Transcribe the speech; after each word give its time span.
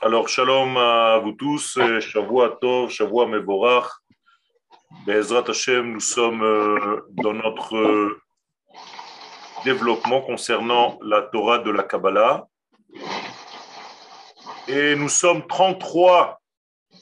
Alors, 0.00 0.28
shalom 0.28 0.76
à 0.76 1.18
vous 1.18 1.32
tous, 1.32 1.76
Shavua 1.98 2.56
Tov, 2.60 2.88
Shavua 2.88 3.26
Mevorach. 3.26 3.90
Bezrat 5.04 5.42
Hashem, 5.48 5.92
nous 5.92 5.98
sommes 5.98 6.40
euh, 6.40 7.00
dans 7.10 7.32
notre 7.32 7.76
euh, 7.76 8.22
développement 9.64 10.20
concernant 10.20 11.00
la 11.02 11.22
Torah 11.22 11.58
de 11.58 11.72
la 11.72 11.82
Kabbalah. 11.82 12.46
Et 14.68 14.94
nous 14.94 15.08
sommes 15.08 15.44
33 15.48 16.40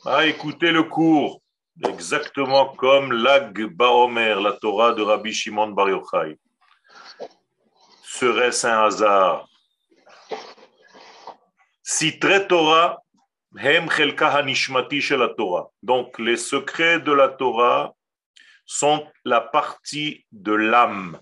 à 0.07 0.25
écouter 0.25 0.73
le 0.73 0.85
cours, 0.85 1.43
exactement 1.87 2.75
comme 2.77 3.13
l'Ag 3.13 3.63
Baomer, 3.75 4.37
la 4.41 4.53
Torah 4.53 4.95
de 4.95 5.03
Rabbi 5.03 5.35
Shimon 5.35 5.69
Bar 5.73 5.91
Yochai. 5.91 6.39
Serait-ce 8.05 8.67
un 8.67 8.85
hasard? 8.85 9.47
Sitre 11.86 12.48
Torah, 12.48 12.98
Hem 13.58 13.90
Chelka 13.90 14.30
Hanishmati 14.30 15.02
shel 15.02 15.20
la 15.20 15.30
Torah. 15.30 15.70
Donc, 15.84 16.18
les 16.20 16.38
secrets 16.38 17.00
de 17.00 17.12
la 17.12 17.30
Torah 17.30 17.96
sont 18.66 19.06
la 19.26 19.42
partie 19.42 20.26
de 20.32 20.54
l'âme 20.54 21.20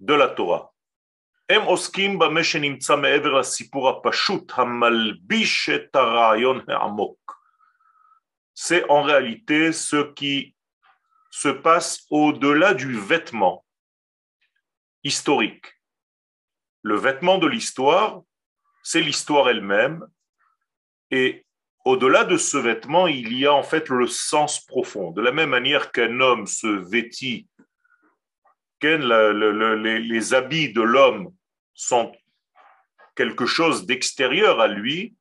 de 0.00 0.14
la 0.14 0.28
Torah. 0.28 0.70
הם 1.48 1.62
עוסקים 1.62 2.18
במה 2.18 2.44
שנמצא 2.44 2.96
מעבר 2.96 3.32
לסיפור 3.38 3.88
הפשוט 3.88 4.52
המלביש 4.56 5.70
את 5.70 5.96
הרעיון 5.96 6.60
העמוק. 6.68 7.44
C'est 8.54 8.84
en 8.88 9.02
réalité 9.02 9.72
ce 9.72 10.12
qui 10.14 10.54
se 11.30 11.48
passe 11.48 12.06
au-delà 12.10 12.72
du 12.72 12.98
vêtement 12.98 13.64
historique. 15.02 15.66
Le 16.82 16.96
vêtement 16.96 17.38
de 17.38 17.48
l'histoire, 17.48 18.22
c'est 18.89 19.01
l'histoire 19.01 19.47
elle-même. 19.49 20.03
Et 21.11 21.45
au-delà 21.85 22.23
de 22.23 22.37
ce 22.37 22.57
vêtement, 22.57 23.05
il 23.05 23.37
y 23.37 23.45
a 23.45 23.53
en 23.53 23.61
fait 23.61 23.87
le 23.89 24.07
sens 24.07 24.65
profond. 24.65 25.11
De 25.11 25.21
la 25.21 25.31
même 25.31 25.51
manière 25.51 25.91
qu'un 25.91 26.19
homme 26.19 26.47
se 26.47 26.65
vêtit, 26.65 27.47
que 28.79 28.87
les, 30.07 30.33
habits 30.33 30.73
de 30.73 30.81
l'homme 30.81 31.31
sont 31.75 32.11
quelque 33.15 33.45
chose 33.45 33.85
d'extérieur 33.85 34.59
à 34.59 34.67
lui, 34.67 35.15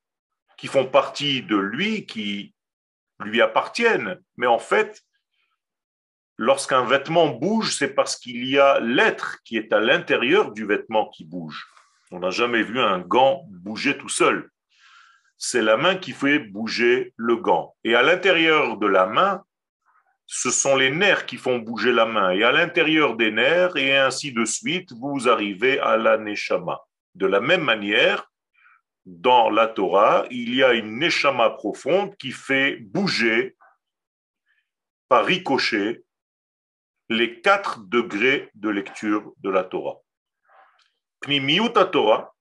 qui 0.57 0.67
font 0.67 0.87
partie 0.87 1.43
de 1.43 1.57
lui, 1.57 2.07
qui 2.07 2.55
lui 3.21 3.43
appartiennent. 3.43 4.19
Mais 4.39 4.47
en 4.47 4.59
fait, 4.59 5.03
lorsqu'un 6.39 6.87
vêtement 6.87 7.29
bouge, 7.29 7.77
c'est 7.77 7.93
parce 7.93 8.17
qu'il 8.17 8.49
y 8.49 8.59
a 8.59 8.81
l'être 8.81 9.43
qui 9.45 9.59
est 9.59 9.75
à 9.75 9.79
l'intérieur 9.79 10.53
du 10.53 10.65
vêtement 10.65 11.11
qui 11.11 11.27
bouge. 11.27 11.69
On 12.11 12.21
n'a 12.21 12.31
jamais 12.31 12.63
vu 12.63 12.81
un 12.81 13.01
gant 13.01 13.47
bouger 13.59 13.97
tout 13.99 14.09
seul. 14.09 14.51
C'est 15.37 15.63
la 15.63 15.77
main 15.77 15.97
qui 15.97 16.13
fait 16.13 16.39
bouger 16.39 17.13
le 17.17 17.37
gant. 17.37 17.75
Et 17.85 17.95
à 17.95 18.03
l'intérieur 18.03 18.77
de 18.77 18.87
la 18.87 19.07
main, 19.07 19.45
ce 20.27 20.51
sont 20.51 20.77
les 20.77 20.91
nerfs 20.91 21.27
qui 21.27 21.37
font 21.37 21.59
bouger 21.59 21.93
la 21.93 22.05
main. 22.05 22.31
Et 22.31 22.43
à 22.43 22.53
l'intérieur 22.53 23.17
des 23.17 23.31
nerfs, 23.31 23.77
et 23.77 23.97
ainsi 23.97 24.33
de 24.33 24.45
suite, 24.45 24.93
vous 24.93 25.29
arrivez 25.29 25.79
à 25.81 25.97
la 25.97 26.19
neshama. 26.19 26.81
De 27.15 27.27
la 27.27 27.41
même 27.41 27.63
manière, 27.63 28.31
dans 29.07 29.49
la 29.49 29.69
Torah, 29.69 30.27
il 30.31 30.55
y 30.55 30.63
a 30.63 30.75
une 30.75 30.99
neshama 30.99 31.51
profonde 31.51 32.15
qui 32.17 32.31
fait 32.31 32.77
bouger 32.77 33.57
par 35.09 35.25
ricochet 35.25 36.03
les 37.09 37.41
quatre 37.41 37.81
degrés 37.85 38.51
de 38.55 38.69
lecture 38.69 39.33
de 39.39 39.49
la 39.49 39.65
Torah. 39.65 39.97
Pnimiuta 41.21 41.87
Torah, 41.87 42.35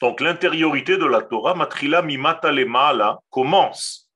donc 0.00 0.20
l'intériorité 0.20 0.96
de 0.96 1.04
la 1.04 1.22
Torah, 1.22 1.54
matrila 1.54 2.02
mimata 2.02 2.50
lemala, 2.50 3.20
commence 3.30 4.10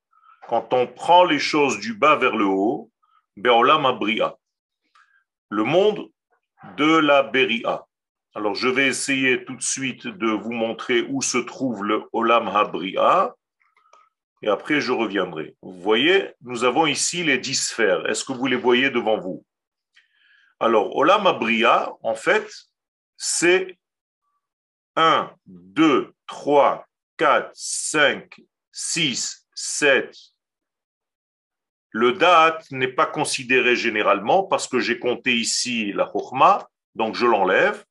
quand 0.48 0.72
on 0.72 0.86
prend 0.86 1.24
les 1.24 1.38
choses 1.38 1.78
du 1.80 1.94
bas 1.94 2.16
vers 2.16 2.36
le 2.36 2.46
haut, 2.46 2.90
beolam 3.36 3.86
abria, 3.86 4.36
le 5.48 5.64
monde 5.64 6.08
de 6.76 6.96
la 6.96 7.22
beria. 7.22 7.84
Alors 8.34 8.54
je 8.54 8.68
vais 8.68 8.88
essayer 8.88 9.44
tout 9.44 9.54
de 9.54 9.62
suite 9.62 10.06
de 10.06 10.28
vous 10.28 10.52
montrer 10.52 11.02
où 11.08 11.22
se 11.22 11.38
trouve 11.38 11.84
le 11.84 12.02
olam 12.12 12.48
habria, 12.48 13.34
et 14.42 14.48
après 14.48 14.80
je 14.80 14.92
reviendrai. 14.92 15.54
Vous 15.62 15.80
voyez, 15.80 16.32
nous 16.42 16.64
avons 16.64 16.86
ici 16.86 17.22
les 17.22 17.38
dix 17.38 17.68
sphères. 17.68 18.06
Est-ce 18.08 18.24
que 18.24 18.32
vous 18.32 18.46
les 18.46 18.56
voyez 18.56 18.90
devant 18.90 19.18
vous? 19.18 19.44
Alors, 20.60 20.96
olam 20.96 21.26
abria, 21.26 21.92
en 22.02 22.14
fait, 22.14 22.50
c'est 23.16 23.78
1, 24.96 25.34
2, 25.46 26.14
3, 26.26 26.86
4, 27.16 27.50
5, 27.54 28.40
6, 28.72 29.46
7. 29.54 30.16
Le 31.90 32.12
date 32.12 32.70
n'est 32.70 32.92
pas 32.92 33.06
considéré 33.06 33.76
généralement 33.76 34.44
parce 34.44 34.66
que 34.66 34.80
j'ai 34.80 34.98
compté 34.98 35.36
ici 35.36 35.92
la 35.92 36.10
chokma, 36.10 36.68
donc 36.94 37.14
je 37.14 37.26
l'enlève. 37.26 37.84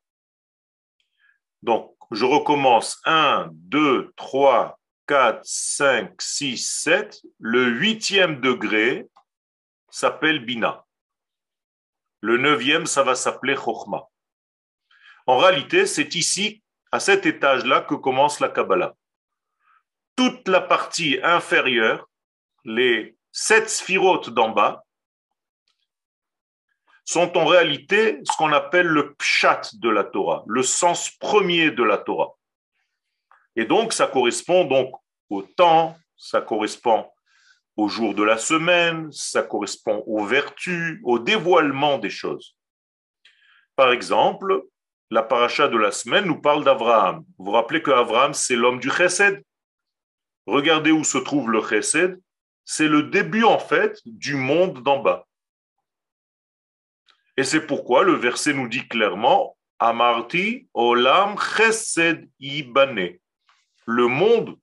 Donc, 1.62 1.96
je 2.12 2.26
recommence 2.26 3.00
1, 3.06 3.50
2, 3.52 4.14
3, 4.16 4.80
4, 5.08 5.42
5, 5.44 6.22
6, 6.22 6.58
7. 6.58 7.22
Le 7.40 7.70
huitième 7.70 8.42
degré 8.42 9.08
s'appelle 9.90 10.44
Bina. 10.44 10.86
Le 12.22 12.38
neuvième, 12.38 12.86
ça 12.86 13.04
va 13.04 13.16
s'appeler 13.16 13.56
Chokhmah. 13.56 14.08
En 15.28 15.38
réalité, 15.38 15.86
c'est 15.86 16.16
ici, 16.16 16.63
à 16.94 17.00
cet 17.00 17.26
étage-là, 17.26 17.82
que 17.82 17.96
commence 17.96 18.40
la 18.40 18.50
Kabbalah. 18.50 18.94
Toute 20.16 20.48
la 20.48 20.62
partie 20.62 21.18
inférieure, 21.24 22.08
les 22.66 23.18
sept 23.32 23.68
sphirotes 23.68 24.30
d'en 24.30 24.50
bas, 24.50 24.84
sont 27.04 27.36
en 27.36 27.46
réalité 27.46 28.20
ce 28.24 28.38
qu'on 28.38 28.54
appelle 28.54 28.86
le 28.86 29.16
pshat 29.16 29.72
de 29.74 29.90
la 29.90 30.04
Torah, 30.04 30.44
le 30.46 30.62
sens 30.62 31.10
premier 31.10 31.72
de 31.72 31.82
la 31.84 31.98
Torah. 31.98 32.34
Et 33.56 33.66
donc, 33.66 33.92
ça 33.92 34.06
correspond 34.06 34.64
donc 34.66 34.94
au 35.32 35.42
temps, 35.42 35.98
ça 36.16 36.42
correspond 36.42 37.10
au 37.76 37.88
jour 37.88 38.14
de 38.14 38.22
la 38.22 38.38
semaine, 38.38 39.12
ça 39.12 39.42
correspond 39.42 40.04
aux 40.06 40.26
vertus, 40.26 41.00
au 41.04 41.18
dévoilement 41.18 41.98
des 41.98 42.12
choses. 42.12 42.56
Par 43.76 43.92
exemple, 43.92 44.68
la 45.10 45.24
paracha 45.24 45.68
de 45.68 45.78
la 45.78 45.92
semaine 45.92 46.26
nous 46.26 46.42
parle 46.42 46.64
d'Abraham. 46.64 47.24
Vous 47.38 47.46
vous 47.46 47.52
rappelez 47.52 47.82
que 47.82 47.92
Abraham, 47.92 48.34
c'est 48.34 48.56
l'homme 48.56 48.80
du 48.80 48.90
chesed? 48.90 49.44
Regardez 50.46 50.92
où 50.92 51.04
se 51.04 51.18
trouve 51.18 51.52
le 51.52 51.62
chesed. 51.62 52.20
C'est 52.66 52.88
le 52.88 53.04
début, 53.04 53.44
en 53.44 53.60
fait, 53.60 54.00
du 54.06 54.36
monde 54.36 54.82
d'en 54.84 55.00
bas. 55.00 55.28
Et 57.38 57.44
c'est 57.44 57.66
pourquoi 57.66 58.04
le 58.04 58.14
verset 58.14 58.54
nous 58.54 58.68
dit 58.68 58.88
clairement 58.88 59.58
Amarti 59.80 60.68
olam 60.74 61.36
chesed 61.38 62.30
ibane. 62.40 63.18
Le 63.86 64.08
monde, 64.08 64.58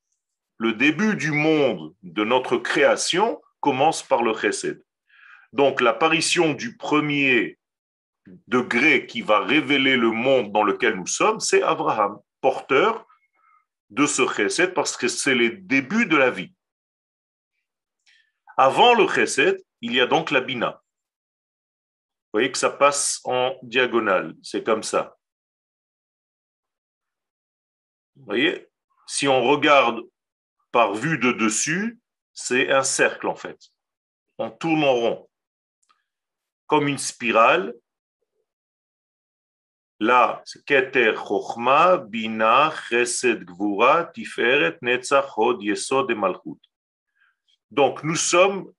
le 0.56 0.73
début 0.73 1.15
du 1.15 1.31
monde 1.31 1.95
de 2.03 2.25
notre 2.25 2.56
création 2.56 3.41
commence 3.61 4.03
par 4.03 4.23
le 4.23 4.34
chesed. 4.34 4.83
Donc 5.53 5.81
l'apparition 5.81 6.55
du 6.55 6.77
premier 6.77 7.59
degré 8.47 9.06
qui 9.06 9.22
va 9.22 9.41
révéler 9.41 9.97
le 9.97 10.10
monde 10.10 10.53
dans 10.53 10.62
lequel 10.62 10.94
nous 10.94 11.06
sommes, 11.06 11.41
c'est 11.41 11.62
Abraham, 11.62 12.19
porteur 12.41 13.06
de 13.91 14.06
ce 14.06 14.26
chesed, 14.26 14.75
parce 14.75 14.97
que 14.97 15.08
c'est 15.08 15.34
les 15.34 15.50
débuts 15.50 16.06
de 16.06 16.16
la 16.16 16.31
vie. 16.31 16.54
Avant 18.56 18.94
le 18.94 19.08
chesed, 19.08 19.58
il 19.81 19.94
y 19.94 20.00
a 20.00 20.06
donc 20.06 20.31
la 20.31 20.41
bina. 20.41 20.82
Vous 22.32 22.38
voyez 22.38 22.53
que 22.53 22.58
ça 22.58 22.70
passe 22.70 23.20
en 23.25 23.56
diagonale, 23.62 24.34
c'est 24.42 24.62
comme 24.62 24.84
ça. 24.84 25.16
Vous 28.14 28.25
voyez, 28.26 28.69
si 29.06 29.26
on 29.26 29.42
regarde 29.42 30.02
par 30.70 30.94
vue 30.94 31.19
de 31.19 31.32
dessus, 31.32 31.99
c'est 32.32 32.70
un 32.70 32.84
cercle 32.84 33.26
en 33.26 33.34
fait. 33.34 33.58
On 34.38 34.50
tourne 34.50 34.84
en 34.84 34.94
rond, 34.94 35.31
comme 36.66 36.87
une 36.87 36.99
spirale, 36.99 37.75
Là, 40.02 40.43
Keter 40.64 41.12
Chochma, 41.14 41.99
Bina, 41.99 42.73
Chesed 42.88 43.44
Gvura, 43.44 44.06
Tiferet, 44.06 44.79
Netzach, 44.81 45.37
Hod, 45.37 45.62
Yesod 45.62 46.11
et 46.11 46.14
Malchut. 46.14 46.58
Donc, 47.70 48.02
nous 48.02 48.17
sommes 48.17 48.73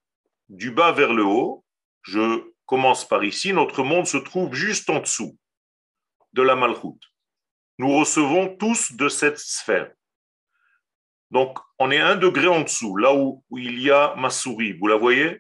du 0.49 0.71
bas 0.71 0.91
vers 0.91 1.13
le 1.13 1.23
haut. 1.23 1.63
Je 2.01 2.43
commence 2.65 3.07
par 3.07 3.23
ici. 3.23 3.53
Notre 3.53 3.83
monde 3.83 4.07
se 4.07 4.17
trouve 4.17 4.55
juste 4.55 4.89
en 4.89 4.99
dessous 4.99 5.37
de 6.33 6.41
la 6.41 6.55
Malchut. 6.55 6.99
Nous 7.77 7.95
recevons 7.99 8.55
tous 8.57 8.93
de 8.93 9.07
cette 9.07 9.37
sphère. 9.37 9.91
Donc, 11.29 11.59
on 11.77 11.91
est 11.91 11.99
un 11.99 12.15
degré 12.15 12.47
en 12.47 12.61
dessous, 12.61 12.97
là 12.97 13.13
où, 13.13 13.43
où 13.51 13.57
il 13.59 13.79
y 13.79 13.91
a 13.91 14.15
ma 14.15 14.31
souris. 14.31 14.73
Vous 14.73 14.87
la 14.87 14.97
voyez? 14.97 15.39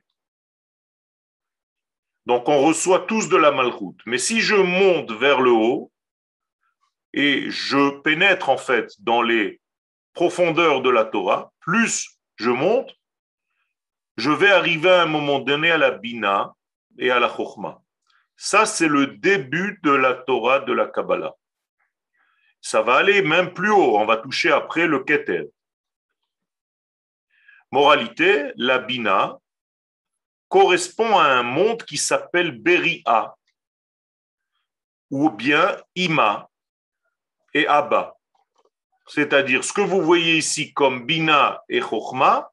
Donc 2.25 2.47
on 2.47 2.61
reçoit 2.61 2.99
tous 2.99 3.29
de 3.29 3.37
la 3.37 3.51
malroute. 3.51 3.99
Mais 4.05 4.17
si 4.17 4.41
je 4.41 4.55
monte 4.55 5.11
vers 5.11 5.41
le 5.41 5.51
haut 5.51 5.91
et 7.13 7.49
je 7.49 7.99
pénètre 8.01 8.49
en 8.49 8.57
fait 8.57 8.93
dans 8.99 9.21
les 9.21 9.59
profondeur 10.13 10.81
de 10.81 10.89
la 10.89 11.05
Torah, 11.05 11.53
plus 11.59 12.17
je 12.35 12.49
monte, 12.49 12.93
je 14.17 14.29
vais 14.29 14.51
arriver 14.51 14.89
à 14.89 15.03
un 15.03 15.05
moment 15.05 15.39
donné 15.39 15.71
à 15.71 15.77
la 15.77 15.91
Bina 15.91 16.53
et 16.97 17.11
à 17.11 17.19
la 17.19 17.29
Chokhmah. 17.29 17.81
Ça, 18.35 18.65
c'est 18.65 18.87
le 18.87 19.07
début 19.07 19.79
de 19.83 19.91
la 19.91 20.13
Torah 20.13 20.59
de 20.59 20.73
la 20.73 20.87
Kabbalah. 20.87 21.35
Ça 22.59 22.81
va 22.81 22.95
aller 22.95 23.21
même 23.21 23.53
plus 23.53 23.71
haut, 23.71 23.97
on 23.97 24.05
va 24.05 24.17
toucher 24.17 24.51
après 24.51 24.85
le 24.85 25.03
Keter. 25.03 25.49
Moralité, 27.71 28.51
la 28.57 28.79
Bina 28.79 29.39
correspond 30.51 31.17
à 31.17 31.27
un 31.27 31.43
monde 31.43 31.81
qui 31.83 31.95
s'appelle 31.95 32.51
Beria, 32.51 33.33
ou 35.09 35.29
bien 35.29 35.81
Ima 35.95 36.49
et 37.53 37.65
Abba. 37.67 38.17
C'est-à-dire 39.07 39.63
ce 39.63 39.71
que 39.71 39.79
vous 39.79 40.01
voyez 40.01 40.37
ici 40.37 40.73
comme 40.73 41.05
Bina 41.05 41.63
et 41.69 41.79
Chokhma, 41.79 42.51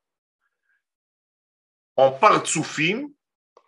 en 1.96 2.12
Partsoufim, 2.12 3.08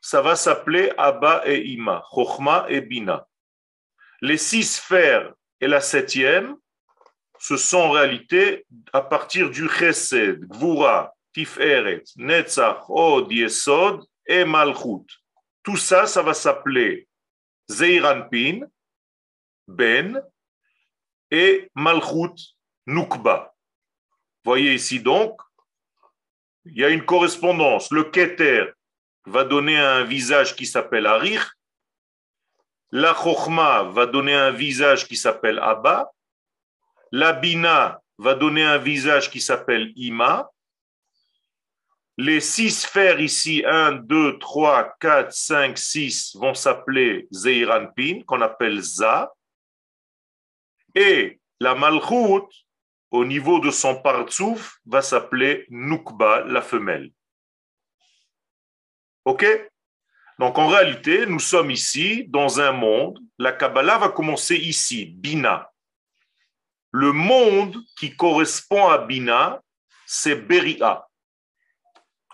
ça 0.00 0.22
va 0.22 0.36
s'appeler 0.36 0.92
Abba 0.96 1.42
et 1.44 1.62
Ima, 1.66 2.04
Chokhma 2.14 2.66
et 2.68 2.82
Bina. 2.82 3.26
Les 4.20 4.38
six 4.38 4.76
sphères 4.76 5.34
et 5.60 5.66
la 5.66 5.80
septième, 5.80 6.56
ce 7.40 7.56
sont 7.56 7.78
en 7.78 7.90
réalité 7.90 8.64
à 8.92 9.00
partir 9.00 9.50
du 9.50 9.68
Chesed, 9.68 10.46
Gvura, 10.46 11.16
Tiferet, 11.32 12.04
Netzach, 12.16 12.88
Od, 12.88 13.32
Yesod 13.32 14.04
et 14.30 14.44
Malchut. 14.44 15.06
Tout 15.62 15.76
ça, 15.76 16.06
ça 16.06 16.22
va 16.22 16.32
s'appeler 16.32 17.08
Zeiranpin, 17.68 18.60
Ben 19.66 20.22
et 21.30 21.70
Malchut, 21.74 22.56
Nukba. 22.86 23.54
Voyez 24.44 24.74
ici 24.74 25.00
donc, 25.00 25.38
il 26.64 26.78
y 26.78 26.84
a 26.84 26.88
une 26.88 27.04
correspondance. 27.04 27.90
Le 27.90 28.04
Keter 28.04 28.72
va 29.26 29.44
donner 29.44 29.76
un 29.76 30.04
visage 30.04 30.54
qui 30.54 30.64
s'appelle 30.64 31.06
Arir. 31.06 31.54
La 32.90 33.14
Chochma 33.14 33.82
va 33.84 34.06
donner 34.06 34.34
un 34.34 34.50
visage 34.50 35.06
qui 35.06 35.16
s'appelle 35.16 35.58
Abba. 35.58 36.10
La 37.12 37.32
Bina 37.32 38.00
va 38.18 38.34
donner 38.34 38.62
un 38.62 38.78
visage 38.78 39.30
qui 39.30 39.40
s'appelle 39.40 39.92
Ima. 39.96 40.50
Les 42.22 42.40
six 42.42 42.82
sphères 42.82 43.18
ici, 43.18 43.64
1, 43.64 43.92
2, 43.92 44.38
3, 44.38 44.94
4, 45.00 45.32
5, 45.32 45.78
6, 45.78 46.36
vont 46.36 46.52
s'appeler 46.52 47.26
Zeiranpin, 47.30 48.20
qu'on 48.26 48.42
appelle 48.42 48.82
Za. 48.82 49.32
Et 50.94 51.40
la 51.60 51.74
Malchut, 51.74 52.44
au 53.10 53.24
niveau 53.24 53.58
de 53.58 53.70
son 53.70 54.02
partsouf, 54.02 54.80
va 54.84 55.00
s'appeler 55.00 55.64
Nukba, 55.70 56.44
la 56.44 56.60
femelle. 56.60 57.10
OK? 59.24 59.46
Donc 60.38 60.58
en 60.58 60.66
réalité, 60.66 61.24
nous 61.24 61.40
sommes 61.40 61.70
ici 61.70 62.26
dans 62.28 62.60
un 62.60 62.72
monde. 62.72 63.18
La 63.38 63.52
Kabbalah 63.52 63.96
va 63.96 64.10
commencer 64.10 64.56
ici, 64.56 65.06
Bina. 65.06 65.72
Le 66.90 67.12
monde 67.12 67.78
qui 67.98 68.14
correspond 68.14 68.88
à 68.88 68.98
Bina, 68.98 69.62
c'est 70.04 70.36
Beria. 70.36 71.06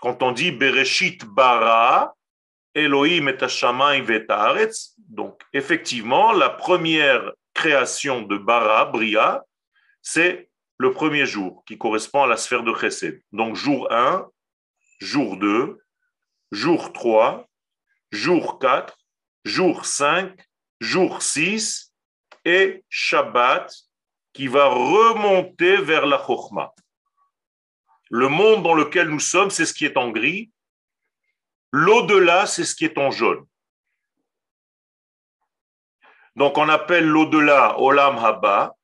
Quand 0.01 0.21
on 0.23 0.31
dit 0.31 0.51
Bereshit 0.51 1.25
bara, 1.25 2.15
Elohim 2.73 3.27
et 3.27 3.43
Hashamayim 3.43 4.05
et 4.11 4.25
donc 5.09 5.41
effectivement, 5.53 6.31
la 6.31 6.49
première 6.49 7.31
création 7.53 8.21
de 8.21 8.37
bara, 8.37 8.85
Bria, 8.85 9.43
c'est 10.01 10.49
le 10.77 10.91
premier 10.91 11.25
jour 11.25 11.63
qui 11.65 11.77
correspond 11.77 12.23
à 12.23 12.27
la 12.27 12.37
sphère 12.37 12.63
de 12.63 12.73
Chesed. 12.73 13.21
Donc 13.31 13.55
jour 13.55 13.91
1, 13.91 14.27
jour 14.99 15.37
2, 15.37 15.79
jour 16.51 16.93
3, 16.93 17.47
jour 18.11 18.59
4, 18.59 18.95
jour 19.43 19.85
5, 19.85 20.37
jour 20.79 21.21
6 21.21 21.93
et 22.45 22.83
Shabbat 22.89 23.73
qui 24.33 24.47
va 24.47 24.67
remonter 24.67 25.77
vers 25.77 26.05
la 26.05 26.23
Chokhmah. 26.23 26.73
Le 28.09 28.29
monde 28.29 28.63
dans 28.63 28.73
lequel 28.73 29.09
nous 29.09 29.19
sommes, 29.19 29.49
c'est 29.49 29.65
ce 29.65 29.73
qui 29.73 29.85
est 29.85 29.97
en 29.97 30.09
gris. 30.09 30.51
L'au-delà, 31.71 32.45
c'est 32.45 32.63
ce 32.63 32.75
qui 32.75 32.85
est 32.85 32.97
en 32.97 33.11
jaune. 33.11 33.45
Donc 36.35 36.57
on 36.57 36.69
appelle 36.69 37.05
l'au-delà 37.05 37.79
Olam 37.79 38.17
Haba. 38.17 38.75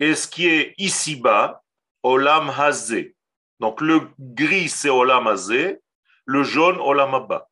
Et 0.00 0.14
ce 0.14 0.26
qui 0.26 0.48
est 0.48 0.74
ici-bas, 0.78 1.62
Olam 2.02 2.50
Hazé. 2.50 3.14
Donc 3.60 3.80
le 3.80 4.08
gris, 4.18 4.68
c'est 4.68 4.90
Olam 4.90 5.26
Hazé. 5.26 5.78
Le 6.24 6.42
jaune, 6.42 6.80
Olam 6.80 7.14
Haba. 7.14 7.48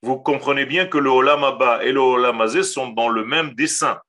Vous 0.00 0.18
comprenez 0.18 0.66
bien 0.66 0.86
que 0.86 0.98
le 0.98 1.10
Olam 1.10 1.44
Haba 1.44 1.84
et 1.84 1.92
le 1.92 2.00
Olam 2.00 2.40
Hazé 2.40 2.62
sont 2.64 2.88
dans 2.88 3.08
le 3.08 3.24
même 3.24 3.54
dessin. 3.54 4.00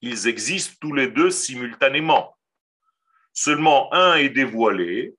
Ils 0.00 0.26
existent 0.26 0.76
tous 0.80 0.94
les 0.94 1.08
deux 1.08 1.30
simultanément. 1.30 2.36
Seulement 3.32 3.92
un 3.94 4.16
est 4.16 4.28
dévoilé, 4.28 5.14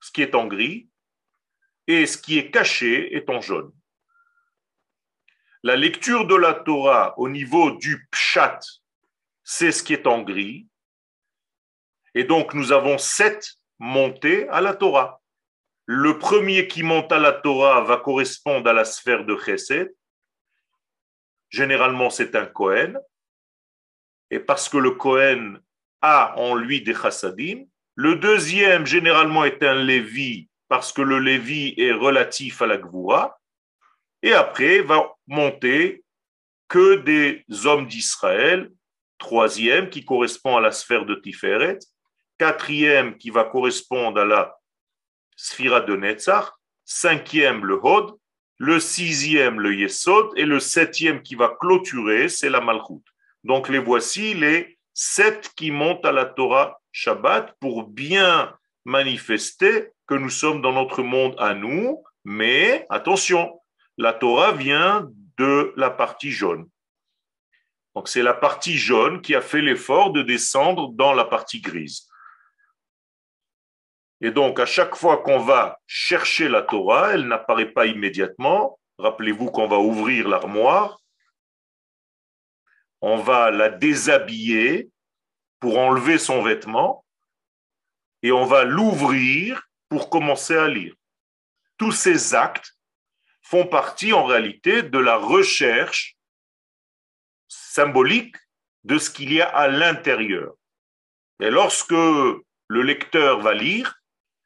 ce 0.00 0.12
qui 0.12 0.22
est 0.22 0.34
en 0.34 0.46
gris, 0.46 0.88
et 1.86 2.06
ce 2.06 2.18
qui 2.18 2.38
est 2.38 2.50
caché 2.50 3.14
est 3.14 3.28
en 3.30 3.40
jaune. 3.40 3.72
La 5.62 5.76
lecture 5.76 6.26
de 6.26 6.34
la 6.34 6.54
Torah 6.54 7.18
au 7.18 7.28
niveau 7.28 7.70
du 7.70 8.06
pshat, 8.10 8.60
c'est 9.42 9.72
ce 9.72 9.82
qui 9.82 9.94
est 9.94 10.06
en 10.06 10.22
gris. 10.22 10.68
Et 12.14 12.24
donc 12.24 12.54
nous 12.54 12.72
avons 12.72 12.98
sept 12.98 13.54
montées 13.78 14.48
à 14.48 14.60
la 14.60 14.74
Torah. 14.74 15.22
Le 15.86 16.18
premier 16.18 16.68
qui 16.68 16.82
monte 16.82 17.12
à 17.12 17.18
la 17.18 17.32
Torah 17.32 17.82
va 17.82 17.98
correspondre 17.98 18.68
à 18.68 18.72
la 18.72 18.84
sphère 18.84 19.24
de 19.24 19.36
Chesed. 19.36 19.94
Généralement, 21.50 22.10
c'est 22.10 22.34
un 22.36 22.46
Kohen. 22.46 22.98
Et 24.30 24.40
parce 24.40 24.68
que 24.68 24.78
le 24.78 24.92
Kohen 24.92 25.62
a 26.04 26.38
en 26.38 26.54
lui 26.54 26.82
des 26.82 26.94
chassadim. 26.94 27.64
Le 27.94 28.16
deuxième, 28.16 28.84
généralement, 28.84 29.44
est 29.44 29.62
un 29.62 29.74
Lévi, 29.74 30.48
parce 30.68 30.92
que 30.92 31.00
le 31.00 31.18
Lévi 31.18 31.74
est 31.78 31.92
relatif 31.92 32.60
à 32.60 32.66
la 32.66 32.76
Gvoura. 32.76 33.40
Et 34.22 34.34
après, 34.34 34.82
va 34.82 35.14
monter 35.26 36.04
que 36.68 36.96
des 36.96 37.44
hommes 37.64 37.86
d'Israël. 37.86 38.70
Troisième, 39.16 39.88
qui 39.88 40.04
correspond 40.04 40.58
à 40.58 40.60
la 40.60 40.72
sphère 40.72 41.06
de 41.06 41.14
Tiferet. 41.14 41.78
Quatrième, 42.38 43.16
qui 43.16 43.30
va 43.30 43.44
correspondre 43.44 44.20
à 44.20 44.24
la 44.26 44.54
sphira 45.36 45.80
de 45.80 45.96
Netzach. 45.96 46.50
Cinquième, 46.84 47.64
le 47.64 47.80
Hod. 47.82 48.14
Le 48.58 48.78
sixième, 48.78 49.58
le 49.58 49.74
Yesod. 49.74 50.32
Et 50.36 50.44
le 50.44 50.60
septième 50.60 51.22
qui 51.22 51.34
va 51.34 51.56
clôturer, 51.60 52.28
c'est 52.28 52.50
la 52.50 52.60
Malchut. 52.60 53.04
Donc 53.42 53.68
les 53.68 53.78
voici 53.78 54.34
les 54.34 54.78
sept 54.94 55.50
qui 55.56 55.72
montent 55.72 56.06
à 56.06 56.12
la 56.12 56.24
Torah 56.24 56.80
Shabbat 56.92 57.54
pour 57.60 57.88
bien 57.88 58.56
manifester 58.84 59.90
que 60.06 60.14
nous 60.14 60.30
sommes 60.30 60.62
dans 60.62 60.72
notre 60.72 61.02
monde 61.02 61.34
à 61.38 61.54
nous, 61.54 62.02
mais 62.24 62.86
attention, 62.90 63.60
la 63.98 64.12
Torah 64.12 64.52
vient 64.52 65.10
de 65.36 65.72
la 65.76 65.90
partie 65.90 66.30
jaune. 66.30 66.68
Donc 67.94 68.08
c'est 68.08 68.22
la 68.22 68.34
partie 68.34 68.76
jaune 68.76 69.20
qui 69.20 69.34
a 69.34 69.40
fait 69.40 69.60
l'effort 69.60 70.12
de 70.12 70.22
descendre 70.22 70.88
dans 70.92 71.12
la 71.12 71.24
partie 71.24 71.60
grise. 71.60 72.08
Et 74.20 74.30
donc 74.30 74.60
à 74.60 74.66
chaque 74.66 74.94
fois 74.94 75.18
qu'on 75.18 75.38
va 75.38 75.78
chercher 75.86 76.48
la 76.48 76.62
Torah, 76.62 77.14
elle 77.14 77.26
n'apparaît 77.26 77.72
pas 77.72 77.86
immédiatement. 77.86 78.78
Rappelez-vous 78.98 79.50
qu'on 79.50 79.66
va 79.66 79.78
ouvrir 79.78 80.28
l'armoire 80.28 80.98
on 83.06 83.18
va 83.18 83.50
la 83.50 83.68
déshabiller 83.68 84.88
pour 85.60 85.78
enlever 85.78 86.16
son 86.16 86.42
vêtement 86.42 87.04
et 88.22 88.32
on 88.32 88.46
va 88.46 88.64
l'ouvrir 88.64 89.68
pour 89.90 90.08
commencer 90.08 90.56
à 90.56 90.68
lire. 90.68 90.94
Tous 91.76 91.92
ces 91.92 92.34
actes 92.34 92.78
font 93.42 93.66
partie 93.66 94.14
en 94.14 94.24
réalité 94.24 94.82
de 94.82 94.98
la 94.98 95.16
recherche 95.16 96.16
symbolique 97.46 98.36
de 98.84 98.96
ce 98.96 99.10
qu'il 99.10 99.34
y 99.34 99.42
a 99.42 99.48
à 99.48 99.68
l'intérieur. 99.68 100.54
Et 101.40 101.50
lorsque 101.50 101.90
le 101.90 102.40
lecteur 102.82 103.40
va 103.40 103.52
lire, 103.52 104.00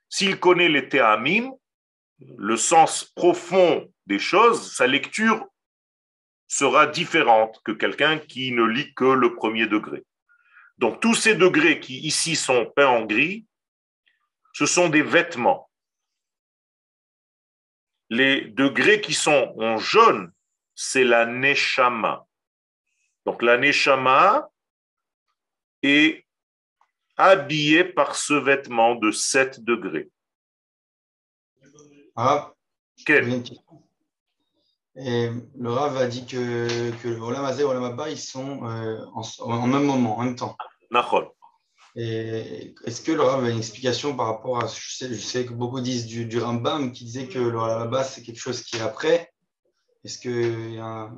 s'il 0.08 0.40
connaît 0.40 0.68
les 0.68 0.88
théamim, 0.88 1.52
le 2.36 2.56
sens 2.56 3.04
profond 3.04 3.88
des 4.06 4.18
choses, 4.18 4.74
sa 4.74 4.88
lecture 4.88 5.46
sera 6.48 6.86
différente 6.86 7.60
que 7.62 7.72
quelqu'un 7.72 8.18
qui 8.18 8.52
ne 8.52 8.64
lit 8.64 8.94
que 8.94 9.04
le 9.04 9.34
premier 9.34 9.66
degré. 9.66 10.04
Donc 10.78 11.00
tous 11.00 11.14
ces 11.14 11.34
degrés 11.34 11.78
qui 11.78 11.98
ici 11.98 12.34
sont 12.34 12.66
peints 12.74 12.88
en 12.88 13.04
gris, 13.04 13.46
ce 14.54 14.64
sont 14.66 14.88
des 14.88 15.02
vêtements. 15.02 15.70
Les 18.10 18.40
degrés 18.40 19.00
qui 19.00 19.12
sont 19.12 19.54
en 19.58 19.76
jaune, 19.76 20.32
c'est 20.74 21.04
la 21.04 21.26
neshama. 21.26 22.26
Donc 23.26 23.42
la 23.42 23.58
neshama 23.58 24.48
est 25.82 26.24
habillé 27.16 27.84
par 27.84 28.16
ce 28.16 28.32
vêtement 28.32 28.94
de 28.94 29.10
7 29.10 29.62
degrés. 29.62 30.08
Ah, 32.16 32.54
Quel 33.04 33.24
j'ai 33.24 33.36
une 33.36 33.42
question. 33.42 33.87
Et 35.00 35.30
le 35.58 35.70
Rav 35.70 35.96
a 35.96 36.06
dit 36.06 36.26
que, 36.26 36.90
que 37.02 37.08
le 37.08 37.20
Olam 37.20 37.44
Hazé 37.44 37.62
et 37.62 37.64
Olam 37.64 37.84
Abba, 37.84 38.10
ils 38.10 38.18
sont 38.18 38.64
euh, 38.66 38.98
en, 39.14 39.22
en 39.50 39.66
même 39.66 39.84
moment, 39.84 40.18
en 40.18 40.24
même 40.24 40.34
temps. 40.36 40.56
Et 41.94 42.74
est-ce 42.84 43.00
que 43.02 43.12
le 43.12 43.22
Rav 43.22 43.44
a 43.44 43.50
une 43.50 43.58
explication 43.58 44.16
par 44.16 44.26
rapport 44.26 44.62
à. 44.62 44.66
Je 44.66 44.96
sais, 44.96 45.08
je 45.08 45.14
sais 45.20 45.46
que 45.46 45.52
beaucoup 45.52 45.80
disent 45.80 46.06
du, 46.06 46.26
du 46.26 46.38
Rambam 46.40 46.92
qui 46.92 47.04
disait 47.04 47.26
que 47.28 47.38
le 47.38 47.56
Olam 47.58 47.82
Abba, 47.82 48.02
c'est 48.04 48.22
quelque 48.22 48.40
chose 48.40 48.62
qui 48.62 48.76
est 48.76 48.80
après. 48.80 49.32
Est-ce 50.04 50.78
un- 50.80 51.12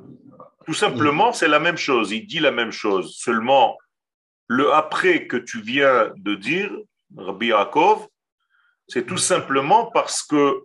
Tout 0.65 0.73
simplement, 0.73 1.33
c'est 1.33 1.47
la 1.47 1.59
même 1.59 1.77
chose. 1.77 2.11
Il 2.11 2.25
dit 2.27 2.39
la 2.39 2.51
même 2.51 2.71
chose. 2.71 3.15
Seulement, 3.15 3.77
le 4.47 4.73
après 4.73 5.27
que 5.27 5.37
tu 5.37 5.61
viens 5.61 6.11
de 6.17 6.35
dire, 6.35 6.71
Rabbi 7.15 7.47
Yaakov, 7.47 8.07
c'est 8.87 9.05
tout 9.05 9.17
simplement 9.17 9.85
parce 9.91 10.23
que 10.23 10.63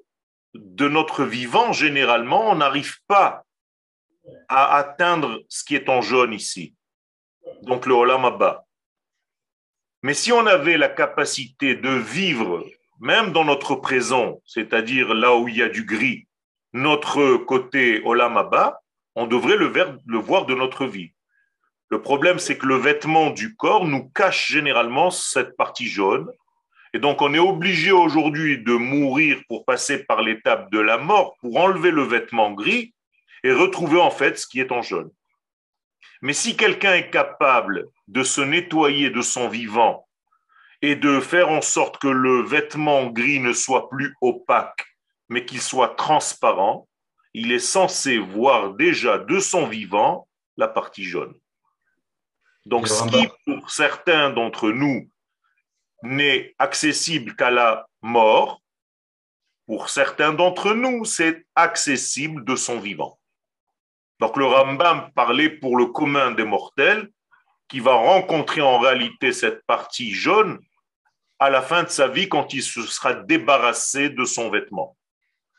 de 0.58 0.88
notre 0.88 1.24
vivant, 1.24 1.72
généralement, 1.72 2.50
on 2.50 2.56
n'arrive 2.56 2.98
pas 3.06 3.44
à 4.48 4.76
atteindre 4.76 5.42
ce 5.48 5.64
qui 5.64 5.74
est 5.74 5.88
en 5.88 6.02
jaune 6.02 6.32
ici. 6.32 6.74
Donc 7.62 7.86
le 7.86 7.94
Olam 7.94 8.24
Abba. 8.24 8.64
Mais 10.02 10.14
si 10.14 10.32
on 10.32 10.46
avait 10.46 10.76
la 10.76 10.88
capacité 10.88 11.74
de 11.74 11.90
vivre, 11.90 12.64
même 13.00 13.32
dans 13.32 13.44
notre 13.44 13.76
présent, 13.76 14.40
c'est-à-dire 14.46 15.14
là 15.14 15.36
où 15.36 15.48
il 15.48 15.56
y 15.56 15.62
a 15.62 15.68
du 15.68 15.84
gris, 15.84 16.26
notre 16.72 17.36
côté 17.36 18.02
Olam 18.04 18.36
Abba, 18.36 18.82
on 19.14 19.26
devrait 19.26 19.56
le, 19.56 20.18
voir 20.18 20.46
de 20.46 20.54
notre 20.54 20.86
vie. 20.86 21.12
Le 21.88 22.02
problème, 22.02 22.38
c'est 22.38 22.58
que 22.58 22.66
le 22.66 22.76
vêtement 22.76 23.30
du 23.30 23.56
corps 23.56 23.86
nous 23.86 24.08
cache 24.10 24.50
généralement 24.50 25.10
cette 25.10 25.56
partie 25.56 25.86
jaune. 25.86 26.30
Et 26.96 26.98
donc, 26.98 27.20
on 27.20 27.34
est 27.34 27.38
obligé 27.38 27.92
aujourd'hui 27.92 28.56
de 28.56 28.72
mourir 28.72 29.42
pour 29.48 29.66
passer 29.66 30.04
par 30.04 30.22
l'étape 30.22 30.72
de 30.72 30.78
la 30.78 30.96
mort, 30.96 31.36
pour 31.42 31.58
enlever 31.58 31.90
le 31.90 32.00
vêtement 32.00 32.52
gris 32.52 32.94
et 33.44 33.52
retrouver 33.52 34.00
en 34.00 34.10
fait 34.10 34.38
ce 34.38 34.46
qui 34.46 34.60
est 34.60 34.72
en 34.72 34.80
jaune. 34.80 35.10
Mais 36.22 36.32
si 36.32 36.56
quelqu'un 36.56 36.94
est 36.94 37.10
capable 37.10 37.84
de 38.08 38.22
se 38.22 38.40
nettoyer 38.40 39.10
de 39.10 39.20
son 39.20 39.46
vivant 39.46 40.08
et 40.80 40.96
de 40.96 41.20
faire 41.20 41.50
en 41.50 41.60
sorte 41.60 41.98
que 41.98 42.08
le 42.08 42.40
vêtement 42.40 43.08
gris 43.10 43.40
ne 43.40 43.52
soit 43.52 43.90
plus 43.90 44.14
opaque, 44.22 44.86
mais 45.28 45.44
qu'il 45.44 45.60
soit 45.60 45.96
transparent, 45.96 46.88
il 47.34 47.52
est 47.52 47.58
censé 47.58 48.16
voir 48.16 48.72
déjà 48.72 49.18
de 49.18 49.38
son 49.38 49.66
vivant 49.66 50.28
la 50.56 50.66
partie 50.66 51.04
jaune. 51.04 51.34
Donc, 52.64 52.88
ce 52.88 53.04
qui, 53.04 53.28
pour 53.44 53.70
certains 53.70 54.30
d'entre 54.30 54.70
nous, 54.70 55.10
n'est 56.02 56.54
accessible 56.58 57.34
qu'à 57.36 57.50
la 57.50 57.86
mort, 58.02 58.62
pour 59.66 59.88
certains 59.88 60.32
d'entre 60.32 60.74
nous, 60.74 61.04
c'est 61.04 61.44
accessible 61.54 62.44
de 62.44 62.54
son 62.54 62.78
vivant. 62.78 63.18
Donc, 64.20 64.36
le 64.36 64.46
Rambam 64.46 65.10
parlait 65.14 65.50
pour 65.50 65.76
le 65.76 65.86
commun 65.86 66.30
des 66.30 66.44
mortels 66.44 67.10
qui 67.68 67.80
va 67.80 67.94
rencontrer 67.94 68.60
en 68.60 68.78
réalité 68.78 69.32
cette 69.32 69.66
partie 69.66 70.12
jaune 70.12 70.60
à 71.38 71.50
la 71.50 71.60
fin 71.60 71.82
de 71.82 71.88
sa 71.88 72.08
vie 72.08 72.28
quand 72.28 72.54
il 72.54 72.62
se 72.62 72.82
sera 72.82 73.12
débarrassé 73.12 74.08
de 74.08 74.24
son 74.24 74.50
vêtement. 74.50 74.96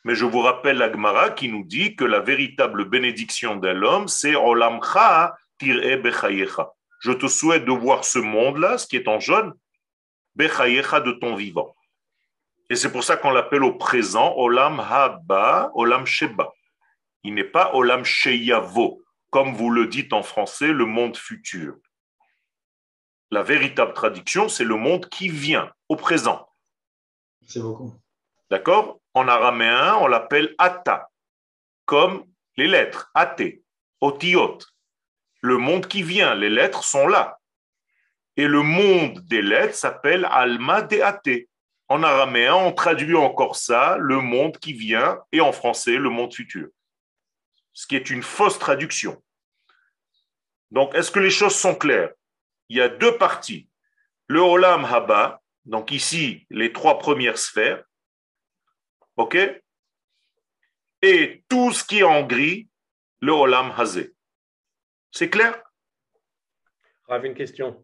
Mais 0.04 0.16
je 0.16 0.26
vous 0.26 0.40
rappelle 0.40 0.78
la 0.78 0.92
Gemara 0.92 1.32
qui 1.32 1.50
nous 1.50 1.66
dit 1.66 1.96
que 1.96 2.06
la 2.06 2.22
véritable 2.22 2.86
bénédiction 2.86 3.58
de 3.58 3.68
l'homme, 3.68 4.08
c'est 4.08 4.36
Olamcha 4.36 5.36
tir'e 5.60 5.98
bechayecha. 5.98 6.72
Je 7.02 7.12
te 7.12 7.28
souhaite 7.28 7.66
de 7.66 7.72
voir 7.72 8.06
ce 8.06 8.20
monde-là, 8.20 8.78
ce 8.78 8.88
qui 8.88 8.96
est 8.96 9.08
en 9.08 9.20
jaune, 9.20 9.54
bechayecha 10.38 11.02
de 11.02 11.12
ton 11.14 11.36
vivant. 11.36 11.76
Et 12.70 12.76
c'est 12.76 12.92
pour 12.92 13.04
ça 13.04 13.18
qu'on 13.18 13.32
l'appelle 13.32 13.64
au 13.64 13.74
présent 13.74 14.34
Olam 14.38 14.80
haba, 14.80 15.72
Olam 15.74 16.06
sheba. 16.06 16.54
Il 17.24 17.34
n'est 17.34 17.44
pas 17.44 17.74
Olam 17.74 18.04
sheyavo, 18.04 19.02
comme 19.30 19.54
vous 19.54 19.72
le 19.72 19.88
dites 19.88 20.14
en 20.14 20.24
français, 20.24 20.72
le 20.72 20.86
monde 20.86 21.18
futur. 21.18 21.76
La 23.32 23.44
véritable 23.44 23.94
traduction, 23.94 24.48
c'est 24.48 24.64
le 24.64 24.76
monde 24.76 25.10
qui 25.10 25.28
vient, 25.28 25.72
au 25.90 25.96
présent. 25.96 26.48
C'est 27.48 27.60
beaucoup. 27.60 27.94
D'accord? 28.50 29.00
En 29.14 29.28
araméen, 29.28 29.96
on 29.96 30.08
l'appelle 30.08 30.54
Ata, 30.58 31.10
comme 31.86 32.26
les 32.56 32.68
lettres, 32.68 33.10
Até, 33.14 33.64
Otiot. 34.00 34.60
Le 35.42 35.58
monde 35.58 35.88
qui 35.88 36.04
vient, 36.04 36.36
les 36.36 36.50
lettres 36.50 36.84
sont 36.84 37.08
là. 37.08 37.37
Et 38.38 38.48
le 38.48 38.62
monde 38.62 39.20
des 39.28 39.42
lettres 39.42 39.76
s'appelle 39.76 40.26
Alma 40.30 40.84
de 40.84 41.02
Até. 41.02 41.50
En 41.90 42.04
araméen, 42.04 42.54
on 42.54 42.72
traduit 42.72 43.16
encore 43.16 43.56
ça, 43.56 43.98
le 43.98 44.20
monde 44.20 44.58
qui 44.58 44.74
vient, 44.74 45.20
et 45.32 45.42
en 45.42 45.52
français, 45.52 45.96
le 45.98 46.10
monde 46.10 46.34
futur. 46.34 46.70
Ce 47.74 47.88
qui 47.88 47.96
est 47.96 48.10
une 48.10 48.24
fausse 48.24 48.60
traduction. 48.60 49.24
Donc, 50.70 50.94
est-ce 50.94 51.10
que 51.10 51.20
les 51.20 51.32
choses 51.32 51.56
sont 51.56 51.76
claires? 51.76 52.12
Il 52.70 52.78
y 52.78 52.82
a 52.82 52.90
deux 52.90 53.18
parties. 53.18 53.70
Le 54.28 54.42
Olam 54.42 54.86
Haba, 54.86 55.42
donc 55.66 55.92
ici, 55.92 56.46
les 56.50 56.74
trois 56.74 57.00
premières 57.00 57.38
sphères, 57.38 57.84
OK? 59.16 59.38
Et 61.02 61.44
tout 61.48 61.72
ce 61.72 61.84
qui 61.84 62.00
est 62.00 62.04
en 62.04 62.24
gris, 62.24 62.70
le 63.22 63.32
Olam 63.32 63.74
Hazé. 63.78 64.14
C'est 65.12 65.30
clair? 65.30 65.64
Rav, 67.08 67.26
une 67.26 67.34
question. 67.34 67.82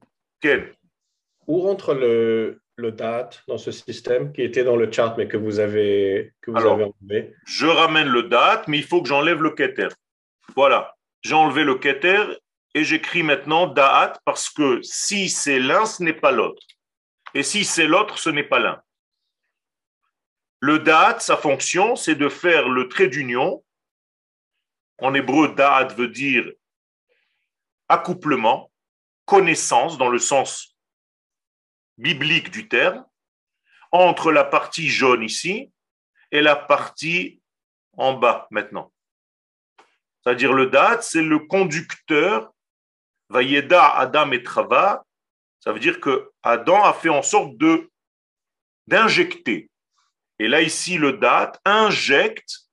Où 1.47 1.61
rentre 1.61 1.93
le, 1.93 2.61
le 2.75 2.91
date 2.91 3.43
dans 3.47 3.57
ce 3.57 3.71
système 3.71 4.31
qui 4.31 4.41
était 4.41 4.63
dans 4.63 4.75
le 4.75 4.91
chart 4.91 5.17
mais 5.17 5.27
que 5.27 5.37
vous 5.37 5.59
avez, 5.59 6.33
que 6.41 6.51
vous 6.51 6.57
Alors. 6.57 6.73
avez 6.73 6.83
enlevé? 7.01 7.35
Je 7.45 7.67
ramène 7.67 8.07
le 8.07 8.23
date, 8.23 8.67
mais 8.67 8.77
il 8.77 8.83
faut 8.83 9.01
que 9.01 9.09
j'enlève 9.09 9.41
le 9.41 9.51
keter. 9.51 9.89
Voilà. 10.55 10.95
J'ai 11.21 11.35
enlevé 11.35 11.63
le 11.63 11.75
keter 11.75 12.23
et 12.73 12.83
j'écris 12.83 13.23
maintenant 13.23 13.67
da'at 13.67 14.19
parce 14.25 14.49
que 14.49 14.81
si 14.81 15.29
c'est 15.29 15.59
l'un, 15.59 15.85
ce 15.85 16.03
n'est 16.03 16.13
pas 16.13 16.31
l'autre. 16.31 16.61
Et 17.33 17.43
si 17.43 17.63
c'est 17.63 17.87
l'autre, 17.87 18.17
ce 18.17 18.29
n'est 18.29 18.43
pas 18.43 18.59
l'un. 18.59 18.81
Le 20.59 20.79
da'at, 20.79 21.19
sa 21.19 21.37
fonction, 21.37 21.95
c'est 21.95 22.15
de 22.15 22.29
faire 22.29 22.69
le 22.69 22.87
trait 22.87 23.07
d'union. 23.07 23.63
En 24.99 25.13
hébreu, 25.13 25.53
da'at 25.55 25.93
veut 25.93 26.07
dire 26.07 26.49
accouplement, 27.89 28.71
connaissance 29.25 29.97
dans 29.97 30.09
le 30.09 30.19
sens 30.19 30.75
biblique 31.97 32.49
du 32.51 32.67
terme, 32.67 33.05
entre 33.91 34.31
la 34.31 34.43
partie 34.43 34.89
jaune 34.89 35.23
ici 35.23 35.71
et 36.31 36.41
la 36.41 36.55
partie 36.55 37.41
en 37.95 38.13
bas 38.13 38.47
maintenant. 38.49 38.91
C'est-à-dire 40.23 40.53
le 40.53 40.67
date, 40.67 41.03
c'est 41.03 41.21
le 41.21 41.39
conducteur. 41.39 42.51
Vayeda 43.29 43.87
Adam 43.95 44.31
et 44.31 44.43
Trava, 44.43 45.05
ça 45.59 45.71
veut 45.71 45.79
dire 45.79 45.99
que 45.99 46.31
Adam 46.43 46.83
a 46.83 46.93
fait 46.93 47.09
en 47.09 47.23
sorte 47.23 47.53
d'injecter. 48.85 49.71
Et 50.39 50.47
là 50.47 50.61
ici 50.61 50.97
le 50.97 51.13
date 51.13 51.59
injecte 51.65 52.69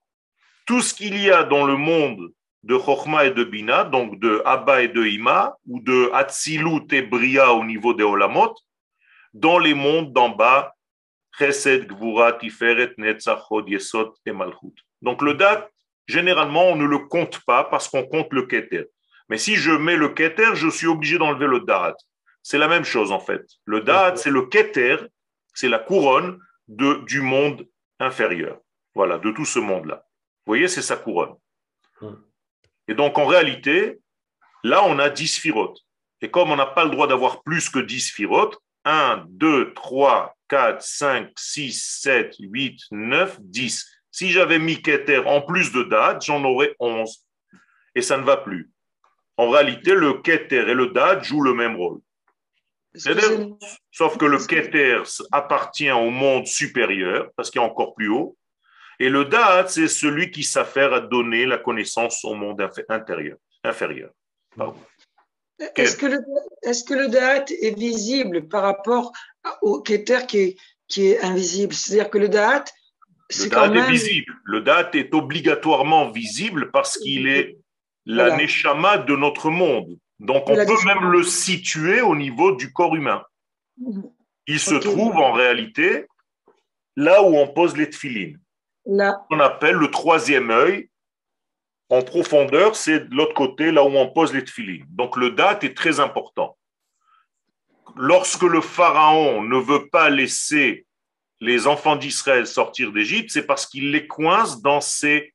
tout 0.66 0.80
ce 0.83 0.92
qu'il 0.92 1.16
y 1.16 1.30
a 1.30 1.45
dans 1.45 1.64
le 1.64 1.76
monde 1.76 2.33
de 2.62 2.79
Chochma 2.79 3.25
et 3.25 3.31
de 3.31 3.45
Bina, 3.45 3.85
donc 3.85 4.19
de 4.19 4.43
Abba 4.45 4.83
et 4.83 4.88
de 4.88 5.05
Ima, 5.05 5.57
ou 5.67 5.81
de 5.81 6.11
Atzilut 6.12 6.87
et 6.93 7.02
Bria 7.02 7.52
au 7.55 7.64
niveau 7.64 7.95
des 7.95 8.05
Olamot, 8.05 8.55
dans 9.33 9.59
les 9.59 9.75
mondes 9.75 10.12
d'en 10.12 10.29
bas, 10.31 10.75
Chesed, 11.38 11.87
Gvura, 11.87 12.33
Tiferet, 12.35 12.93
Netzach, 12.99 13.50
Hod, 13.50 13.69
Yesod 13.69 14.12
et 14.26 14.33
Malchut. 14.33 14.75
Donc 15.00 15.23
le 15.23 15.35
date, 15.35 15.71
généralement, 16.07 16.69
on 16.69 16.76
ne 16.76 16.85
le 16.85 16.99
compte 16.99 17.40
pas 17.47 17.64
parce 17.64 17.88
qu'on 17.88 18.05
compte 18.05 18.33
le 18.33 18.47
Keter. 18.47 18.87
Mais 19.29 19.38
si 19.38 19.55
je 19.57 19.71
mets 19.71 19.97
le 19.97 20.11
Keter, 20.11 20.55
je 20.55 20.69
suis 20.69 20.88
obligé 20.88 21.17
d'enlever 21.19 21.47
le 21.47 21.61
Da'at. 21.61 21.95
C'est 22.43 22.59
la 22.59 22.69
même 22.69 22.85
chose 22.85 23.12
en 23.12 23.21
fait. 23.21 23.47
Le 23.64 23.81
Da'at, 23.81 24.17
c'est 24.17 24.31
le 24.31 24.47
Keter, 24.47 24.97
c'est 25.55 25.69
la 25.69 25.79
couronne 25.79 26.40
de, 26.69 27.05
du 27.07 27.21
monde 27.21 27.67
inférieur. 27.99 28.59
Voilà, 28.95 29.19
de 29.19 29.31
tout 29.31 29.45
ce 29.45 29.61
monde-là. 29.61 30.05
Vous 30.45 30.52
voyez, 30.52 30.69
c'est 30.69 30.83
sa 30.83 30.97
couronne. 30.97 31.35
Et 32.90 32.94
donc 32.94 33.18
en 33.18 33.25
réalité, 33.25 34.00
là, 34.64 34.82
on 34.85 34.99
a 34.99 35.09
10 35.09 35.28
sphirotes. 35.28 35.78
Et 36.20 36.30
comme 36.30 36.50
on 36.50 36.56
n'a 36.56 36.66
pas 36.66 36.85
le 36.85 36.90
droit 36.90 37.06
d'avoir 37.06 37.42
plus 37.44 37.70
que 37.70 37.78
10 37.78 38.00
sphirotes, 38.09 38.59
1, 38.85 39.26
2, 39.28 39.73
3, 39.75 40.37
4, 40.49 40.82
5, 40.82 41.30
6, 41.38 42.00
7, 42.02 42.35
8, 42.40 42.80
9, 42.90 43.38
10. 43.42 43.87
Si 44.11 44.30
j'avais 44.32 44.59
mis 44.59 44.82
Keter 44.82 45.23
en 45.25 45.40
plus 45.40 45.70
de 45.70 45.85
date, 45.85 46.25
j'en 46.25 46.42
aurais 46.42 46.75
11. 46.80 47.25
Et 47.94 48.02
ça 48.02 48.16
ne 48.16 48.25
va 48.25 48.37
plus. 48.37 48.70
En 49.37 49.50
réalité, 49.50 49.94
le 49.94 50.14
Keter 50.14 50.68
et 50.68 50.75
le 50.75 50.88
date 50.88 51.23
jouent 51.23 51.42
le 51.44 51.54
même 51.54 51.76
rôle. 51.76 52.00
Sauf 53.92 54.18
que 54.18 54.25
le 54.25 54.38
Keter 54.44 55.02
appartient 55.30 55.92
au 55.92 56.11
monde 56.11 56.49
supérieur, 56.49 57.30
parce 57.37 57.52
qu'il 57.52 57.61
est 57.61 57.64
encore 57.64 57.94
plus 57.94 58.09
haut. 58.09 58.37
Et 59.00 59.09
le 59.09 59.25
date, 59.25 59.71
c'est 59.71 59.88
celui 59.88 60.30
qui 60.30 60.45
s'affaire 60.45 60.92
à 60.92 61.00
donner 61.00 61.47
la 61.47 61.57
connaissance 61.57 62.23
au 62.23 62.35
monde 62.35 62.61
intérieur, 62.90 63.38
inférieur. 63.64 64.11
Pardon. 64.54 64.76
Est-ce 65.75 65.97
que, 65.97 66.07
le, 66.07 66.19
est 66.62 66.87
que 66.87 66.95
le 66.95 67.09
Da'at 67.09 67.47
est 67.49 67.78
visible 67.78 68.47
par 68.49 68.62
rapport 68.62 69.12
au 69.62 69.80
Keter 69.80 70.26
qui 70.28 70.38
est, 70.38 70.57
qui 70.87 71.07
est 71.09 71.21
invisible? 71.23 71.73
C'est-à-dire 71.73 72.11
que 72.11 72.19
le 72.19 72.28
Da'at, 72.28 72.64
le 73.38 73.49
Da'at 73.49 73.75
est 73.75 73.90
visible. 73.90 74.35
Le 74.45 74.61
Da'at 74.61 74.90
est 74.92 75.14
obligatoirement 75.14 76.11
visible 76.11 76.71
parce 76.71 76.99
qu'il 76.99 77.26
est 77.26 77.57
la 78.04 78.28
voilà. 78.28 78.42
Neshama 78.42 78.99
de 78.99 79.16
notre 79.16 79.50
monde. 79.50 79.97
Donc 80.19 80.49
on 80.50 80.54
peut 80.54 80.85
même 80.85 81.11
le 81.11 81.23
situer 81.23 82.02
au 82.02 82.14
niveau 82.14 82.52
du 82.52 82.71
corps 82.71 82.95
humain. 82.95 83.25
Il 84.47 84.61
se 84.61 84.75
okay. 84.75 84.88
trouve 84.88 85.16
en 85.16 85.33
réalité 85.33 86.07
là 86.97 87.23
où 87.23 87.37
on 87.37 87.49
pose 87.49 87.76
les 87.76 87.88
tefilines. 87.88 88.38
Là. 88.87 89.25
On 89.30 89.40
appelle 89.40 89.76
le 89.76 89.90
troisième 89.90 90.50
œil. 90.50 90.88
En 91.88 92.02
profondeur, 92.02 92.76
c'est 92.76 93.08
de 93.08 93.14
l'autre 93.14 93.34
côté, 93.34 93.72
là 93.72 93.82
où 93.84 93.88
on 93.88 94.08
pose 94.08 94.32
les 94.32 94.44
tefilines. 94.44 94.87
Donc 94.90 95.16
le 95.16 95.30
date 95.30 95.64
est 95.64 95.76
très 95.76 95.99
important. 95.99 96.56
Lorsque 97.96 98.44
le 98.44 98.60
pharaon 98.60 99.42
ne 99.42 99.58
veut 99.58 99.88
pas 99.88 100.08
laisser 100.08 100.87
les 101.40 101.66
enfants 101.66 101.96
d'Israël 101.96 102.46
sortir 102.46 102.92
d'Égypte, 102.92 103.30
c'est 103.30 103.46
parce 103.46 103.66
qu'il 103.66 103.90
les 103.90 104.06
coince 104.06 104.62
dans 104.62 104.80
ces 104.80 105.34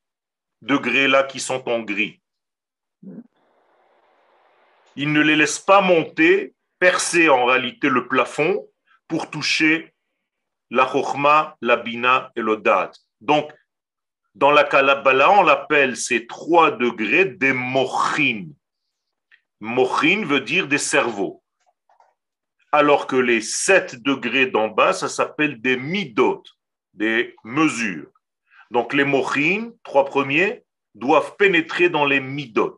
degrés-là 0.61 1.23
qui 1.23 1.39
sont 1.39 1.67
en 1.67 1.81
gris. 1.81 2.21
Il 4.95 5.11
ne 5.11 5.21
les 5.21 5.35
laisse 5.35 5.59
pas 5.59 5.81
monter, 5.81 6.53
percer 6.79 7.27
en 7.27 7.45
réalité 7.45 7.89
le 7.89 8.07
plafond 8.07 8.65
pour 9.07 9.29
toucher 9.29 9.93
la 10.69 10.87
chokhma, 10.87 11.57
la 11.61 11.75
bina 11.75 12.31
et 12.35 12.41
le 12.41 12.57
date. 12.57 13.04
Donc, 13.25 13.51
dans 14.35 14.51
la 14.51 14.63
Kalabala, 14.63 15.31
on 15.31 15.43
l'appelle 15.43 15.97
ces 15.97 16.27
trois 16.27 16.71
degrés 16.71 17.25
des 17.25 17.53
mochin. 17.53 18.49
Mochin 19.59 20.23
veut 20.25 20.41
dire 20.41 20.67
des 20.67 20.77
cerveaux. 20.77 21.41
Alors 22.71 23.07
que 23.07 23.15
les 23.15 23.41
sept 23.41 23.95
degrés 24.03 24.47
d'en 24.47 24.67
bas, 24.67 24.93
ça 24.93 25.09
s'appelle 25.09 25.59
des 25.61 25.77
midot, 25.77 26.43
des 26.93 27.35
mesures. 27.43 28.11
Donc 28.69 28.93
les 28.93 29.05
mochin, 29.05 29.71
trois 29.83 30.05
premiers, 30.05 30.63
doivent 30.93 31.35
pénétrer 31.37 31.89
dans 31.89 32.05
les 32.05 32.19
midot. 32.19 32.77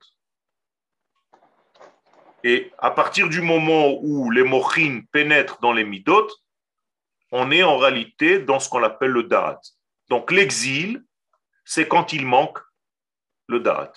Et 2.44 2.72
à 2.77 2.92
partir 2.92 3.27
du 3.27 3.42
moment 3.42 3.98
où 4.01 4.30
les 4.30 4.44
mochin 4.44 5.01
pénètrent 5.12 5.60
dans 5.60 5.74
les 5.74 5.84
midot, 5.84 6.30
on 7.32 7.51
est 7.51 7.63
en 7.63 7.77
réalité 7.77 8.39
dans 8.39 8.60
ce 8.60 8.70
qu'on 8.70 8.84
appelle 8.84 9.12
le 9.12 9.24
da'at. 9.24 9.60
Donc 10.09 10.31
l'exil, 10.31 11.03
c'est 11.65 11.87
quand 11.87 12.13
il 12.13 12.25
manque 12.25 12.59
le 13.47 13.59
da'at. 13.59 13.93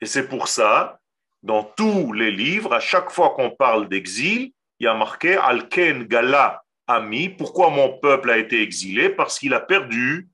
Et 0.00 0.06
c'est 0.06 0.28
pour 0.28 0.48
ça, 0.48 1.00
dans 1.42 1.64
tous 1.64 2.12
les 2.12 2.30
livres, 2.30 2.72
à 2.72 2.80
chaque 2.80 3.10
fois 3.10 3.30
qu'on 3.30 3.50
parle 3.50 3.88
d'exil, 3.88 4.52
il 4.78 4.84
y 4.84 4.86
a 4.86 4.94
marqué 4.94 5.36
Alken 5.36 6.04
Gala 6.04 6.62
Ami. 6.86 7.28
Pourquoi 7.28 7.70
mon 7.70 7.98
peuple 7.98 8.30
a 8.30 8.38
été 8.38 8.62
exilé? 8.62 9.10
Parce 9.10 9.38
qu'il 9.38 9.54
a 9.54 9.60
perdu 9.60 10.28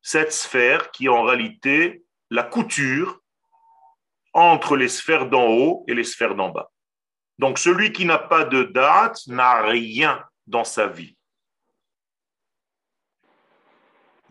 cette 0.00 0.32
sphère 0.32 0.90
qui 0.90 1.06
est 1.06 1.08
en 1.08 1.22
réalité 1.22 2.04
la 2.30 2.42
couture 2.42 3.20
entre 4.32 4.76
les 4.76 4.88
sphères 4.88 5.28
d'en 5.28 5.46
haut 5.46 5.84
et 5.86 5.94
les 5.94 6.04
sphères 6.04 6.34
d'en 6.34 6.50
bas. 6.50 6.70
Donc 7.38 7.58
celui 7.58 7.92
qui 7.92 8.04
n'a 8.04 8.18
pas 8.18 8.44
de 8.44 8.64
date 8.64 9.18
n'a 9.26 9.62
rien 9.62 10.24
dans 10.46 10.64
sa 10.64 10.86
vie. 10.86 11.16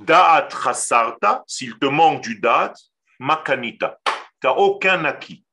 Da'at 0.01 0.49
chasarta, 0.49 1.43
s'il 1.45 1.77
te 1.77 1.85
manque 1.85 2.21
du 2.23 2.39
da'at, 2.39 2.73
makanita. 3.19 3.99
Tu 4.05 4.47
n'as 4.47 4.53
aucun 4.53 5.05
acquis. 5.05 5.45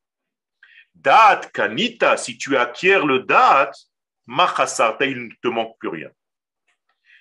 Da'at 0.95 1.43
kanita, 1.53 2.17
si 2.17 2.39
tu 2.39 2.57
acquiers 2.57 3.05
le 3.05 3.21
da'at, 3.21 3.71
machasarta, 4.27 5.05
il 5.05 5.29
ne 5.29 5.35
te 5.43 5.49
manque 5.49 5.77
plus 5.79 5.91
rien. 5.91 6.11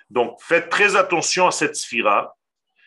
Donc 0.09 0.41
faites 0.41 0.69
très 0.69 0.95
attention 0.95 1.47
à 1.47 1.51
cette 1.51 1.75
sphira. 1.75 2.33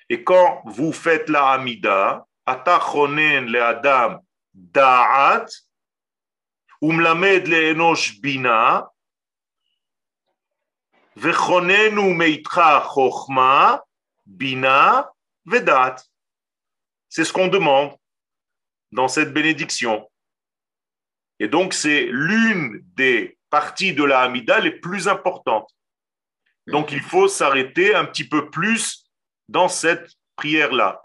Et 0.09 0.25
quand 0.25 0.63
vous 0.65 0.93
faites 0.93 1.29
la 1.29 1.51
amida, 1.51 2.25
atachonen 2.47 3.47
le 3.47 3.63
adam 3.63 4.21
da'at, 4.55 5.47
umlamed 6.81 7.47
le 7.47 7.73
enosh 7.73 8.21
bina, 8.21 8.89
vechonenu 11.15 12.15
meitra 12.15 12.81
chochma, 12.81 13.83
bina, 14.31 15.11
vedat. 15.45 15.97
C'est 17.09 17.25
ce 17.25 17.33
qu'on 17.33 17.49
demande 17.49 17.97
dans 18.93 19.09
cette 19.09 19.33
bénédiction. 19.33 20.09
Et 21.39 21.49
donc, 21.49 21.75
c'est 21.75 22.07
l'une 22.11 22.81
des 22.95 23.39
parties 23.49 23.95
de 23.95 24.05
la 24.05 24.21
Hamida 24.21 24.61
les 24.61 24.71
plus 24.71 25.09
importantes. 25.09 25.71
Donc, 26.67 26.93
il 26.93 27.03
faut 27.03 27.29
s'arrêter 27.29 27.95
un 27.95 28.05
petit 28.05 28.29
peu 28.29 28.51
plus 28.51 29.07
dans 29.49 29.69
cette 29.69 30.13
prière-là. 30.37 31.01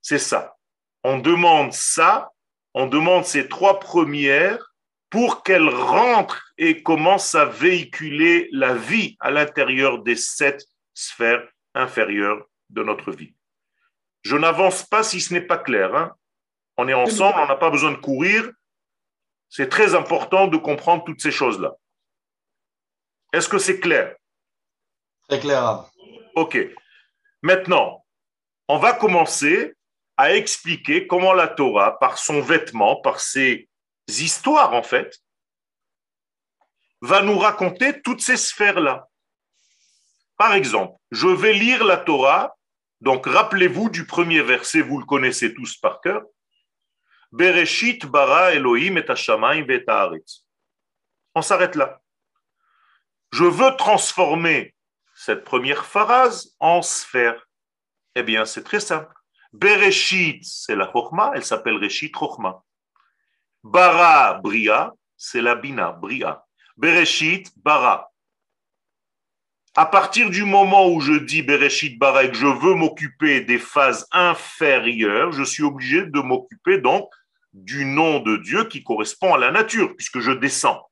C'est 0.00 0.18
ça. 0.18 0.56
On 1.02 1.18
demande 1.18 1.72
ça, 1.72 2.30
on 2.74 2.86
demande 2.86 3.24
ces 3.24 3.48
trois 3.48 3.78
premières 3.80 4.74
pour 5.08 5.44
qu'elles 5.44 5.68
rentrent 5.68 6.52
et 6.58 6.82
commencent 6.82 7.36
à 7.36 7.44
véhiculer 7.44 8.48
la 8.52 8.74
vie 8.74 9.16
à 9.20 9.30
l'intérieur 9.30 10.02
des 10.02 10.16
sept 10.16 10.64
sphères 10.92 11.48
inférieures 11.74 12.44
de 12.70 12.82
notre 12.82 13.12
vie. 13.12 13.34
Je 14.22 14.36
n'avance 14.36 14.82
pas 14.82 15.04
si 15.04 15.20
ce 15.20 15.32
n'est 15.32 15.40
pas 15.40 15.58
clair. 15.58 15.94
Hein. 15.94 16.12
On 16.76 16.88
est 16.88 16.94
ensemble, 16.94 17.38
on 17.38 17.46
n'a 17.46 17.56
pas 17.56 17.70
besoin 17.70 17.92
de 17.92 17.98
courir. 17.98 18.50
C'est 19.48 19.68
très 19.68 19.94
important 19.94 20.48
de 20.48 20.56
comprendre 20.56 21.04
toutes 21.04 21.20
ces 21.20 21.30
choses-là. 21.30 21.74
Est-ce 23.32 23.48
que 23.48 23.58
c'est 23.58 23.78
clair? 23.78 24.16
Très 25.28 25.38
clair. 25.38 25.84
Ok. 26.34 26.58
Maintenant, 27.42 28.04
on 28.68 28.78
va 28.78 28.94
commencer 28.94 29.74
à 30.16 30.34
expliquer 30.34 31.06
comment 31.06 31.32
la 31.32 31.48
Torah, 31.48 31.98
par 31.98 32.18
son 32.18 32.40
vêtement, 32.40 32.96
par 32.96 33.20
ses 33.20 33.68
histoires 34.08 34.74
en 34.74 34.82
fait, 34.82 35.18
va 37.00 37.22
nous 37.22 37.38
raconter 37.38 38.00
toutes 38.02 38.20
ces 38.20 38.36
sphères-là. 38.36 39.08
Par 40.36 40.54
exemple, 40.54 40.98
je 41.10 41.28
vais 41.28 41.52
lire 41.52 41.84
la 41.84 41.96
Torah, 41.96 42.56
donc 43.00 43.26
rappelez-vous 43.26 43.90
du 43.90 44.06
premier 44.06 44.42
verset, 44.42 44.80
vous 44.80 44.98
le 44.98 45.04
connaissez 45.04 45.52
tous 45.54 45.76
par 45.76 46.00
cœur. 46.00 46.22
Bereshit 47.32 48.06
bara 48.06 48.52
Elohim 48.52 48.96
et 48.96 49.04
et 49.04 49.84
On 51.34 51.42
s'arrête 51.42 51.74
là. 51.74 52.00
Je 53.32 53.44
veux 53.44 53.76
transformer 53.76 54.74
cette 55.14 55.44
première 55.44 55.84
phrase 55.84 56.54
en 56.60 56.82
sphère. 56.82 57.48
Eh 58.14 58.22
bien, 58.22 58.44
c'est 58.44 58.62
très 58.62 58.80
simple. 58.80 59.12
Bereshit, 59.54 60.44
c'est 60.44 60.74
la 60.74 60.90
Chochma, 60.90 61.30
elle 61.32 61.44
s'appelle 61.44 61.76
Reshit 61.76 62.12
Chochma. 62.12 62.60
Bara, 63.62 64.40
Bria, 64.42 64.92
c'est 65.16 65.40
la 65.40 65.54
Bina, 65.54 65.92
Bria. 65.92 66.44
Bereshit, 66.76 67.52
Bara. 67.56 68.10
À 69.76 69.86
partir 69.86 70.28
du 70.28 70.42
moment 70.42 70.88
où 70.88 71.00
je 71.00 71.12
dis 71.12 71.42
Bereshit 71.42 71.96
Bara 72.00 72.24
et 72.24 72.30
que 72.32 72.36
je 72.36 72.46
veux 72.46 72.74
m'occuper 72.74 73.42
des 73.42 73.58
phases 73.58 74.08
inférieures, 74.10 75.30
je 75.30 75.44
suis 75.44 75.62
obligé 75.62 76.04
de 76.04 76.18
m'occuper 76.18 76.78
donc 76.78 77.08
du 77.52 77.84
nom 77.84 78.18
de 78.18 78.36
Dieu 78.38 78.64
qui 78.64 78.82
correspond 78.82 79.34
à 79.34 79.38
la 79.38 79.52
nature, 79.52 79.94
puisque 79.94 80.18
je 80.18 80.32
descends. 80.32 80.84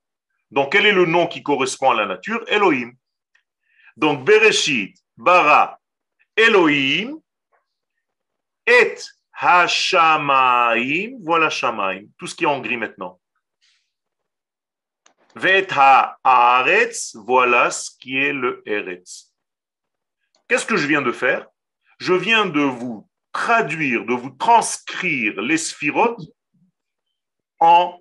Donc, 0.51 0.71
quel 0.71 0.85
est 0.85 0.93
le 0.93 1.05
nom 1.05 1.27
qui 1.27 1.43
correspond 1.43 1.91
à 1.91 1.95
la 1.95 2.05
nature? 2.05 2.41
Elohim. 2.47 2.93
Donc, 3.97 4.23
Bereshit, 4.23 4.97
Bara, 5.17 5.79
Elohim, 6.37 7.19
et 8.65 8.95
Hashamaim, 9.33 11.17
voilà 11.21 11.49
Shamaim, 11.49 12.05
tout 12.17 12.27
ce 12.27 12.35
qui 12.35 12.43
est 12.43 12.47
en 12.47 12.61
gris 12.61 12.77
maintenant. 12.77 13.19
Vet 15.35 15.67
Haaretz, 15.71 17.15
voilà 17.15 17.71
ce 17.71 17.91
qui 17.97 18.17
est 18.17 18.33
le 18.33 18.61
Eretz. 18.65 19.33
Qu'est-ce 20.47 20.65
que 20.65 20.77
je 20.77 20.87
viens 20.87 21.01
de 21.01 21.11
faire? 21.11 21.47
Je 21.97 22.13
viens 22.13 22.45
de 22.45 22.61
vous 22.61 23.09
traduire, 23.31 24.05
de 24.05 24.13
vous 24.13 24.29
transcrire 24.29 25.41
les 25.41 25.57
sphirotes 25.57 26.21
en 27.59 27.99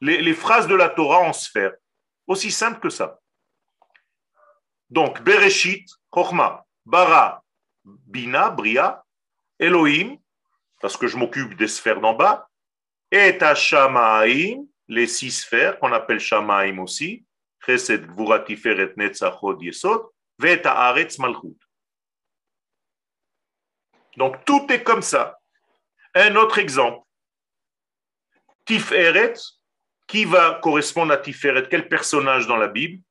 les, 0.00 0.22
les, 0.22 0.34
phrases 0.34 0.66
de 0.66 0.74
la 0.74 0.88
Torah 0.88 1.20
en 1.20 1.32
sphère. 1.32 1.72
Aussi 2.26 2.50
simple 2.50 2.80
que 2.80 2.88
ça. 2.88 3.18
Donc, 4.88 5.20
Bereshit, 5.22 5.86
Chochma, 6.14 6.64
Bara, 6.86 7.42
Bina, 7.84 8.50
Bria, 8.50 9.04
Elohim, 9.60 10.16
parce 10.80 10.96
que 10.96 11.06
je 11.06 11.16
m'occupe 11.16 11.54
des 11.56 11.68
sphères 11.68 12.00
d'en 12.00 12.14
bas, 12.14 12.48
et 13.12 13.38
Shamaim, 13.54 14.64
les 14.88 15.06
six 15.06 15.30
sphères 15.30 15.78
qu'on 15.78 15.92
appelle 15.92 16.18
Shamaim 16.18 16.78
aussi, 16.78 17.24
Chesed, 17.64 18.06
Gvura, 18.06 18.40
Tiferet, 18.40 18.94
Netzach, 18.96 19.42
Hod, 19.42 19.62
Yesod, 19.62 20.06
Vet 20.38 20.66
Haaretz, 20.66 21.18
Malchut. 21.18 21.58
Donc 24.16 24.44
tout 24.44 24.66
est 24.70 24.82
comme 24.82 25.02
ça. 25.02 25.38
Un 26.14 26.34
autre 26.36 26.58
exemple. 26.58 27.06
Tiferet, 28.64 29.34
qui 30.06 30.24
va 30.24 30.58
correspondre 30.62 31.12
à 31.12 31.18
Tiferet? 31.18 31.68
Quel 31.68 31.88
personnage 31.88 32.46
dans 32.46 32.56
la 32.56 32.68
Bible? 32.68 33.02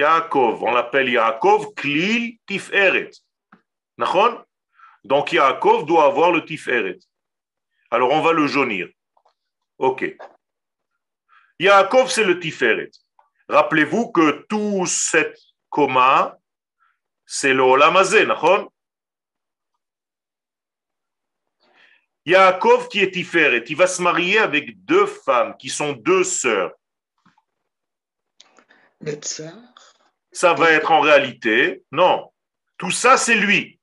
Yaakov. 0.00 0.62
On 0.62 0.72
l'appelle 0.72 1.10
Yaakov, 1.10 1.74
Klil, 1.74 2.38
Tiferet. 2.46 3.10
Donc 5.04 5.32
Yaakov 5.32 5.84
doit 5.84 6.06
avoir 6.06 6.32
le 6.32 6.44
Tiferet. 6.44 6.98
Alors 7.90 8.10
on 8.10 8.22
va 8.22 8.32
le 8.32 8.46
jaunir. 8.46 8.88
Ok. 9.78 10.16
Yaakov, 11.58 12.10
c'est 12.10 12.24
le 12.24 12.40
Tiferet. 12.40 12.90
Rappelez-vous 13.48 14.10
que 14.12 14.46
tout 14.48 14.86
cette 14.86 15.38
coma, 15.68 16.38
c'est 17.26 17.52
le 17.52 17.62
Olamazé, 17.62 18.26
Yaakov 22.24 22.88
qui 22.88 23.00
est 23.00 23.10
Tiferet, 23.10 23.64
il 23.66 23.76
va 23.76 23.86
se 23.86 24.00
marier 24.00 24.38
avec 24.38 24.84
deux 24.84 25.06
femmes 25.06 25.56
qui 25.58 25.68
sont 25.68 25.92
deux 25.92 26.24
sœurs. 26.24 26.72
Ça 30.32 30.54
va 30.54 30.70
être 30.70 30.92
en 30.92 31.00
réalité, 31.00 31.82
non, 31.92 32.30
tout 32.78 32.90
ça 32.90 33.16
c'est 33.16 33.34
lui. 33.34 33.78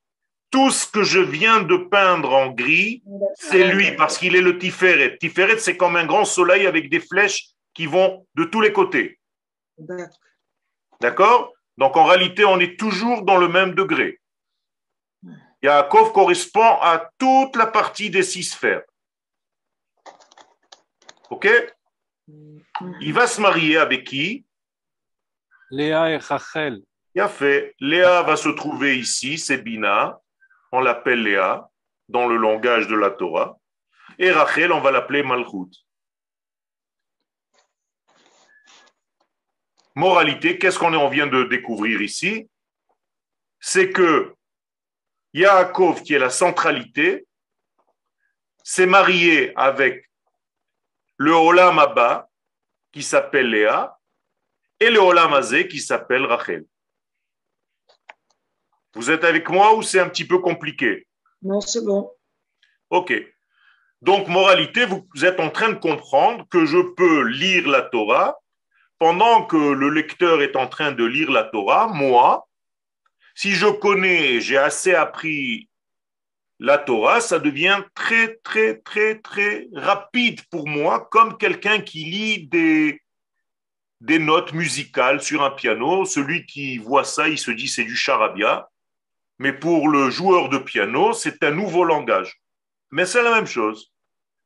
Tout 0.50 0.72
ce 0.72 0.88
que 0.88 1.04
je 1.04 1.20
viens 1.20 1.62
de 1.62 1.76
peindre 1.76 2.34
en 2.34 2.48
gris, 2.48 3.04
c'est 3.36 3.68
lui 3.68 3.92
parce 3.98 4.18
qu'il 4.18 4.36
est 4.36 4.42
le 4.42 4.58
Tiferet. 4.58 5.18
Tiferet, 5.18 5.60
c'est 5.60 5.76
comme 5.76 5.98
un 5.98 6.06
grand 6.06 6.24
soleil 6.24 6.66
avec 6.66 6.90
des 6.90 7.02
flèches 7.02 7.50
qui 7.74 7.86
vont 7.86 8.26
de 8.36 8.46
tous 8.46 8.62
les 8.62 8.72
côtés. 8.72 9.20
D'accord 11.02 11.54
Donc 11.78 11.98
en 11.98 12.06
réalité, 12.06 12.46
on 12.46 12.60
est 12.60 12.80
toujours 12.80 13.24
dans 13.24 13.38
le 13.38 13.50
même 13.50 13.76
degré. 13.76 14.20
Yaakov 15.62 16.14
correspond 16.14 16.80
à 16.82 17.12
toute 17.18 17.56
la 17.56 17.68
partie 17.68 18.10
des 18.10 18.24
six 18.24 18.44
sphères. 18.44 18.84
Ok? 21.30 21.48
Il 23.02 23.14
va 23.14 23.28
se 23.28 23.42
marier 23.42 23.78
avec 23.78 24.06
qui? 24.06 24.47
Léa 25.70 26.12
et 26.12 26.18
Rachel. 26.18 26.82
Il 27.14 27.22
a 27.22 27.30
fait. 27.30 27.76
Léa 27.80 28.22
va 28.24 28.36
se 28.36 28.50
trouver 28.50 28.98
ici, 28.98 29.38
c'est 29.38 29.58
Bina. 29.58 30.20
On 30.72 30.82
l'appelle 30.82 31.24
Léa 31.24 31.70
dans 32.08 32.28
le 32.28 32.38
langage 32.38 32.88
de 32.88 32.96
la 32.96 33.12
Torah. 33.12 33.58
Et 34.20 34.32
Rachel, 34.32 34.72
on 34.72 34.82
va 34.82 34.92
l'appeler 34.92 35.24
Malchut. 35.24 35.72
Moralité, 39.96 40.60
qu'est-ce 40.60 40.78
qu'on 40.78 41.10
vient 41.10 41.28
de 41.28 41.44
découvrir 41.44 42.02
ici? 42.02 42.50
C'est 43.60 43.92
que 43.92 44.36
Yaakov, 45.34 46.04
qui 46.04 46.14
est 46.14 46.20
la 46.20 46.30
centralité, 46.30 47.28
s'est 48.64 48.86
marié 48.86 49.54
avec 49.58 50.08
le 51.18 51.32
Olam 51.32 51.80
Abba, 51.80 52.30
qui 52.92 53.02
s'appelle 53.02 53.50
Léa, 53.50 53.97
et 54.80 54.90
le 54.90 55.00
Olam 55.00 55.40
qui 55.68 55.80
s'appelle 55.80 56.26
Rachel. 56.26 56.66
Vous 58.96 59.12
êtes 59.12 59.24
avec 59.24 59.50
moi 59.50 59.76
ou 59.76 59.82
c'est 59.82 60.00
un 60.00 60.10
petit 60.10 60.26
peu 60.26 60.40
compliqué? 60.40 61.08
Non, 61.42 61.62
c'est 61.62 61.84
bon. 61.84 62.12
Ok. 62.90 63.14
Donc, 64.02 64.28
moralité, 64.28 64.86
vous 64.86 65.08
êtes 65.24 65.40
en 65.40 65.50
train 65.50 65.70
de 65.70 65.80
comprendre 65.80 66.48
que 66.50 66.66
je 66.66 66.78
peux 66.96 67.24
lire 67.28 67.68
la 67.68 67.82
Torah 67.82 68.38
pendant 69.00 69.46
que 69.46 69.58
le 69.58 69.90
lecteur 69.90 70.42
est 70.42 70.56
en 70.56 70.68
train 70.68 70.92
de 70.92 71.06
lire 71.06 71.32
la 71.32 71.44
Torah, 71.44 71.88
moi, 71.88 72.48
si 73.36 73.52
je 73.52 73.68
connais, 73.68 74.42
j'ai 74.42 74.58
assez 74.58 74.94
appris 74.94 75.70
la 76.60 76.80
Torah, 76.80 77.22
ça 77.22 77.38
devient 77.38 77.84
très, 77.94 78.38
très, 78.38 78.78
très, 78.78 79.20
très 79.20 79.68
rapide 79.74 80.42
pour 80.50 80.68
moi, 80.68 81.08
comme 81.12 81.38
quelqu'un 81.38 81.80
qui 81.82 82.06
lit 82.06 82.48
des, 82.48 83.00
des 84.02 84.20
notes 84.20 84.54
musicales 84.54 85.22
sur 85.22 85.44
un 85.44 85.52
piano. 85.52 86.06
Celui 86.06 86.46
qui 86.46 86.78
voit 86.78 87.04
ça, 87.04 87.28
il 87.28 87.38
se 87.38 87.52
dit 87.52 87.68
c'est 87.68 87.84
du 87.84 87.96
charabia. 87.96 88.70
Mais 89.40 89.54
pour 89.54 89.90
le 89.90 90.10
joueur 90.10 90.50
de 90.50 90.58
piano, 90.58 91.14
c'est 91.14 91.44
un 91.44 91.52
nouveau 91.52 91.84
langage. 91.84 92.42
Mais 92.92 93.06
c'est 93.06 93.24
la 93.24 93.32
même 93.32 93.48
chose. 93.48 93.92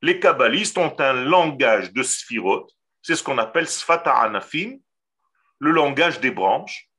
Les 0.02 0.20
kabbalistes 0.20 0.78
ont 0.78 0.96
un 1.00 1.14
langage 1.14 1.94
de 1.94 2.02
sphirot, 2.02 2.68
c'est 3.02 3.16
ce 3.16 3.24
qu'on 3.24 3.38
appelle 3.38 3.68
sfata 3.68 4.16
anafim, 4.16 4.80
le 5.60 5.72
langage 5.72 6.20
des 6.20 6.32
branches, 6.32 6.90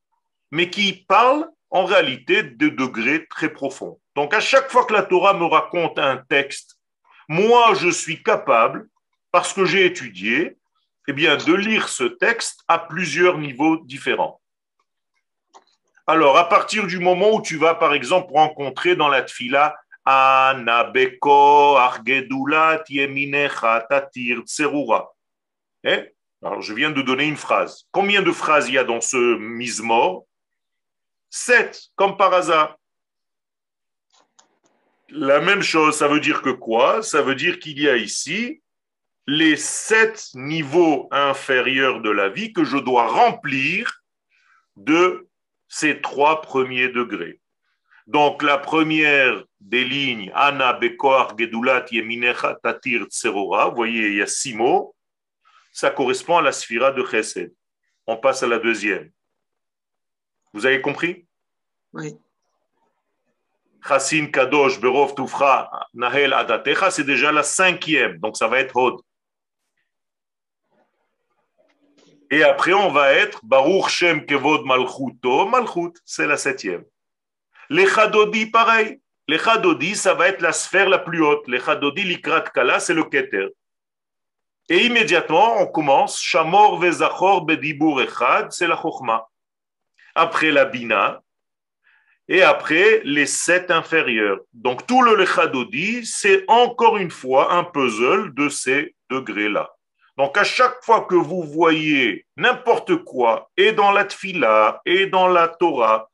mais 0.53 0.71
qui 0.71 1.05
parle 1.09 1.49
en 1.71 1.85
réalité 1.85 2.45
de 2.45 2.69
degrés 2.69 3.27
très 3.27 3.49
profonds. 3.53 4.01
Donc 4.15 4.35
à 4.35 4.41
chaque 4.41 4.71
fois 4.71 4.85
que 4.85 4.93
la 4.93 5.03
Torah 5.03 5.35
me 5.35 5.47
raconte 5.47 5.99
un 5.99 6.19
texte, 6.19 6.79
moi 7.29 7.75
je 7.75 7.89
suis 7.89 8.23
capable, 8.23 8.89
parce 9.33 9.53
que 9.53 9.65
j'ai 9.65 9.87
étudié, 9.87 10.57
eh 11.09 11.13
bien, 11.13 11.37
de 11.37 11.55
lire 11.55 11.89
ce 11.89 12.05
texte 12.05 12.63
à 12.69 12.79
plusieurs 12.79 13.39
niveaux 13.39 13.79
différents. 13.79 14.41
Alors, 16.07 16.37
à 16.37 16.49
partir 16.49 16.87
du 16.87 16.99
moment 16.99 17.35
où 17.35 17.43
tu 17.43 17.57
vas, 17.57 17.75
par 17.75 17.95
exemple, 17.95 18.33
rencontrer 18.33 18.97
dans 18.97 19.09
la 19.09 19.23
tfila 19.23 19.77
Anabeko 20.05 21.77
Argedulat 21.77 22.83
Yeminecha 22.89 23.87
Tatir 23.89 24.41
Tserura. 24.41 25.13
Eh? 25.85 26.13
Alors, 26.43 26.61
je 26.61 26.75
viens 26.75 26.91
de 26.91 27.03
donner 27.03 27.25
une 27.25 27.37
phrase. 27.37 27.87
Combien 27.93 28.23
de 28.23 28.33
phrases 28.33 28.69
il 28.69 28.75
y 28.75 28.79
a 28.79 28.85
dans 28.85 29.01
ce 29.01 29.37
mismor 29.39 30.25
Sept, 31.31 31.89
comme 31.95 32.17
par 32.17 32.35
hasard. 32.35 32.77
La 35.09 35.41
même 35.41 35.63
chose, 35.63 35.97
ça 35.97 36.09
veut 36.09 36.21
dire 36.21 36.43
que 36.43 36.51
quoi? 36.51 37.03
Ça 37.03 37.23
veut 37.23 37.35
dire 37.35 37.59
qu'il 37.59 37.79
y 37.81 37.89
a 37.89 37.97
ici 37.97 38.61
les 39.27 39.57
sept 39.57 40.31
niveaux 40.35 41.09
inférieurs 41.11 42.01
de 42.01 42.11
la 42.11 42.29
vie 42.29 42.53
que 42.53 42.65
je 42.65 42.77
dois 42.77 43.07
remplir 43.07 44.03
de 44.77 45.29
ces 45.69 46.01
trois 46.01 46.41
premiers 46.41 46.89
degrés. 46.89 47.41
Donc 48.07 48.43
la 48.43 48.59
première 48.59 49.45
des 49.61 49.85
lignes, 49.85 50.33
Ana 50.35 50.73
Bekor 50.73 51.39
Gedulat 51.39 51.87
Yeminecha 51.91 52.57
Tatir 52.63 53.05
Tserora, 53.05 53.69
vous 53.69 53.77
voyez, 53.77 54.09
il 54.09 54.17
y 54.17 54.23
a 54.23 54.27
six 54.27 54.55
mots, 54.55 54.95
ça 55.73 55.91
correspond 55.91 56.39
à 56.39 56.43
la 56.43 56.53
sphira 56.53 56.91
de 56.91 57.05
Chesed. 57.05 57.55
On 58.07 58.17
passe 58.17 58.43
à 58.43 58.49
la 58.49 58.59
deuxième. 58.59 59.11
Vous 60.53 60.67
avez 60.67 60.81
compris? 60.81 61.27
Oui. 61.93 62.17
Chassin 63.87 64.27
Kadosh 64.27 64.81
Berov 64.81 65.15
Tufra 65.15 65.89
Nahel 65.95 66.33
Adatecha, 66.33 66.91
c'est 66.91 67.05
déjà 67.05 67.33
la 67.33 67.43
cinquième, 67.43 68.19
donc 68.19 68.37
ça 68.37 68.49
va 68.49 68.59
être 68.59 68.77
Hod. 68.77 69.01
Et 72.33 72.43
après, 72.45 72.73
on 72.73 72.91
va 72.91 73.13
être 73.13 73.45
Baruch 73.45 73.91
Shem 73.91 74.25
Kevod 74.25 74.65
Malchuto, 74.65 75.45
Malchut, 75.45 75.93
c'est 76.07 76.27
la 76.27 76.39
septième. 76.39 76.83
Les 77.69 77.87
Chadodi, 77.87 78.47
pareil. 78.47 79.03
Les 79.29 79.39
Chadodi, 79.39 79.95
ça 79.95 80.15
va 80.15 80.29
être 80.29 80.41
la 80.41 80.53
sphère 80.53 80.89
la 80.89 80.99
plus 80.99 81.23
haute. 81.23 81.47
Les 81.47 81.61
Chadodi, 81.61 82.05
l'Ikrat 82.05 82.41
Kala, 82.55 82.81
c'est 82.81 82.95
le 82.95 83.05
Keter. 83.05 83.49
Et 84.71 84.87
immédiatement, 84.87 85.61
on 85.61 85.67
commence 85.67 86.19
Shamor 86.23 86.79
Vezachor 86.79 87.45
Bedibur 87.45 88.01
Echad, 88.01 88.51
c'est 88.51 88.67
la 88.67 88.81
Chochma. 88.81 89.29
Après 90.15 90.53
la 90.53 90.65
Bina, 90.65 91.23
et 92.29 92.43
après 92.43 93.03
les 93.05 93.27
sept 93.27 93.71
inférieurs. 93.71 94.39
Donc 94.55 94.87
tout 94.87 95.03
le 95.03 95.17
Lechadodi, 95.17 96.07
c'est 96.07 96.45
encore 96.49 96.97
une 96.97 97.11
fois 97.11 97.53
un 97.53 97.65
puzzle 97.65 98.33
de 98.33 98.49
ces 98.49 98.95
degrés-là. 99.11 99.71
Donc 100.19 100.37
à 100.37 100.45
chaque 100.45 100.83
fois 100.85 101.03
que 101.03 101.15
vous 101.15 101.43
voyez 101.43 102.27
n'importe 102.37 102.97
quoi, 103.05 103.51
et 103.57 103.73
dans 103.73 103.93
la 103.93 104.05
Tfila, 104.05 104.83
et 104.85 105.07
dans 105.07 105.29
la 105.29 105.49
Torah, 105.49 106.11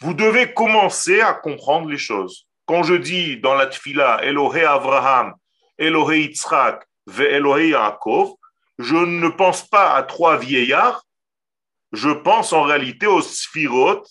vous 0.00 0.14
devez 0.14 0.52
commencer 0.52 1.20
à 1.20 1.32
comprendre 1.32 1.88
les 1.88 1.98
choses. 1.98 2.46
Quand 2.66 2.82
je 2.82 2.94
dis 2.94 3.38
dans 3.38 3.54
la 3.54 3.66
Tfila, 3.66 4.22
Elohé 4.24 4.64
Abraham, 4.64 5.34
Elohé 5.78 6.22
Yitzhak, 6.22 6.84
Ve 7.06 7.22
Elohé 7.22 7.70
Yaakov, 7.70 8.34
je 8.78 8.96
ne 8.96 9.28
pense 9.28 9.68
pas 9.68 9.94
à 9.94 10.02
trois 10.02 10.36
vieillards, 10.36 11.04
je 11.92 12.10
pense 12.10 12.52
en 12.52 12.62
réalité 12.62 13.06
aux 13.06 13.22
sphirotes 13.22 14.10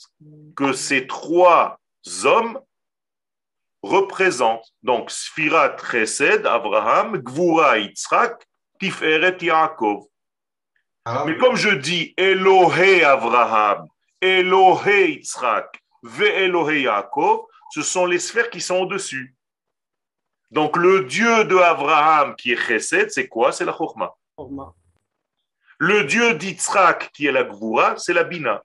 que 0.55 0.73
ces 0.73 1.07
trois 1.07 1.79
hommes 2.23 2.59
représentent. 3.81 4.71
Donc, 4.83 5.09
Sphirat 5.09 5.75
Chesed, 5.77 6.45
Abraham, 6.45 7.17
Gvura, 7.17 7.79
Yitzhak, 7.79 8.45
Tiferet, 8.81 9.37
Yaakov. 9.39 10.05
Alors, 11.05 11.27
Mais 11.27 11.37
comme 11.37 11.55
je 11.55 11.69
dis 11.69 12.15
Elohé 12.17 13.03
Abraham, 13.03 13.87
Elohé 14.19 15.11
Yitzhak, 15.11 15.79
Ve 16.01 16.23
Elohé 16.23 16.81
Yaakov, 16.81 17.45
ce 17.71 17.83
sont 17.83 18.07
les 18.07 18.17
sphères 18.17 18.49
qui 18.49 18.59
sont 18.59 18.77
au-dessus. 18.77 19.35
Donc 20.49 20.77
le 20.77 21.03
Dieu 21.03 21.43
de 21.45 21.57
Abraham 21.57 22.35
qui 22.35 22.53
est 22.53 22.57
Chesed, 22.57 23.11
c'est 23.11 23.27
quoi? 23.27 23.51
C'est 23.51 23.65
la 23.65 23.71
Chokma. 23.71 24.15
Le 25.77 26.03
Dieu 26.05 26.33
d'Yitzhak 26.33 27.11
qui 27.13 27.27
est 27.27 27.31
la 27.31 27.43
Gvura, 27.43 27.97
c'est 27.97 28.13
la 28.13 28.23
Bina. 28.23 28.63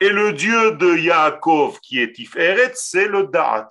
Et 0.00 0.08
le 0.08 0.32
Dieu 0.32 0.72
de 0.72 0.96
Yaakov 0.96 1.78
qui 1.78 2.00
est 2.02 2.12
Tiferet, 2.12 2.72
c'est 2.74 3.06
le 3.06 3.28
Da'at. 3.28 3.68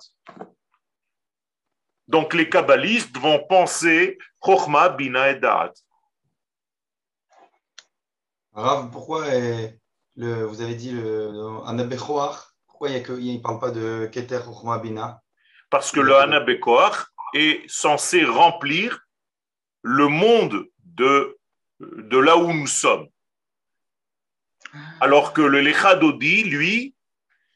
Donc 2.08 2.34
les 2.34 2.48
kabbalistes 2.48 3.16
vont 3.18 3.44
penser 3.48 4.18
Chochma, 4.44 4.88
Bina 4.90 5.30
et 5.30 5.36
Da'at. 5.36 5.72
Rav, 8.52 8.90
pourquoi 8.90 9.26
est 9.28 9.78
le, 10.14 10.44
vous 10.44 10.62
avez 10.62 10.74
dit 10.74 10.92
le, 10.92 11.30
Abechoar, 11.66 12.52
pourquoi 12.66 12.90
il 12.90 13.36
ne 13.36 13.42
parle 13.42 13.58
pas 13.58 13.70
de 13.70 14.06
Keter 14.06 14.40
Chochma 14.44 14.78
Bina? 14.78 15.20
Parce 15.68 15.90
que 15.90 16.00
le 16.00 16.16
Hanabekoach 16.16 17.06
est 17.34 17.68
censé 17.68 18.24
remplir 18.24 19.00
le 19.82 20.08
monde 20.08 20.64
de, 20.84 21.36
de 21.80 22.18
là 22.18 22.36
où 22.36 22.52
nous 22.52 22.66
sommes. 22.66 23.08
Alors 25.00 25.32
que 25.32 25.42
le 25.42 25.60
Lechadodi, 25.60 26.44
lui, 26.44 26.95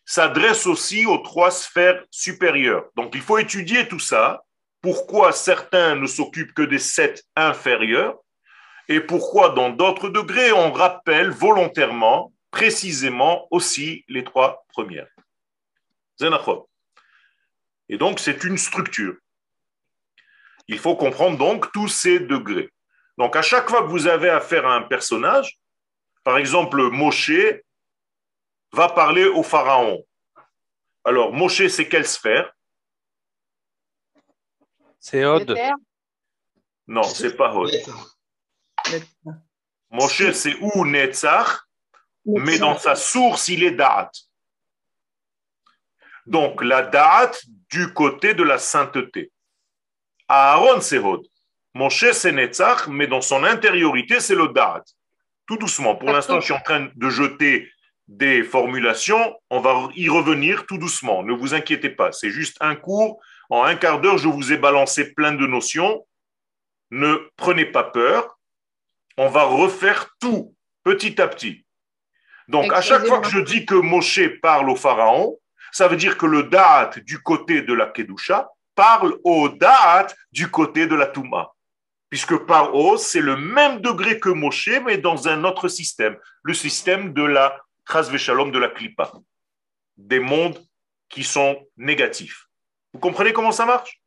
s'adresse 0.04 0.66
aussi 0.66 1.06
aux 1.06 1.18
trois 1.18 1.50
sphères 1.50 2.04
supérieures. 2.10 2.86
Donc 2.96 3.14
il 3.14 3.20
faut 3.20 3.38
étudier 3.38 3.86
tout 3.88 3.98
ça. 3.98 4.42
Pourquoi 4.82 5.32
certains 5.32 5.94
ne 5.94 6.06
s'occupent 6.06 6.54
que 6.54 6.62
des 6.62 6.78
sept 6.78 7.24
inférieurs 7.36 8.18
et 8.88 9.00
pourquoi 9.00 9.50
dans 9.50 9.70
d'autres 9.70 10.08
degrés 10.08 10.52
on 10.52 10.72
rappelle 10.72 11.30
volontairement, 11.30 12.32
précisément 12.50 13.46
aussi 13.52 14.04
les 14.08 14.24
trois 14.24 14.64
premières. 14.68 15.06
Et 17.88 17.98
donc 17.98 18.18
c'est 18.18 18.42
une 18.44 18.58
structure. 18.58 19.16
Il 20.66 20.78
faut 20.78 20.96
comprendre 20.96 21.38
donc 21.38 21.70
tous 21.72 21.88
ces 21.88 22.18
degrés. 22.18 22.70
Donc 23.16 23.36
à 23.36 23.42
chaque 23.42 23.68
fois 23.68 23.82
que 23.82 23.88
vous 23.88 24.06
avez 24.06 24.28
affaire 24.28 24.66
à 24.66 24.74
un 24.74 24.82
personnage, 24.82 25.58
par 26.24 26.38
exemple 26.38 26.82
Moshe 26.90 27.30
va 28.72 28.88
parler 28.88 29.24
au 29.24 29.42
pharaon. 29.42 30.04
Alors 31.04 31.32
Moshe 31.32 31.66
c'est 31.68 31.88
quelle 31.88 32.06
sphère? 32.06 32.52
C'est 34.98 35.24
Hod. 35.24 35.56
Non, 36.86 37.02
c'est 37.02 37.36
pas 37.36 37.54
Hod. 37.54 37.70
Moshe, 39.90 40.30
c'est 40.32 40.56
où 40.60 40.84
Netzach, 40.84 41.60
mais 42.24 42.58
dans 42.58 42.78
sa 42.78 42.94
source, 42.94 43.48
il 43.48 43.64
est 43.64 43.72
Da'at. 43.72 44.10
Donc, 46.26 46.62
la 46.62 46.82
Da'at 46.82 47.32
du 47.70 47.92
côté 47.92 48.34
de 48.34 48.42
la 48.42 48.58
sainteté. 48.58 49.32
Aaron, 50.28 50.80
c'est 50.80 50.98
Hod. 50.98 51.26
Moshe, 51.74 52.12
c'est 52.12 52.32
Netzach, 52.32 52.86
mais 52.88 53.06
dans 53.06 53.20
son 53.20 53.42
intériorité, 53.42 54.20
c'est 54.20 54.36
le 54.36 54.48
Da'at. 54.48 54.84
Tout 55.46 55.56
doucement. 55.56 55.96
Pour 55.96 56.10
l'instant, 56.10 56.38
je 56.40 56.44
suis 56.44 56.54
en 56.54 56.60
train 56.60 56.90
de 56.94 57.10
jeter 57.10 57.68
des 58.10 58.42
formulations. 58.42 59.34
On 59.48 59.60
va 59.60 59.88
y 59.96 60.10
revenir 60.10 60.66
tout 60.66 60.76
doucement. 60.76 61.22
Ne 61.22 61.32
vous 61.32 61.54
inquiétez 61.54 61.90
pas. 61.90 62.12
C'est 62.12 62.30
juste 62.30 62.58
un 62.60 62.76
cours. 62.76 63.18
En 63.48 63.64
un 63.64 63.74
quart 63.74 64.00
d'heure, 64.00 64.18
je 64.18 64.28
vous 64.28 64.52
ai 64.52 64.58
balancé 64.58 65.14
plein 65.14 65.32
de 65.32 65.46
notions. 65.46 66.06
Ne 66.90 67.16
prenez 67.36 67.64
pas 67.64 67.84
peur 67.84 68.36
on 69.20 69.28
va 69.28 69.44
refaire 69.44 70.08
tout 70.18 70.54
petit 70.82 71.20
à 71.20 71.28
petit. 71.28 71.66
Donc, 72.48 72.72
à 72.72 72.80
chaque 72.80 73.06
fois 73.06 73.20
que 73.20 73.28
je 73.28 73.40
dis 73.40 73.66
que 73.66 73.74
Moshe 73.74 74.40
parle 74.40 74.70
au 74.70 74.76
pharaon, 74.76 75.38
ça 75.72 75.88
veut 75.88 75.98
dire 75.98 76.16
que 76.16 76.24
le 76.24 76.44
Da'at 76.44 76.98
du 77.04 77.18
côté 77.18 77.60
de 77.60 77.74
la 77.74 77.84
Kedusha 77.86 78.48
parle 78.74 79.18
au 79.24 79.50
Da'at 79.50 80.06
du 80.32 80.50
côté 80.50 80.86
de 80.86 80.94
la 80.94 81.06
Touma. 81.06 81.52
Puisque 82.08 82.34
par 82.46 82.74
haut, 82.74 82.96
c'est 82.96 83.20
le 83.20 83.36
même 83.36 83.82
degré 83.82 84.18
que 84.18 84.30
Moshe, 84.30 84.80
mais 84.86 84.96
dans 84.96 85.28
un 85.28 85.44
autre 85.44 85.68
système. 85.68 86.16
Le 86.42 86.54
système 86.54 87.12
de 87.12 87.22
la 87.22 87.60
Shalom, 88.18 88.50
de 88.52 88.58
la 88.58 88.68
Klippa. 88.68 89.12
Des 89.96 90.20
mondes 90.20 90.58
qui 91.08 91.24
sont 91.24 91.66
négatifs. 91.76 92.46
Vous 92.92 93.00
comprenez 93.00 93.32
comment 93.32 93.52
ça 93.52 93.66
marche? 93.66 94.00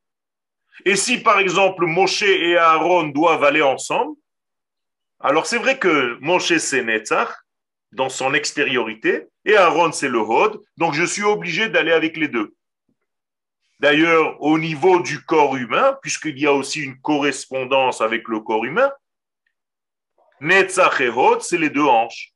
Et 0.86 0.96
si, 0.96 1.20
par 1.20 1.40
exemple, 1.40 1.86
Moshe 1.86 2.24
et 2.24 2.58
Aaron 2.58 3.08
doivent 3.08 3.44
aller 3.44 3.62
ensemble, 3.62 4.16
alors 5.20 5.46
c'est 5.46 5.60
vrai 5.60 5.78
que 5.78 6.18
Moshe 6.20 6.58
c'est 6.58 6.84
Netzach 6.84 7.30
dans 7.92 8.10
son 8.10 8.34
extériorité 8.34 9.28
et 9.46 9.56
Aaron 9.56 9.92
c'est 9.92 10.10
le 10.10 10.20
Hod, 10.20 10.60
donc 10.78 10.94
je 10.94 11.04
suis 11.04 11.24
obligé 11.24 11.70
d'aller 11.70 11.92
avec 11.92 12.18
les 12.18 12.28
deux. 12.28 12.56
D'ailleurs, 13.80 14.42
au 14.42 14.58
niveau 14.58 15.00
du 15.02 15.24
corps 15.24 15.56
humain, 15.56 15.98
puisqu'il 16.02 16.40
y 16.40 16.48
a 16.48 16.54
aussi 16.54 16.82
une 16.82 17.00
correspondance 17.02 18.02
avec 18.02 18.28
le 18.28 18.40
corps 18.40 18.66
humain, 18.66 18.92
Netzach 20.42 21.02
et 21.02 21.10
Hod, 21.10 21.42
c'est 21.42 21.58
les 21.58 21.70
deux 21.70 21.86
hanches. 21.86 22.34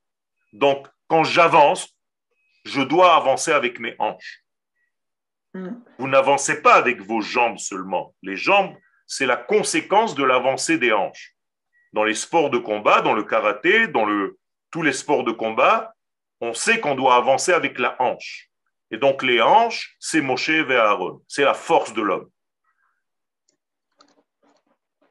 Donc, 0.53 0.87
quand 1.07 1.23
j'avance, 1.23 1.95
je 2.65 2.81
dois 2.81 3.15
avancer 3.15 3.51
avec 3.51 3.79
mes 3.79 3.95
hanches. 3.99 4.43
Mm. 5.53 5.69
Vous 5.97 6.07
n'avancez 6.07 6.61
pas 6.61 6.75
avec 6.75 7.01
vos 7.01 7.21
jambes 7.21 7.57
seulement. 7.57 8.13
Les 8.21 8.35
jambes, 8.35 8.75
c'est 9.05 9.25
la 9.25 9.37
conséquence 9.37 10.15
de 10.15 10.23
l'avancée 10.23 10.77
des 10.77 10.91
hanches 10.91 11.37
dans 11.93 12.03
les 12.03 12.13
sports 12.13 12.49
de 12.49 12.57
combat, 12.57 13.01
dans 13.01 13.13
le 13.13 13.23
karaté, 13.23 13.87
dans 13.87 14.05
le, 14.05 14.37
tous 14.71 14.81
les 14.81 14.93
sports 14.93 15.23
de 15.23 15.31
combat, 15.31 15.95
on 16.41 16.53
sait 16.53 16.79
qu'on 16.79 16.95
doit 16.95 17.15
avancer 17.15 17.53
avec 17.53 17.79
la 17.79 17.99
hanche. 17.99 18.49
Et 18.91 18.97
donc 18.97 19.23
les 19.23 19.41
hanches, 19.41 19.95
c'est 19.99 20.21
Moshe 20.21 20.49
et 20.49 20.75
Aaron. 20.75 21.21
C'est 21.27 21.43
la 21.43 21.53
force 21.53 21.93
de 21.93 22.01
l'homme. 22.01 22.29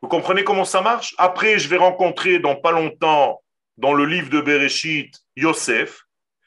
Vous 0.00 0.08
comprenez 0.08 0.44
comment 0.44 0.64
ça 0.64 0.82
marche? 0.82 1.14
Après, 1.18 1.58
je 1.58 1.68
vais 1.68 1.76
rencontrer 1.76 2.38
dans 2.38 2.54
pas 2.54 2.70
longtemps, 2.70 3.42
dans 3.76 3.92
le 3.92 4.04
livre 4.04 4.30
de 4.30 4.40
Bereshit, 4.40 5.18
Yosef. 5.36 6.02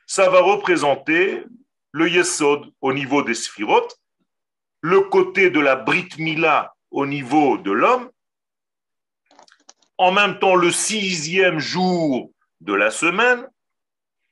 Ça 0.08 0.30
va 0.30 0.41
représenter 0.41 1.43
le 1.91 2.10
Yesod 2.10 2.71
au 2.82 2.93
niveau 2.93 3.21
des 3.21 3.36
Sphirot, 3.36 3.88
le 4.82 5.02
côté 5.02 5.49
de 5.49 5.60
la 5.60 5.75
Brit 5.75 6.10
Mila 6.17 6.75
au 6.91 7.06
niveau 7.06 7.58
de 7.58 7.71
l'homme, 7.71 8.10
en 9.97 10.12
même 10.12 10.39
temps 10.39 10.56
le 10.56 10.71
sixième 10.71 11.60
jour 11.60 12.32
de 12.62 12.73
la 12.73 12.89
semaine, 12.89 13.47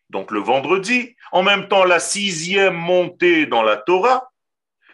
donc 0.09 0.31
le 0.31 0.39
vendredi, 0.39 1.15
en 1.31 1.43
même 1.43 1.67
temps 1.67 1.83
la 1.83 1.99
sixième 1.99 2.75
montée 2.75 3.45
dans 3.45 3.63
la 3.63 3.77
Torah, 3.77 4.31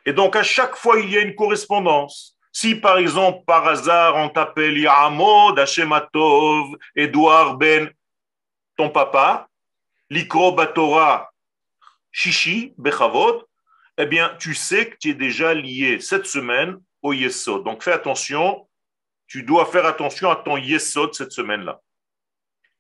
et 0.05 0.13
donc 0.13 0.35
à 0.35 0.43
chaque 0.43 0.75
fois 0.75 0.99
il 0.99 1.09
y 1.09 1.17
a 1.17 1.21
une 1.21 1.35
correspondance. 1.35 2.37
Si 2.51 2.75
par 2.75 2.97
exemple 2.97 3.43
par 3.45 3.67
hasard 3.67 4.15
on 4.15 4.29
t'appelle 4.29 4.77
Yahamod 4.77 5.57
Hashematov, 5.57 6.75
Edouard 6.95 7.57
Ben, 7.57 7.91
ton 8.75 8.89
papa, 8.89 9.47
Likro 10.13 10.55
Torah, 10.75 11.31
Shishi, 12.11 12.73
Bechavod, 12.77 13.43
eh 13.97 14.05
bien 14.05 14.35
tu 14.39 14.53
sais 14.53 14.89
que 14.89 14.95
tu 14.97 15.09
es 15.09 15.13
déjà 15.15 15.55
lié 15.55 15.99
cette 15.99 16.27
semaine 16.27 16.77
au 17.01 17.13
Yesod. 17.13 17.63
Donc 17.63 17.83
fais 17.83 17.93
attention, 17.93 18.67
tu 19.25 19.41
dois 19.41 19.65
faire 19.65 19.87
attention 19.87 20.29
à 20.29 20.35
ton 20.35 20.57
yesod 20.57 21.15
cette 21.15 21.31
semaine-là. 21.31 21.81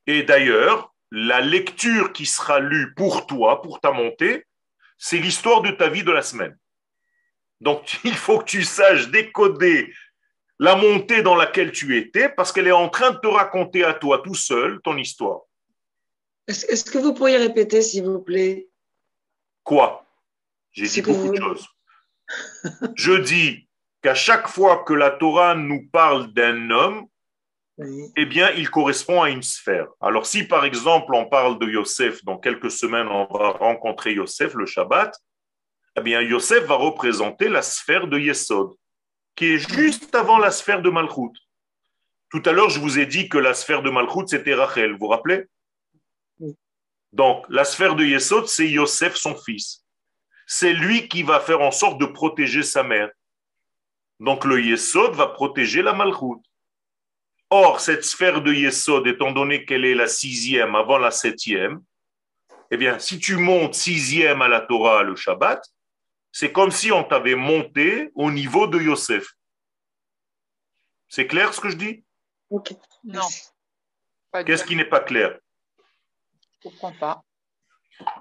Et 0.05 0.21
d'ailleurs, 0.21 0.93
la 1.09 1.41
lecture 1.41 2.13
qui 2.13 2.27
sera 2.27 2.59
lue 2.59 2.93
pour 2.93 3.25
toi, 3.25 3.63
pour 3.63 3.79
ta 3.79 3.91
montée, 3.91 4.45
c'est 4.99 5.17
l'histoire 5.17 5.63
de 5.63 5.71
ta 5.71 5.89
vie 5.89 6.03
de 6.03 6.11
la 6.11 6.21
semaine. 6.21 6.55
Donc, 7.59 7.99
il 8.03 8.13
faut 8.13 8.37
que 8.37 8.45
tu 8.45 8.63
saches 8.63 9.09
décoder 9.09 9.91
la 10.59 10.75
montée 10.75 11.23
dans 11.23 11.35
laquelle 11.35 11.71
tu 11.71 11.97
étais 11.97 12.29
parce 12.29 12.51
qu'elle 12.51 12.67
est 12.67 12.71
en 12.71 12.89
train 12.89 13.09
de 13.09 13.17
te 13.17 13.27
raconter 13.27 13.83
à 13.83 13.95
toi 13.95 14.21
tout 14.23 14.35
seul 14.35 14.79
ton 14.83 14.95
histoire. 14.97 15.41
Est-ce 16.47 16.89
que 16.89 16.97
vous 16.97 17.13
pourriez 17.13 17.37
répéter, 17.37 17.81
s'il 17.81 18.03
vous 18.03 18.19
plaît? 18.19 18.67
Quoi? 19.63 20.05
J'ai 20.71 20.87
dit 20.87 21.01
beaucoup 21.01 21.29
de 21.29 21.37
choses. 21.37 21.67
Je 22.95 23.13
dis 23.13 23.67
qu'à 24.01 24.15
chaque 24.15 24.47
fois 24.47 24.83
que 24.83 24.93
la 24.93 25.11
Torah 25.11 25.55
nous 25.55 25.87
parle 25.87 26.33
d'un 26.33 26.69
homme, 26.69 27.07
eh 28.15 28.25
bien, 28.25 28.51
il 28.51 28.69
correspond 28.69 29.21
à 29.21 29.29
une 29.29 29.41
sphère. 29.41 29.87
Alors, 30.01 30.25
si 30.25 30.43
par 30.43 30.65
exemple 30.65 31.15
on 31.15 31.25
parle 31.25 31.57
de 31.59 31.67
Yosef, 31.67 32.23
dans 32.23 32.37
quelques 32.37 32.71
semaines 32.71 33.07
on 33.07 33.25
va 33.25 33.51
rencontrer 33.51 34.13
Yosef 34.13 34.53
le 34.53 34.65
Shabbat, 34.65 35.15
eh 35.95 36.01
bien, 36.01 36.21
Yosef 36.21 36.65
va 36.65 36.75
représenter 36.75 37.49
la 37.49 37.61
sphère 37.61 38.07
de 38.07 38.19
Yesod, 38.19 38.73
qui 39.35 39.53
est 39.53 39.57
juste 39.57 40.13
avant 40.13 40.37
la 40.37 40.51
sphère 40.51 40.81
de 40.81 40.89
Malchut. 40.89 41.31
Tout 42.29 42.43
à 42.45 42.51
l'heure, 42.51 42.69
je 42.69 42.79
vous 42.79 42.99
ai 42.99 43.05
dit 43.05 43.29
que 43.29 43.37
la 43.37 43.53
sphère 43.53 43.81
de 43.81 43.89
Malchut, 43.89 44.27
c'était 44.27 44.55
Rachel, 44.55 44.91
vous 44.91 44.99
vous 44.99 45.07
rappelez? 45.07 45.45
Donc, 47.11 47.45
la 47.49 47.63
sphère 47.63 47.95
de 47.95 48.03
Yesod, 48.03 48.47
c'est 48.47 48.69
Yosef, 48.69 49.15
son 49.15 49.35
fils. 49.35 49.83
C'est 50.47 50.73
lui 50.73 51.07
qui 51.07 51.23
va 51.23 51.39
faire 51.39 51.61
en 51.61 51.71
sorte 51.71 51.99
de 51.99 52.05
protéger 52.05 52.63
sa 52.63 52.83
mère. 52.83 53.09
Donc 54.19 54.45
le 54.45 54.61
Yesod 54.61 55.13
va 55.13 55.27
protéger 55.27 55.81
la 55.81 55.93
Malchut. 55.93 56.41
Or, 57.49 57.79
cette 57.79 58.03
sphère 58.03 58.41
de 58.41 58.53
Yesod, 58.53 59.05
étant 59.07 59.31
donné 59.31 59.65
qu'elle 59.65 59.85
est 59.85 59.95
la 59.95 60.07
sixième 60.07 60.75
avant 60.75 60.97
la 60.97 61.11
septième, 61.11 61.81
eh 62.71 62.77
bien, 62.77 62.97
si 62.99 63.19
tu 63.19 63.35
montes 63.37 63.75
sixième 63.75 64.41
à 64.41 64.47
la 64.47 64.61
Torah 64.61 65.03
le 65.03 65.15
Shabbat, 65.15 65.63
C'est 66.35 66.51
comme 66.51 66.71
si 66.71 66.91
on 66.91 67.03
t'avait 67.03 67.35
monté 67.35 68.11
au 68.15 68.31
niveau 68.31 68.65
de 68.65 68.81
Yosef. 68.81 69.23
C'est 71.07 71.27
clair 71.27 71.53
ce 71.53 71.61
que 71.61 71.69
je 71.69 71.77
dis? 71.77 72.03
Ok. 72.49 72.73
Non. 73.03 73.27
Qu'est-ce 74.43 74.65
qui 74.65 74.75
n'est 74.75 74.89
pas 74.89 74.99
clair? 74.99 75.37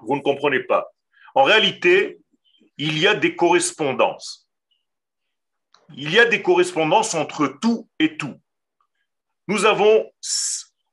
Vous 0.03 0.15
ne 0.15 0.21
comprenez 0.21 0.61
pas. 0.61 0.91
En 1.35 1.43
réalité, 1.43 2.19
il 2.77 2.97
y 2.97 3.07
a 3.07 3.15
des 3.15 3.35
correspondances. 3.35 4.49
Il 5.95 6.11
y 6.11 6.19
a 6.19 6.25
des 6.25 6.41
correspondances 6.41 7.13
entre 7.13 7.47
tout 7.61 7.89
et 7.99 8.17
tout. 8.17 8.39
Nous 9.47 9.65
avons, 9.65 10.09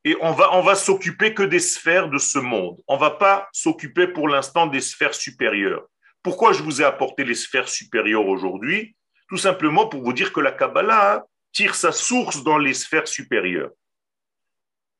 et 0.05 0.17
on 0.21 0.33
va, 0.33 0.55
on 0.55 0.63
va 0.63 0.75
s'occuper 0.75 1.35
que 1.35 1.43
des 1.43 1.61
sphères 1.61 2.09
de 2.09 2.19
ce 2.19 2.39
monde. 2.39 2.81
On 2.89 2.97
ne 2.97 3.01
va 3.01 3.11
pas 3.11 3.49
s'occuper 3.53 4.09
pour 4.09 4.29
l'instant 4.29 4.67
des 4.67 4.81
sphères 4.81 5.15
supérieures. 5.15 5.87
Pourquoi 6.23 6.53
je 6.53 6.63
vous 6.63 6.83
ai 6.83 6.85
apporté 6.85 7.25
les 7.25 7.35
sphères 7.35 7.69
supérieures 7.69 8.27
aujourd'hui? 8.27 8.97
Tout 9.29 9.37
simplement 9.37 9.89
pour 9.89 10.03
vous 10.03 10.13
dire 10.13 10.33
que 10.33 10.41
la 10.41 10.53
Kabbalah 10.53 11.25
tire 11.53 11.75
sa 11.75 11.93
source 11.93 12.43
dans 12.43 12.59
les 12.59 12.75
sphères 12.75 13.09
supérieures. 13.09 13.71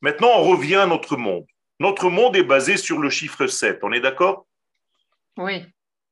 Maintenant, 0.01 0.31
on 0.37 0.45
revient 0.45 0.77
à 0.77 0.87
notre 0.87 1.17
monde. 1.17 1.47
Notre 1.81 2.11
monde 2.11 2.37
est 2.37 2.45
basé 2.45 2.77
sur 2.77 2.99
le 2.99 3.09
chiffre 3.11 3.47
7. 3.47 3.81
On 3.83 3.93
est 3.93 4.01
d'accord? 4.01 4.47
Oui. 5.37 5.65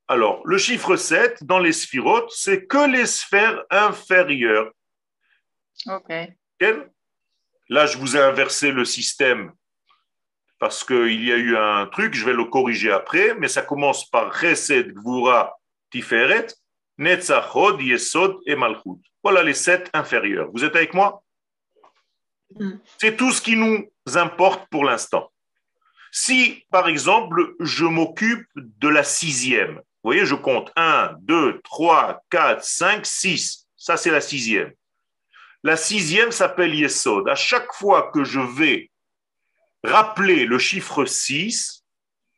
alors, 0.06 0.40
le 0.46 0.56
chiffre 0.56 0.96
7 0.96 1.44
dans 1.44 1.58
les 1.58 1.72
sphirotes, 1.72 2.30
c'est 2.30 2.66
que 2.66 2.90
les 2.90 3.04
sphères 3.04 3.62
inférieures. 3.68 4.72
Ok. 5.86 6.10
Là, 7.68 7.84
je 7.84 7.98
vous 7.98 8.16
ai 8.16 8.20
inversé 8.20 8.72
le 8.72 8.86
système 8.86 9.52
parce 10.58 10.82
qu'il 10.82 11.24
y 11.24 11.30
a 11.30 11.36
eu 11.36 11.56
un 11.56 11.86
truc, 11.86 12.14
je 12.14 12.24
vais 12.24 12.32
le 12.32 12.44
corriger 12.44 12.90
après, 12.90 13.34
mais 13.34 13.48
ça 13.48 13.62
commence 13.62 14.08
par 14.08 14.34
Chesed, 14.34 14.92
Gvura, 14.92 15.56
Tiferet, 15.90 16.46
Netzachod, 16.96 17.80
Yesod 17.80 18.38
et 18.46 18.56
Malchut. 18.56 19.00
Voilà 19.22 19.42
les 19.42 19.54
sept 19.54 19.88
inférieurs. 19.92 20.48
Vous 20.52 20.64
êtes 20.64 20.74
avec 20.74 20.94
moi? 20.94 21.22
Mm. 22.56 22.78
C'est 22.98 23.16
tout 23.16 23.30
ce 23.30 23.42
qui 23.42 23.56
nous 23.56 23.88
importe 24.16 24.68
pour 24.70 24.84
l'instant. 24.84 25.30
Si, 26.20 26.64
par 26.72 26.88
exemple, 26.88 27.54
je 27.60 27.84
m'occupe 27.84 28.44
de 28.56 28.88
la 28.88 29.04
sixième, 29.04 29.76
vous 29.76 30.10
voyez, 30.10 30.26
je 30.26 30.34
compte 30.34 30.72
1, 30.74 31.14
2, 31.20 31.60
3, 31.62 32.24
4, 32.28 32.64
5, 32.64 33.06
6. 33.06 33.68
Ça, 33.76 33.96
c'est 33.96 34.10
la 34.10 34.20
sixième. 34.20 34.72
La 35.62 35.76
sixième 35.76 36.32
s'appelle 36.32 36.74
Yesod. 36.74 37.28
À 37.28 37.36
chaque 37.36 37.72
fois 37.72 38.10
que 38.12 38.24
je 38.24 38.40
vais 38.40 38.90
rappeler 39.84 40.44
le 40.44 40.58
chiffre 40.58 41.04
6, 41.04 41.84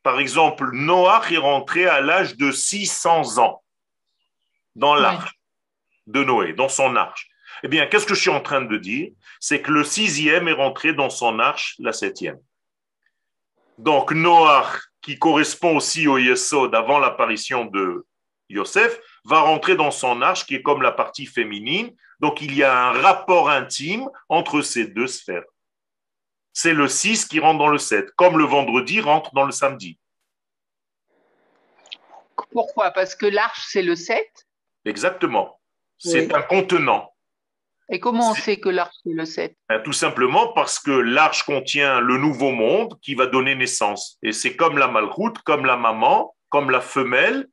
par 0.03 0.19
exemple, 0.19 0.69
Noach 0.73 1.31
est 1.31 1.37
rentré 1.37 1.87
à 1.87 2.01
l'âge 2.01 2.37
de 2.37 2.51
600 2.51 3.39
ans 3.39 3.63
dans 4.75 4.93
l'arche 4.93 5.33
de 6.05 6.23
Noé, 6.23 6.53
dans 6.53 6.69
son 6.69 6.95
arche. 6.95 7.29
Eh 7.63 7.67
bien, 7.67 7.87
qu'est-ce 7.87 8.05
que 8.05 8.13
je 8.13 8.21
suis 8.21 8.29
en 8.29 8.41
train 8.41 8.61
de 8.61 8.77
dire? 8.77 9.09
C'est 9.39 9.63
que 9.63 9.71
le 9.71 9.83
sixième 9.83 10.47
est 10.47 10.53
rentré 10.53 10.93
dans 10.93 11.09
son 11.09 11.39
arche, 11.39 11.75
la 11.79 11.93
septième. 11.93 12.37
Donc, 13.81 14.11
Noach, 14.11 14.79
qui 15.01 15.17
correspond 15.17 15.77
aussi 15.77 16.07
au 16.07 16.19
Yesod 16.19 16.75
avant 16.75 16.99
l'apparition 16.99 17.65
de 17.65 18.05
Yosef, 18.47 18.99
va 19.25 19.41
rentrer 19.41 19.75
dans 19.75 19.89
son 19.89 20.21
arche, 20.21 20.45
qui 20.45 20.53
est 20.53 20.61
comme 20.61 20.83
la 20.83 20.91
partie 20.91 21.25
féminine. 21.25 21.91
Donc, 22.19 22.41
il 22.41 22.53
y 22.55 22.63
a 22.63 22.89
un 22.89 22.91
rapport 23.01 23.49
intime 23.49 24.07
entre 24.29 24.61
ces 24.61 24.85
deux 24.85 25.07
sphères. 25.07 25.45
C'est 26.53 26.73
le 26.75 26.87
6 26.87 27.25
qui 27.25 27.39
rentre 27.39 27.57
dans 27.57 27.69
le 27.69 27.79
7, 27.79 28.11
comme 28.11 28.37
le 28.37 28.43
vendredi 28.43 29.01
rentre 29.01 29.33
dans 29.33 29.45
le 29.45 29.51
samedi. 29.51 29.97
Pourquoi? 32.51 32.91
Parce 32.91 33.15
que 33.15 33.25
l'arche, 33.25 33.65
c'est 33.67 33.81
le 33.81 33.95
7. 33.95 34.19
Exactement. 34.85 35.59
C'est 35.97 36.27
Oui. 36.27 36.33
un 36.35 36.41
contenant. 36.43 37.10
Et 37.93 37.99
comment 37.99 38.31
on 38.31 38.35
sait 38.35 38.57
que 38.57 38.69
l'arche, 38.69 38.95
c'est 39.03 39.11
le 39.11 39.25
7 39.25 39.57
Ben, 39.67 39.83
Tout 39.83 39.91
simplement 39.91 40.53
parce 40.53 40.79
que 40.79 40.91
l'arche 40.91 41.43
contient 41.43 41.99
le 41.99 42.17
nouveau 42.17 42.51
monde 42.51 42.97
qui 43.01 43.15
va 43.15 43.25
donner 43.25 43.53
naissance. 43.53 44.17
Et 44.23 44.31
c'est 44.31 44.55
comme 44.55 44.77
la 44.77 44.87
malroute, 44.87 45.39
comme 45.39 45.65
la 45.65 45.75
maman, 45.75 46.33
comme 46.47 46.71
la 46.71 46.79
femelle, 46.79 47.49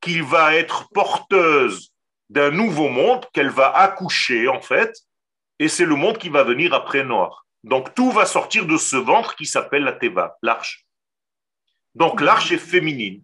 qui 0.00 0.20
va 0.20 0.54
être 0.54 0.88
porteuse 0.94 1.92
d'un 2.30 2.50
nouveau 2.50 2.88
monde 2.88 3.26
qu'elle 3.34 3.50
va 3.50 3.68
accoucher, 3.76 4.48
en 4.48 4.62
fait. 4.62 4.96
Et 5.58 5.68
c'est 5.68 5.84
le 5.84 5.94
monde 5.94 6.16
qui 6.16 6.30
va 6.30 6.42
venir 6.42 6.72
après 6.72 7.04
Noir. 7.04 7.46
Donc 7.62 7.94
tout 7.94 8.10
va 8.10 8.24
sortir 8.24 8.64
de 8.64 8.78
ce 8.78 8.96
ventre 8.96 9.36
qui 9.36 9.44
s'appelle 9.44 9.84
la 9.84 9.92
Teva, 9.92 10.38
l'arche. 10.40 10.86
Donc 11.94 12.22
l'arche 12.22 12.50
est 12.50 12.58
féminine. 12.58 13.22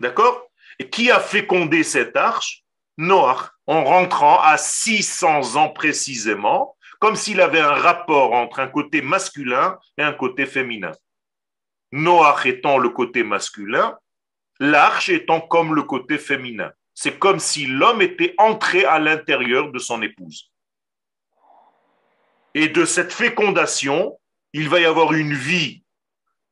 D'accord? 0.00 0.46
Et 0.78 0.88
qui 0.88 1.10
a 1.10 1.20
fécondé 1.20 1.82
cette 1.82 2.16
arche? 2.16 2.62
Noach, 3.02 3.50
en 3.66 3.82
rentrant 3.82 4.40
à 4.40 4.56
600 4.56 5.56
ans 5.56 5.70
précisément, 5.70 6.76
comme 7.00 7.16
s'il 7.16 7.40
avait 7.40 7.60
un 7.60 7.74
rapport 7.74 8.32
entre 8.32 8.60
un 8.60 8.68
côté 8.68 9.02
masculin 9.02 9.76
et 9.98 10.02
un 10.02 10.12
côté 10.12 10.46
féminin. 10.46 10.92
Noach 11.90 12.46
étant 12.46 12.78
le 12.78 12.90
côté 12.90 13.24
masculin, 13.24 13.98
l'arche 14.60 15.08
étant 15.08 15.40
comme 15.40 15.74
le 15.74 15.82
côté 15.82 16.16
féminin. 16.16 16.70
C'est 16.94 17.18
comme 17.18 17.40
si 17.40 17.66
l'homme 17.66 18.02
était 18.02 18.34
entré 18.38 18.84
à 18.84 19.00
l'intérieur 19.00 19.72
de 19.72 19.78
son 19.80 20.00
épouse. 20.02 20.52
Et 22.54 22.68
de 22.68 22.84
cette 22.84 23.12
fécondation, 23.12 24.16
il 24.52 24.68
va 24.68 24.78
y 24.78 24.84
avoir 24.84 25.12
une 25.12 25.34
vie 25.34 25.82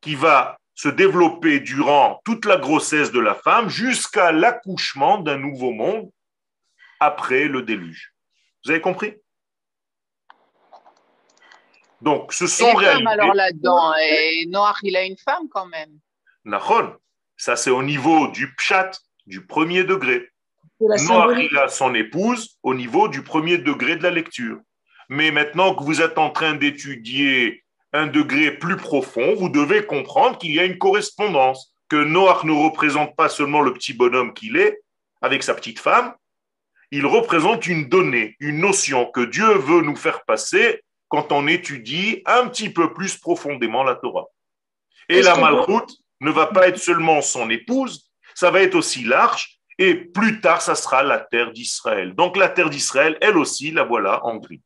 qui 0.01 0.17
va 0.17 0.59
se 0.75 0.89
développer 0.89 1.61
durant 1.61 2.21
toute 2.25 2.45
la 2.45 2.57
grossesse 2.57 3.13
de 3.13 3.21
la 3.21 3.35
femme 3.35 3.69
jusqu'à 3.69 4.33
l'accouchement 4.33 5.19
d'un 5.19 5.37
nouveau 5.37 5.71
monde 5.71 6.11
après 7.01 7.49
le 7.49 7.63
déluge. 7.63 8.15
Vous 8.65 8.71
avez 8.71 8.81
compris? 8.81 9.15
Donc, 12.01 12.33
ce 12.33 12.47
sont 12.47 12.75
réalités. 12.75 13.09
alors 13.09 13.35
là-dedans 13.35 13.93
Et 13.97 14.47
Noach, 14.47 14.77
il 14.83 14.97
a 14.97 15.05
une 15.05 15.19
femme 15.19 15.49
quand 15.51 15.67
même. 15.67 15.99
Nachon, 16.45 16.95
ça 17.37 17.57
c'est 17.57 17.71
au 17.71 17.83
niveau 17.83 18.29
du 18.29 18.55
pshat, 18.55 18.93
du 19.27 19.45
premier 19.47 19.85
degré. 19.85 20.29
Noach, 20.81 21.39
il 21.51 21.59
a 21.59 21.69
son 21.69 21.95
épouse 21.95 22.57
au 22.63 22.75
niveau 22.75 23.09
du 23.09 23.23
premier 23.23 23.59
degré 23.59 23.97
de 23.97 24.03
la 24.03 24.11
lecture. 24.11 24.59
Mais 25.09 25.31
maintenant 25.31 25.75
que 25.75 25.83
vous 25.83 26.01
êtes 26.01 26.17
en 26.19 26.31
train 26.31 26.55
d'étudier 26.55 27.65
un 27.93 28.07
degré 28.07 28.53
plus 28.53 28.77
profond, 28.77 29.35
vous 29.35 29.49
devez 29.49 29.85
comprendre 29.85 30.39
qu'il 30.39 30.55
y 30.55 30.61
a 30.61 30.65
une 30.65 30.79
correspondance, 30.79 31.75
que 31.89 31.97
Noach 31.97 32.45
ne 32.45 32.53
représente 32.53 33.17
pas 33.17 33.29
seulement 33.29 33.61
le 33.61 33.75
petit 33.75 33.93
bonhomme 33.93 34.33
qu'il 34.33 34.57
est, 34.57 34.81
avec 35.21 35.43
sa 35.43 35.55
petite 35.55 35.81
femme, 35.81 36.15
il 36.91 37.07
représente 37.07 37.67
une 37.67 37.89
donnée, 37.89 38.37
une 38.41 38.59
notion 38.59 39.07
que 39.07 39.21
Dieu 39.21 39.47
veut 39.59 39.83
nous 39.83 39.97
faire 39.97 40.25
passer 40.25 40.83
quand 41.09 41.33
on 41.33 41.47
étudie 41.47 42.23
un 42.27 42.49
petit 42.49 42.71
peu 42.71 42.93
plus 42.93 43.17
profondément 43.17 43.85
la 43.85 43.97
Torah. 43.97 44.27
Et 45.09 45.23
la 45.23 45.37
Malchut 45.37 45.93
ne 46.21 46.31
va 46.31 46.47
pas 46.47 46.69
être 46.69 46.79
seulement 46.79 47.21
son 47.21 47.51
épouse, 47.51 48.11
ça 48.35 48.51
va 48.51 48.63
être 48.63 48.75
aussi 48.75 49.05
l'arche, 49.05 49.59
et 49.79 49.95
plus 49.95 50.41
tard, 50.41 50.61
ça 50.61 50.75
sera 50.75 51.03
la 51.03 51.19
terre 51.19 51.53
d'Israël. 51.53 52.15
Donc 52.15 52.37
la 52.37 52.49
terre 52.49 52.71
d'Israël, 52.71 53.17
elle 53.21 53.39
aussi, 53.39 53.71
la 53.71 53.83
voilà 53.83 54.25
en 54.27 54.37
gris. 54.37 54.63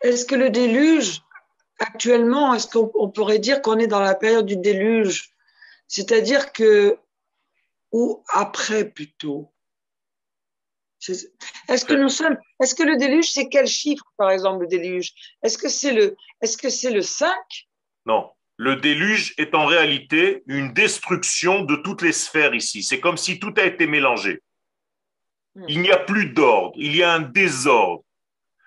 Est-ce 0.00 0.24
que 0.24 0.36
le 0.36 0.48
déluge, 0.50 1.20
actuellement, 1.80 2.54
est-ce 2.54 2.68
qu'on 2.68 2.90
on 2.94 3.10
pourrait 3.10 3.40
dire 3.40 3.62
qu'on 3.62 3.78
est 3.78 3.88
dans 3.88 4.00
la 4.00 4.14
période 4.14 4.46
du 4.46 4.56
déluge? 4.56 5.30
C'est-à-dire 5.88 6.52
que, 6.52 6.98
ou 7.90 8.22
après 8.28 8.84
plutôt 8.84 9.52
Est-ce 11.68 11.84
que 11.84 11.94
nous 11.94 12.08
sommes, 12.08 12.36
est-ce 12.60 12.74
que 12.74 12.82
le 12.82 12.96
déluge, 12.96 13.30
c'est 13.30 13.48
quel 13.48 13.66
chiffre, 13.66 14.04
par 14.16 14.30
exemple, 14.30 14.62
le 14.62 14.66
déluge? 14.66 15.12
Est-ce 15.42 15.58
que 15.58 15.68
c'est 15.68 15.92
le, 15.92 16.16
est-ce 16.40 16.58
que 16.58 16.68
c'est 16.68 16.90
le 16.90 17.02
5 17.02 17.34
Non. 18.06 18.30
Le 18.56 18.74
déluge 18.74 19.34
est 19.38 19.54
en 19.54 19.66
réalité 19.66 20.42
une 20.46 20.72
destruction 20.72 21.62
de 21.62 21.76
toutes 21.76 22.02
les 22.02 22.12
sphères 22.12 22.54
ici. 22.54 22.82
C'est 22.82 22.98
comme 22.98 23.16
si 23.16 23.38
tout 23.38 23.54
a 23.56 23.62
été 23.62 23.86
mélangé. 23.86 24.42
Il 25.68 25.80
n'y 25.80 25.90
a 25.90 25.98
plus 25.98 26.26
d'ordre, 26.26 26.74
il 26.76 26.94
y 26.94 27.02
a 27.02 27.12
un 27.12 27.20
désordre. 27.20 28.04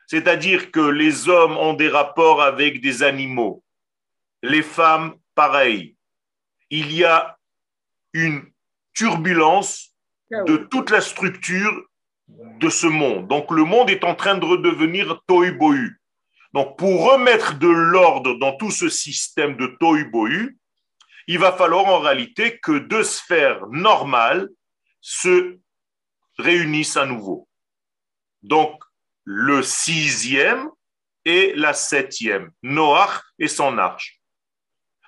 C'est-à-dire 0.07 0.71
que 0.71 0.79
les 0.79 1.29
hommes 1.29 1.57
ont 1.57 1.73
des 1.73 1.87
rapports 1.89 2.41
avec 2.41 2.81
des 2.81 3.03
animaux, 3.03 3.63
les 4.43 4.61
femmes, 4.61 5.15
pareil. 5.35 5.95
Il 6.69 6.93
y 6.93 7.03
a 7.03 7.37
une 8.13 8.43
turbulence 8.93 9.93
de 10.31 10.57
toute 10.57 10.89
la 10.89 11.01
structure 11.01 11.85
de 12.59 12.69
ce 12.69 12.87
monde. 12.87 13.27
Donc 13.27 13.51
le 13.51 13.63
monde 13.63 13.89
est 13.89 14.03
en 14.03 14.15
train 14.15 14.37
de 14.37 14.45
redevenir 14.45 15.21
tohu-bohu. 15.27 15.99
Donc 16.53 16.77
pour 16.77 17.11
remettre 17.11 17.57
de 17.57 17.67
l'ordre 17.67 18.35
dans 18.35 18.55
tout 18.57 18.71
ce 18.71 18.89
système 18.89 19.55
de 19.57 19.67
tohu-bohu, 19.79 20.57
il 21.27 21.39
va 21.39 21.51
falloir 21.51 21.85
en 21.85 21.99
réalité 21.99 22.59
que 22.59 22.77
deux 22.77 23.03
sphères 23.03 23.65
normales 23.67 24.49
se 24.99 25.57
réunissent 26.37 26.97
à 26.97 27.05
nouveau. 27.05 27.47
Donc 28.43 28.81
le 29.23 29.63
sixième 29.63 30.69
et 31.25 31.53
la 31.55 31.73
septième, 31.73 32.51
Noach 32.63 33.21
et 33.39 33.47
son 33.47 33.77
arche. 33.77 34.19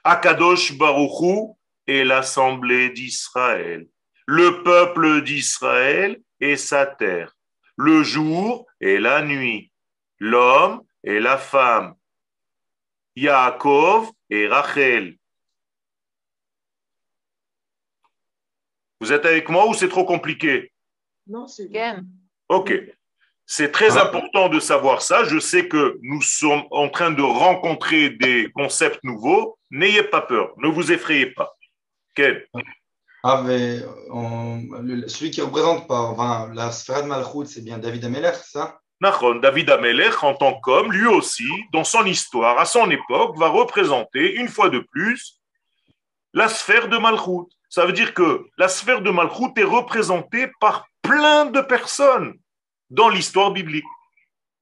Akadosh 0.03 0.77
Baruchou 0.77 1.57
et 1.87 2.03
l'assemblée 2.03 2.89
d'Israël, 2.89 3.87
le 4.27 4.63
peuple 4.63 5.23
d'Israël 5.23 6.21
et 6.43 6.57
sa 6.57 6.85
terre, 6.85 7.35
le 7.77 8.03
jour 8.03 8.65
et 8.81 8.99
la 8.99 9.21
nuit, 9.21 9.71
l'homme 10.19 10.83
et 11.03 11.19
la 11.19 11.37
femme, 11.37 11.95
Yaakov 13.15 14.11
et 14.29 14.47
Rachel. 14.47 15.17
Vous 18.99 19.11
êtes 19.13 19.25
avec 19.25 19.49
moi 19.49 19.67
ou 19.69 19.73
c'est 19.73 19.89
trop 19.89 20.05
compliqué? 20.05 20.71
Non, 21.27 21.47
c'est 21.47 21.67
bien. 21.69 21.95
Ken. 21.95 22.07
Ok. 22.49 22.73
C'est 23.45 23.71
très 23.71 23.97
Ah. 23.97 24.03
important 24.05 24.47
de 24.49 24.59
savoir 24.59 25.01
ça. 25.01 25.23
Je 25.25 25.39
sais 25.39 25.67
que 25.67 25.97
nous 26.01 26.21
sommes 26.21 26.65
en 26.71 26.89
train 26.89 27.11
de 27.11 27.21
rencontrer 27.21 28.09
des 28.09 28.49
concepts 28.53 29.03
nouveaux. 29.03 29.57
N'ayez 29.71 30.03
pas 30.03 30.21
peur. 30.21 30.53
Ne 30.57 30.67
vous 30.69 30.91
effrayez 30.91 31.27
pas. 31.27 31.55
Ken. 32.15 32.41
Mais 33.43 33.79
on- 34.09 34.61
le- 34.81 35.07
celui 35.07 35.31
qui 35.31 35.41
représente 35.41 35.87
par 35.87 36.11
enfin, 36.11 36.51
la 36.53 36.71
sphère 36.71 37.03
de 37.03 37.07
Malchut, 37.07 37.45
c'est 37.45 37.61
bien 37.63 37.77
David 37.77 38.05
Ameller, 38.05 38.33
ça? 38.43 38.79
David 39.41 39.69
Amelech, 39.69 40.23
en 40.23 40.33
tant 40.33 40.59
qu'homme, 40.61 40.91
lui 40.91 41.07
aussi, 41.07 41.49
dans 41.73 41.83
son 41.83 42.05
histoire, 42.05 42.57
à 42.59 42.65
son 42.65 42.89
époque, 42.89 43.37
va 43.37 43.49
représenter 43.49 44.35
une 44.35 44.47
fois 44.47 44.69
de 44.69 44.79
plus 44.79 45.39
la 46.33 46.47
sphère 46.47 46.87
de 46.87 46.97
Malchut. 46.97 47.47
Ça 47.69 47.85
veut 47.85 47.93
dire 47.93 48.13
que 48.13 48.45
la 48.57 48.67
sphère 48.67 49.01
de 49.01 49.09
Malchut 49.09 49.51
est 49.57 49.63
représentée 49.63 50.47
par 50.59 50.85
plein 51.01 51.45
de 51.45 51.61
personnes 51.61 52.33
dans 52.89 53.09
l'histoire 53.09 53.51
biblique. 53.51 53.83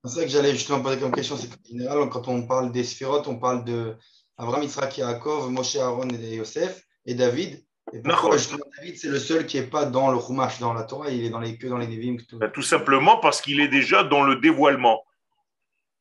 C'est 0.06 0.16
ça 0.16 0.24
que 0.24 0.30
j'allais 0.30 0.54
justement 0.54 0.82
poser 0.82 1.00
comme 1.00 1.12
question. 1.12 1.38
C'est 1.38 1.48
qu'en 1.50 1.70
général, 1.70 2.10
quand 2.10 2.28
on 2.28 2.48
parle 2.48 2.72
des 2.72 2.84
sphérotes, 2.84 3.28
on 3.28 3.38
parle 3.38 3.64
de 3.64 3.96
Abraham, 4.38 4.64
Yitzhak, 4.64 4.98
Yaakov, 4.98 5.52
Moshe, 5.52 5.76
Aaron 5.76 6.10
et 6.10 6.36
Yosef 6.36 6.82
et 7.06 7.14
David. 7.14 7.64
Et 7.94 8.00
pourquoi 8.00 8.12
D'accord. 8.14 8.34
justement 8.34 8.66
David, 8.78 8.98
c'est 8.98 9.10
le 9.10 9.20
seul 9.20 9.46
qui 9.46 9.60
n'est 9.60 9.68
pas 9.68 9.86
dans 9.86 10.12
le 10.12 10.20
Chumash, 10.20 10.60
dans 10.60 10.74
la 10.74 10.84
Torah, 10.84 11.10
il 11.10 11.26
est 11.26 11.30
dans 11.30 11.40
les, 11.40 11.58
que 11.58 11.68
dans 11.68 11.78
les 11.78 11.88
Nevim. 11.88 12.18
tout. 12.28 12.38
Ben, 12.38 12.50
Tout 12.50 12.62
simplement 12.62 13.18
parce 13.18 13.42
qu'il 13.42 13.60
est 13.60 13.68
déjà 13.68 14.04
dans 14.04 14.24
le 14.24 14.38
dévoilement. 14.38 15.04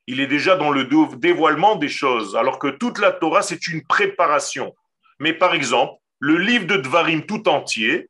Il 0.06 0.20
est 0.20 0.26
déjà 0.26 0.56
dans 0.56 0.70
le 0.70 0.84
dé- 0.84 1.16
dévoilement 1.16 1.76
des 1.76 1.88
choses, 1.88 2.36
alors 2.36 2.58
que 2.58 2.68
toute 2.68 2.98
la 2.98 3.12
Torah, 3.12 3.42
c'est 3.42 3.66
une 3.68 3.84
préparation. 3.84 4.74
Mais 5.18 5.32
par 5.32 5.54
exemple, 5.54 5.94
le 6.20 6.36
livre 6.38 6.66
de 6.66 6.76
Dvarim 6.76 7.26
tout 7.26 7.48
entier, 7.48 8.08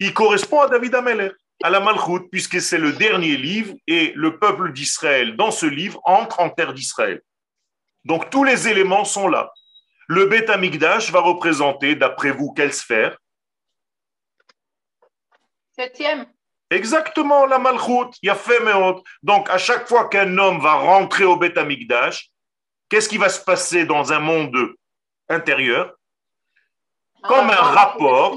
il 0.00 0.14
correspond 0.14 0.60
à 0.60 0.68
David 0.68 0.94
Ameller, 0.94 1.30
à 1.62 1.70
la 1.70 1.80
Malchut, 1.80 2.28
puisque 2.30 2.60
c'est 2.60 2.78
le 2.78 2.92
dernier 2.92 3.36
livre 3.36 3.74
et 3.86 4.12
le 4.14 4.38
peuple 4.38 4.72
d'Israël, 4.72 5.36
dans 5.36 5.50
ce 5.50 5.66
livre, 5.66 6.00
entre 6.04 6.40
en 6.40 6.50
terre 6.50 6.72
d'Israël. 6.72 7.20
Donc 8.04 8.30
tous 8.30 8.44
les 8.44 8.68
éléments 8.68 9.04
sont 9.04 9.26
là. 9.28 9.52
Le 10.08 10.24
Beth 10.24 10.48
Amikdash 10.48 11.12
va 11.12 11.20
représenter, 11.20 11.94
d'après 11.94 12.30
vous, 12.30 12.52
quelle 12.52 12.72
sphère? 12.72 13.18
Septième. 15.76 16.26
Exactement, 16.70 17.46
la 17.46 17.58
malchoute, 17.58 18.16
il 18.22 18.26
y 18.26 18.30
a 18.30 18.34
fait 18.34 18.60
meot. 18.60 19.02
Donc, 19.22 19.48
à 19.50 19.58
chaque 19.58 19.86
fois 19.86 20.08
qu'un 20.08 20.36
homme 20.38 20.60
va 20.60 20.74
rentrer 20.74 21.24
au 21.24 21.36
Beth 21.36 21.56
Amikdash, 21.56 22.30
qu'est-ce 22.88 23.08
qui 23.08 23.18
va 23.18 23.28
se 23.28 23.44
passer 23.44 23.84
dans 23.84 24.12
un 24.12 24.18
monde 24.18 24.56
intérieur? 25.28 25.94
Comme 27.22 27.50
un 27.50 27.54
rapport. 27.54 28.34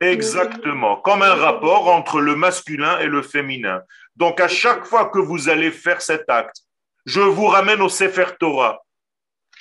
Exactement, 0.00 0.96
comme 0.96 1.22
un 1.22 1.34
rapport 1.34 1.88
entre 1.88 2.20
le 2.20 2.36
masculin 2.36 2.98
et 2.98 3.06
le 3.06 3.22
féminin. 3.22 3.82
Donc, 4.16 4.40
à 4.40 4.48
chaque 4.48 4.84
fois 4.84 5.06
que 5.06 5.18
vous 5.18 5.48
allez 5.48 5.70
faire 5.70 6.02
cet 6.02 6.28
acte, 6.28 6.58
je 7.06 7.20
vous 7.20 7.46
ramène 7.46 7.80
au 7.80 7.88
Sefer 7.88 8.36
Torah. 8.38 8.83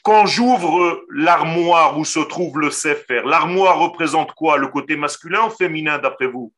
Quand 0.04 0.26
j'ouvre 0.26 1.06
l'armoire 1.10 1.98
où 1.98 2.04
se 2.04 2.20
trouve 2.20 2.60
le 2.60 2.72
Sefer, 2.72 3.22
l'armoire 3.26 3.80
représente 3.80 4.34
quoi? 4.34 4.58
Le 4.58 4.68
côté 4.68 4.98
masculin 4.98 5.48
ou 5.48 5.50
féminin, 5.50 5.98
d'après 5.98 6.28
vous? 6.28 6.54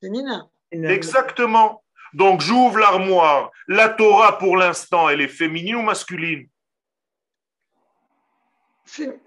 Féminin. 0.00 0.48
Exactement. 0.70 1.82
Donc 2.12 2.42
j'ouvre 2.42 2.78
l'armoire. 2.78 3.50
La 3.66 3.88
Torah, 3.88 4.38
pour 4.38 4.58
l'instant, 4.58 5.08
elle 5.08 5.22
est 5.22 5.28
féminine 5.28 5.76
ou 5.76 5.82
masculine? 5.82 6.48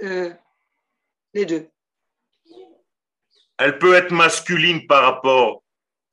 Euh, 0.03 0.31
les 1.33 1.45
deux. 1.45 1.67
Elle 3.57 3.79
peut 3.79 3.95
être 3.95 4.11
masculine 4.11 4.85
par 4.85 5.03
rapport 5.03 5.63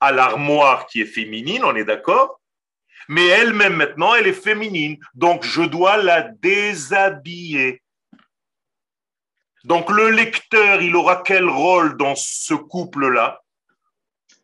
à 0.01 0.11
l'armoire 0.11 0.87
qui 0.87 1.03
est 1.03 1.07
féminine, 1.07 1.65
on 1.65 1.77
est 1.77 1.85
d'accord? 1.85 2.41
Mais 3.09 3.27
elle-même 3.27 3.77
maintenant, 3.77 4.15
elle 4.15 4.27
est 4.27 4.33
féminine. 4.33 4.99
Donc 5.15 5.45
je 5.45 5.63
dois 5.63 5.97
la 5.97 6.23
déshabiller. 6.23 7.83
Donc 9.65 9.91
le 9.91 10.11
lecteur, 10.11 10.83
il 10.83 10.97
aura 10.97 11.23
quel 11.23 11.49
rôle 11.49 11.97
dans 11.97 12.15
ce 12.17 12.55
couple-là? 12.55 13.41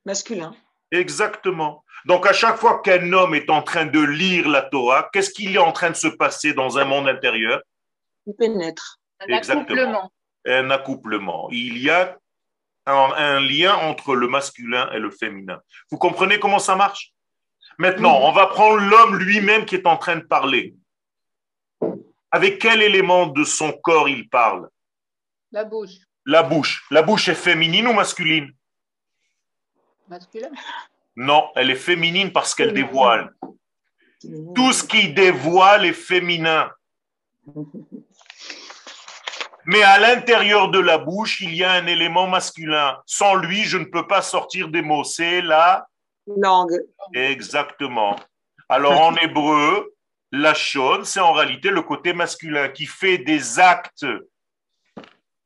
Masculin. 0.04 0.54
Exactement. 0.90 1.84
Donc 2.06 2.26
à 2.26 2.32
chaque 2.32 2.56
fois 2.56 2.80
qu'un 2.80 3.12
homme 3.12 3.34
est 3.34 3.50
en 3.50 3.62
train 3.62 3.86
de 3.86 4.00
lire 4.00 4.48
la 4.48 4.62
Torah, 4.62 5.08
qu'est-ce 5.12 5.30
qu'il 5.30 5.54
est 5.54 5.58
en 5.58 5.72
train 5.72 5.90
de 5.90 5.96
se 5.96 6.08
passer 6.08 6.54
dans 6.54 6.78
un 6.78 6.84
monde 6.84 7.08
intérieur? 7.08 7.60
Il 8.26 8.34
pénètre. 8.34 9.00
Un 9.20 9.26
Exactement. 9.26 9.62
accouplement. 9.62 10.12
Un 10.46 10.70
accouplement. 10.70 11.48
Il 11.50 11.78
y 11.78 11.90
a 11.90 12.16
un, 12.86 13.12
un 13.16 13.40
lien 13.40 13.74
entre 13.74 14.14
le 14.14 14.28
masculin 14.28 14.88
et 14.92 14.98
le 14.98 15.10
féminin. 15.10 15.60
Vous 15.90 15.98
comprenez 15.98 16.38
comment 16.38 16.60
ça 16.60 16.76
marche? 16.76 17.12
Maintenant, 17.78 18.18
on 18.22 18.32
va 18.32 18.48
prendre 18.48 18.78
l'homme 18.78 19.16
lui-même 19.18 19.64
qui 19.64 19.76
est 19.76 19.86
en 19.86 19.96
train 19.96 20.16
de 20.16 20.24
parler. 20.24 20.74
Avec 22.32 22.58
quel 22.58 22.82
élément 22.82 23.26
de 23.26 23.44
son 23.44 23.72
corps 23.72 24.08
il 24.08 24.28
parle? 24.28 24.68
La 25.52 25.64
bouche. 25.64 25.94
La 26.26 26.42
bouche. 26.42 26.84
La 26.90 27.02
bouche 27.02 27.28
est 27.28 27.36
féminine 27.36 27.86
ou 27.86 27.92
masculine? 27.92 28.52
Masculin. 30.08 30.50
Non, 31.16 31.50
elle 31.54 31.70
est 31.70 31.76
féminine 31.76 32.32
parce 32.32 32.54
qu'elle 32.54 32.74
dévoile. 32.74 33.32
Tout 34.54 34.72
ce 34.72 34.82
qui 34.82 35.12
dévoile 35.12 35.86
est 35.86 35.92
féminin. 35.92 36.70
Mais 39.66 39.82
à 39.82 39.98
l'intérieur 39.98 40.70
de 40.70 40.80
la 40.80 40.98
bouche, 40.98 41.40
il 41.40 41.54
y 41.54 41.62
a 41.62 41.72
un 41.72 41.86
élément 41.86 42.26
masculin. 42.26 43.00
Sans 43.06 43.36
lui, 43.36 43.64
je 43.64 43.78
ne 43.78 43.84
peux 43.84 44.06
pas 44.06 44.22
sortir 44.22 44.68
des 44.68 44.82
mots. 44.82 45.04
C'est 45.04 45.40
là 45.42 45.87
Langue. 46.36 46.80
exactement. 47.14 48.16
Alors 48.68 49.00
en 49.00 49.14
hébreu, 49.16 49.94
la 50.30 50.54
chaude, 50.54 51.04
c'est 51.04 51.20
en 51.20 51.32
réalité 51.32 51.70
le 51.70 51.82
côté 51.82 52.12
masculin 52.12 52.68
qui 52.68 52.86
fait 52.86 53.18
des 53.18 53.58
actes 53.58 54.06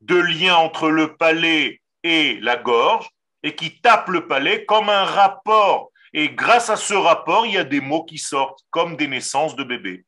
de 0.01 0.17
lien 0.17 0.57
entre 0.57 0.91
le 0.91 1.17
palais 1.17 1.81
et 2.03 2.39
la 2.41 2.57
gorge 2.57 3.09
et 3.43 3.55
qui 3.55 3.81
tape 3.81 4.09
le 4.09 4.27
palais 4.27 4.65
comme 4.65 4.89
un 4.89 5.05
rapport. 5.05 5.91
Et 6.13 6.31
grâce 6.31 6.69
à 6.69 6.77
ce 6.77 6.95
rapport, 6.95 7.47
il 7.47 7.55
y 7.55 7.59
a 7.59 7.65
des 7.65 7.81
mots 7.81 8.05
qui 8.05 8.19
sortent 8.19 8.61
comme 8.71 8.97
des 8.97 9.09
naissances 9.09 9.57
de 9.57 9.65
bébés. 9.65 10.05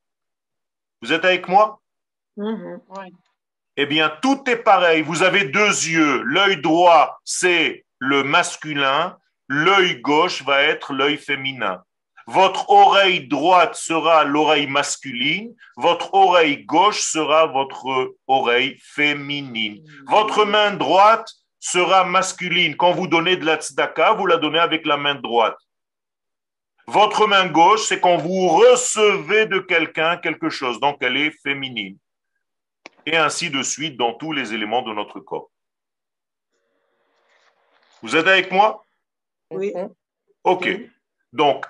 Vous 1.01 1.12
êtes 1.12 1.25
avec 1.25 1.49
moi? 1.49 1.81
Mhm. 2.37 2.81
eh 3.77 3.87
bien, 3.87 4.09
tout 4.22 4.43
est 4.49 4.57
pareil. 4.57 5.03
Vous 5.03 5.22
avez 5.22 5.45
deux 5.45 5.68
yeux. 5.68 6.22
L'œil 6.22 6.61
droit, 6.61 7.20
c'est 7.25 7.85
le 7.99 8.25
masculin. 8.25 9.16
L'œil 9.49 10.01
gauche 10.01 10.42
va 10.42 10.62
être 10.62 10.92
l'œil 10.92 11.16
féminin. 11.16 11.82
Votre 12.26 12.70
oreille 12.70 13.26
droite 13.28 13.74
sera 13.74 14.24
l'oreille 14.24 14.66
masculine. 14.66 15.55
Votre 15.76 16.14
oreille 16.14 16.64
gauche 16.64 17.01
sera 17.01 17.47
votre 17.47 18.14
oreille 18.26 18.78
féminine. 18.82 19.84
Votre 20.07 20.47
main 20.47 20.72
droite 20.72 21.30
sera 21.61 22.05
masculine. 22.05 22.76
Quand 22.76 22.92
vous 22.92 23.07
donnez 23.07 23.36
de 23.36 23.45
la 23.45 23.57
tzedaka, 23.57 24.12
vous 24.12 24.26
la 24.26 24.38
donnez 24.38 24.59
avec 24.59 24.86
la 24.86 24.97
main 24.97 25.14
droite. 25.14 25.59
Votre 26.86 27.26
main 27.26 27.47
gauche, 27.47 27.82
c'est 27.82 28.01
quand 28.01 28.16
vous 28.16 28.49
recevez 28.49 29.47
de 29.47 29.59
quelqu'un 29.59 30.16
quelque 30.16 30.49
chose. 30.49 30.80
Donc, 30.80 30.99
elle 31.01 31.16
est 31.16 31.30
féminine 31.42 31.99
et 33.07 33.16
ainsi 33.16 33.51
de 33.51 33.62
suite 33.62 33.97
dans 33.97 34.14
tous 34.14 34.32
les 34.32 34.55
éléments 34.55 34.82
de 34.82 34.92
notre 34.92 35.20
corps. 35.20 35.51
Vous 38.03 38.16
êtes 38.16 38.26
avec 38.26 38.51
moi? 38.51 38.84
Oui. 39.57 39.72
Ok. 40.44 40.68
Donc, 41.32 41.66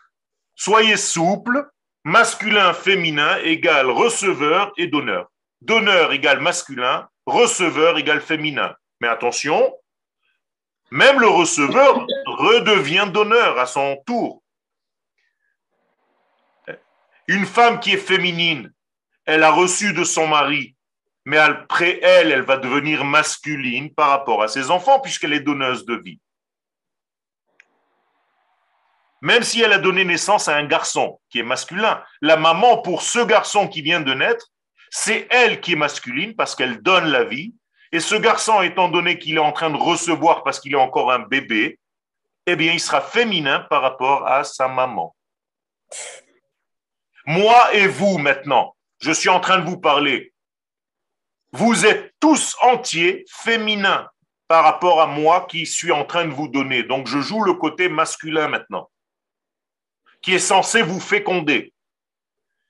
soyez 0.55 0.97
souple. 0.97 1.71
Masculin, 2.07 2.75
féminin 2.75 3.39
égale 3.39 3.89
receveur 3.89 4.73
et 4.77 4.89
donneur. 4.89 5.31
Donneur 5.63 6.13
égale 6.13 6.41
masculin, 6.41 7.09
receveur 7.25 7.97
égale 7.97 8.21
féminin. 8.21 8.75
Mais 9.01 9.09
attention, 9.09 9.75
même 10.91 11.19
le 11.19 11.29
receveur 11.29 12.07
redevient 12.27 13.09
donneur 13.11 13.59
à 13.59 13.65
son 13.65 13.97
tour. 14.07 14.43
Une 17.27 17.47
femme 17.47 17.81
qui 17.81 17.93
est 17.93 17.97
féminine, 17.97 18.71
elle 19.25 19.43
a 19.43 19.51
reçu 19.51 19.95
de 19.95 20.05
son 20.05 20.27
mari, 20.27 20.77
mais 21.25 21.39
après 21.39 21.99
elle, 22.03 22.33
elle 22.33 22.43
va 22.43 22.59
devenir 22.59 23.05
masculine 23.05 23.95
par 23.95 24.11
rapport 24.11 24.43
à 24.43 24.49
ses 24.49 24.71
enfants 24.71 25.01
puisqu'elle 25.01 25.33
est 25.33 25.41
donneuse 25.41 25.87
de 25.87 25.97
vie. 25.97 26.21
Même 29.23 29.43
si 29.43 29.63
elle 29.63 29.73
a 29.73 29.79
donné 29.79 30.05
naissance 30.05 30.49
à 30.49 30.57
un 30.57 30.67
garçon 30.67 31.21
qui 31.31 31.39
est 31.39 31.45
masculin, 31.45 32.03
la 32.21 32.37
maman 32.37 32.83
pour 32.83 33.03
ce 33.03 33.21
garçon 33.21 33.69
qui 33.69 33.83
vient 33.83 34.01
de 34.01 34.13
naître, 34.13 34.51
c'est 34.91 35.27
elle 35.31 35.61
qui 35.61 35.73
est 35.73 35.77
masculine 35.77 36.35
parce 36.35 36.55
qu'elle 36.55 36.83
donne 36.83 37.07
la 37.07 37.25
vie 37.25 37.55
Et 37.93 38.01
ce 38.01 38.15
garçon, 38.15 38.63
étant 38.63 38.89
donné 38.89 39.19
qu'il 39.19 39.37
est 39.37 39.41
en 39.41 39.53
train 39.53 39.71
de 39.71 39.77
recevoir 39.77 40.43
parce 40.43 40.61
qu'il 40.61 40.73
est 40.73 40.77
encore 40.77 41.13
un 41.13 41.21
bébé, 41.21 41.79
eh 42.47 42.57
bien, 42.57 42.73
il 42.73 42.81
sera 42.81 43.01
féminin 43.01 43.61
par 43.71 43.83
rapport 43.83 44.27
à 44.27 44.45
sa 44.45 44.69
maman. 44.69 45.15
Moi 47.27 47.75
et 47.75 47.87
vous 47.87 48.19
maintenant, 48.19 48.77
je 49.01 49.13
suis 49.13 49.29
en 49.29 49.41
train 49.41 49.59
de 49.59 49.65
vous 49.65 49.79
parler. 49.79 50.33
Vous 51.53 51.87
êtes 51.87 52.13
tous 52.21 52.57
entiers 52.61 53.25
féminins 53.31 54.09
par 54.49 54.65
rapport 54.65 55.01
à 55.01 55.07
moi 55.07 55.47
qui 55.49 55.67
suis 55.67 55.93
en 55.93 56.05
train 56.05 56.27
de 56.27 56.33
vous 56.33 56.49
donner. 56.49 56.83
Donc 56.83 57.07
je 57.07 57.21
joue 57.21 57.43
le 57.43 57.55
côté 57.55 57.89
masculin 57.89 58.49
maintenant, 58.49 58.91
qui 60.25 60.35
est 60.35 60.39
censé 60.39 60.81
vous 60.81 61.01
féconder. 61.01 61.75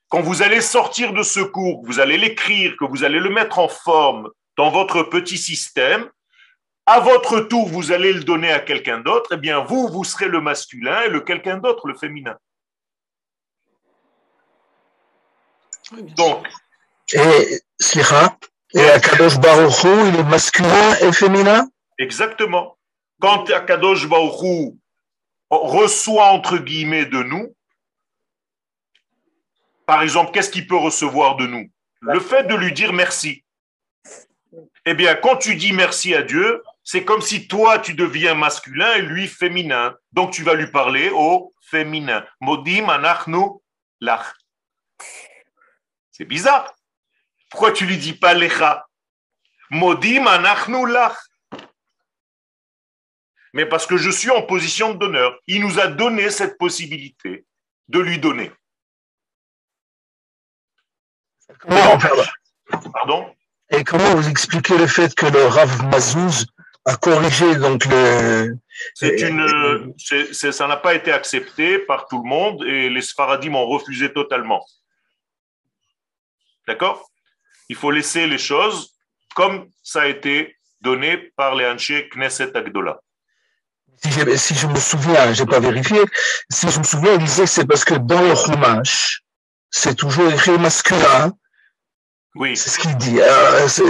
Quand 0.09 0.21
vous 0.21 0.41
allez 0.41 0.59
sortir 0.59 1.13
de 1.13 1.23
ce 1.23 1.39
cours, 1.39 1.85
vous 1.85 2.01
allez 2.01 2.17
l'écrire, 2.17 2.75
que 2.77 2.83
vous 2.83 3.05
allez 3.05 3.19
le 3.19 3.29
mettre 3.29 3.59
en 3.59 3.69
forme 3.69 4.29
dans 4.57 4.69
votre 4.71 5.03
petit 5.03 5.37
système, 5.37 6.09
à 6.85 6.99
votre 6.99 7.39
tour, 7.39 7.69
vous 7.69 7.93
allez 7.93 8.11
le 8.11 8.25
donner 8.25 8.51
à 8.51 8.59
quelqu'un 8.59 8.99
d'autre, 8.99 9.29
eh 9.33 9.37
bien 9.37 9.61
vous, 9.61 9.87
vous 9.87 10.03
serez 10.03 10.27
le 10.27 10.41
masculin 10.41 11.03
et 11.03 11.09
le 11.09 11.21
quelqu'un 11.21 11.57
d'autre, 11.57 11.87
le 11.87 11.95
féminin. 11.95 12.37
Donc, 16.17 16.45
Et, 17.13 17.61
Slicha, 17.79 18.37
et 18.73 18.89
Akadosh 18.89 19.39
Baruch 19.39 19.83
Hu, 19.83 20.09
il 20.09 20.19
est 20.19 20.23
masculin 20.23 20.95
et 21.01 21.13
féminin? 21.13 21.69
Exactement. 21.97 22.77
Quand 23.21 23.49
Akadosh 23.49 24.07
Baruch 24.07 24.41
Hu 24.41 24.77
reçoit 25.63 26.27
entre 26.27 26.57
guillemets 26.57 27.05
de 27.05 27.23
nous, 27.23 27.55
par 29.85 30.01
exemple, 30.01 30.31
qu'est-ce 30.31 30.49
qu'il 30.49 30.67
peut 30.67 30.77
recevoir 30.77 31.35
de 31.35 31.45
nous? 31.45 31.69
Le 32.01 32.19
fait 32.19 32.43
de 32.43 32.55
lui 32.55 32.71
dire 32.71 32.93
merci. 32.93 33.43
Eh 34.85 34.93
bien, 34.93 35.15
quand 35.15 35.37
tu 35.37 35.55
dis 35.55 35.73
merci 35.73 36.13
à 36.13 36.21
Dieu, 36.21 36.63
c'est 36.83 37.03
comme 37.03 37.21
si 37.21 37.47
toi 37.47 37.79
tu 37.79 37.93
deviens 37.93 38.35
masculin 38.35 38.93
et 38.95 39.01
lui 39.01 39.27
féminin. 39.27 39.95
Donc 40.11 40.31
tu 40.31 40.43
vas 40.43 40.53
lui 40.53 40.67
parler 40.67 41.09
au 41.09 41.53
féminin. 41.61 42.25
Modim 42.39 42.89
anachnu 42.89 43.59
lach. 43.99 44.33
C'est 46.11 46.25
bizarre. 46.25 46.75
Pourquoi 47.49 47.71
tu 47.71 47.85
lui 47.85 47.97
dis 47.97 48.13
pas 48.13 48.33
lecha? 48.33 48.85
Modim 49.71 50.27
anachnu 50.27 50.87
lach. 50.87 51.17
Mais 53.55 53.65
parce 53.65 53.87
que 53.87 53.95
je 53.97 54.09
suis 54.09 54.29
en 54.29 54.41
position 54.41 54.93
de 54.93 54.99
donneur. 54.99 55.39
Il 55.47 55.61
nous 55.61 55.79
a 55.79 55.87
donné 55.87 56.29
cette 56.29 56.57
possibilité 56.57 57.45
de 57.87 57.99
lui 57.99 58.19
donner. 58.19 58.51
Comment, 61.59 61.97
Pardon 62.93 63.33
et 63.71 63.83
comment 63.83 64.13
vous 64.15 64.27
expliquez 64.29 64.77
le 64.77 64.85
fait 64.87 65.15
que 65.15 65.25
le 65.25 65.45
Rav 65.47 65.85
Mazouz 65.87 66.45
a 66.85 66.95
corrigé 66.97 67.55
donc 67.55 67.85
le. 67.85 68.55
C'est 68.93 69.19
une, 69.21 69.93
c'est- 69.97 70.33
c'est- 70.33 70.51
ça 70.51 70.67
n'a 70.67 70.77
pas 70.77 70.93
été 70.93 71.11
accepté 71.11 71.79
par 71.79 72.07
tout 72.07 72.21
le 72.21 72.29
monde 72.29 72.63
et 72.65 72.89
les 72.89 73.01
Sfaradim 73.01 73.55
ont 73.55 73.65
refusé 73.65 74.13
totalement. 74.13 74.63
D'accord? 76.67 77.09
Il 77.69 77.75
faut 77.75 77.89
laisser 77.89 78.27
les 78.27 78.37
choses 78.37 78.93
comme 79.33 79.67
ça 79.81 80.01
a 80.03 80.07
été 80.07 80.55
donné 80.81 81.17
par 81.35 81.55
les 81.55 81.65
Hanché 81.65 82.07
Knesset 82.09 82.55
Agdola. 82.55 82.99
Si, 84.03 84.55
je 84.55 84.67
me 84.67 84.75
souviens, 84.79 85.33
j'ai 85.33 85.45
pas 85.45 85.59
vérifié, 85.59 85.99
si 86.49 86.69
je 86.69 86.79
me 86.79 86.83
souviens, 86.83 87.13
il 87.13 87.23
disait 87.23 87.43
que 87.43 87.49
c'est 87.49 87.65
parce 87.67 87.83
que 87.85 87.95
dans 87.95 88.21
le 88.21 88.35
Chumash, 88.35 89.21
c'est 89.71 89.95
toujours 89.95 90.31
écrit 90.31 90.57
masculin. 90.57 91.31
Oui, 92.35 92.57
C'est 92.57 92.69
ce 92.69 92.79
qu'il 92.79 92.95
dit. 92.97 93.19
Euh, 93.21 93.67
c'est- 93.67 93.83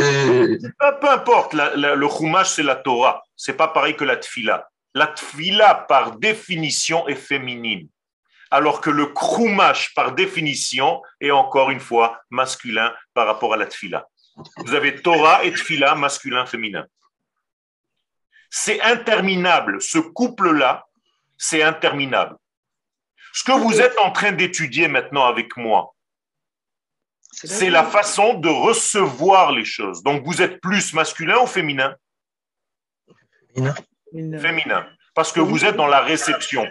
peu, 0.79 0.99
peu 1.01 1.09
importe, 1.09 1.53
la- 1.53 1.75
la- 1.75 1.95
le 1.95 2.07
Chumash 2.07 2.51
c'est 2.51 2.63
la 2.63 2.75
Torah. 2.75 3.23
C'est 3.35 3.53
pas 3.57 3.67
pareil 3.69 3.95
que 3.95 4.03
la 4.03 4.17
Tfila. 4.17 4.67
La 4.93 5.07
Tfila 5.07 5.73
par 5.89 6.17
définition 6.17 7.07
est 7.07 7.15
féminine. 7.15 7.87
Alors 8.51 8.81
que 8.81 8.91
le 8.91 9.11
Chumash 9.19 9.93
par 9.95 10.11
définition 10.13 11.01
est 11.19 11.31
encore 11.31 11.71
une 11.71 11.79
fois 11.79 12.19
masculin 12.29 12.93
par 13.15 13.25
rapport 13.25 13.53
à 13.53 13.57
la 13.57 13.65
Tfila. 13.65 14.05
Vous 14.57 14.73
avez 14.75 15.01
Torah 15.01 15.43
et 15.43 15.51
Tfila 15.51 15.95
masculin 15.95 16.45
féminin. 16.45 16.85
C'est 18.57 18.79
interminable. 18.79 19.81
Ce 19.81 19.97
couple-là, 19.97 20.87
c'est 21.37 21.61
interminable. 21.61 22.37
Ce 23.33 23.43
que 23.43 23.51
vous 23.51 23.81
êtes 23.81 23.97
en 23.97 24.11
train 24.11 24.31
d'étudier 24.31 24.87
maintenant 24.87 25.25
avec 25.25 25.57
moi, 25.57 25.93
c'est 27.33 27.69
la 27.69 27.83
façon 27.83 28.35
de 28.35 28.47
recevoir 28.47 29.51
les 29.51 29.65
choses. 29.65 30.03
Donc, 30.03 30.23
vous 30.23 30.41
êtes 30.41 30.61
plus 30.61 30.93
masculin 30.93 31.39
ou 31.43 31.47
féminin? 31.47 31.97
Féminin. 34.13 34.87
Parce 35.13 35.33
que 35.33 35.41
vous 35.41 35.65
êtes 35.65 35.75
dans 35.75 35.87
la 35.87 35.99
réception. 35.99 36.65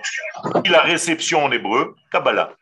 Et 0.64 0.70
La 0.70 0.80
réception 0.80 1.44
en 1.44 1.52
hébreu, 1.52 1.94
Kabbalah. 2.10 2.54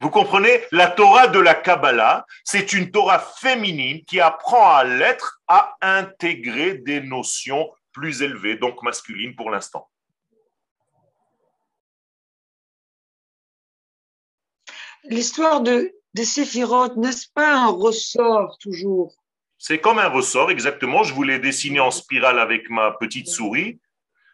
Vous 0.00 0.10
comprenez? 0.10 0.62
La 0.72 0.86
Torah 0.86 1.28
de 1.28 1.38
la 1.38 1.54
Kabbalah, 1.54 2.24
c'est 2.42 2.72
une 2.72 2.90
Torah 2.90 3.18
féminine 3.18 4.02
qui 4.06 4.18
apprend 4.18 4.70
à 4.70 4.84
l'être 4.84 5.42
à 5.46 5.76
intégrer 5.82 6.74
des 6.74 7.02
notions 7.02 7.70
plus 7.92 8.22
élevées, 8.22 8.56
donc 8.56 8.82
masculines 8.82 9.36
pour 9.36 9.50
l'instant. 9.50 9.90
L'histoire 15.04 15.60
de, 15.60 15.92
des 16.14 16.24
séphirotes, 16.24 16.96
n'est-ce 16.96 17.26
pas 17.34 17.54
un 17.54 17.68
ressort 17.68 18.56
toujours? 18.58 19.14
C'est 19.58 19.80
comme 19.80 19.98
un 19.98 20.08
ressort, 20.08 20.50
exactement. 20.50 21.02
Je 21.02 21.12
vous 21.12 21.22
l'ai 21.22 21.38
dessiné 21.38 21.80
en 21.80 21.90
spirale 21.90 22.38
avec 22.38 22.70
ma 22.70 22.92
petite 22.92 23.28
souris. 23.28 23.80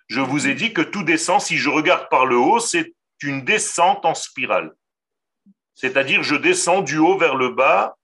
Je 0.06 0.20
vous 0.20 0.46
ai 0.46 0.54
dit 0.54 0.72
que 0.72 0.82
tout 0.82 1.02
descend, 1.02 1.40
si 1.40 1.56
je 1.56 1.68
regarde 1.68 2.08
par 2.08 2.26
le 2.26 2.36
haut, 2.36 2.60
c'est 2.60 2.94
une 3.22 3.42
descente 3.42 4.04
en 4.04 4.14
spirale. 4.14 4.72
C'est-à-dire, 5.76 6.22
je 6.22 6.34
descends 6.34 6.80
du 6.80 6.96
haut 6.98 7.18
vers 7.18 7.36
le 7.36 7.50
bas. 7.50 7.96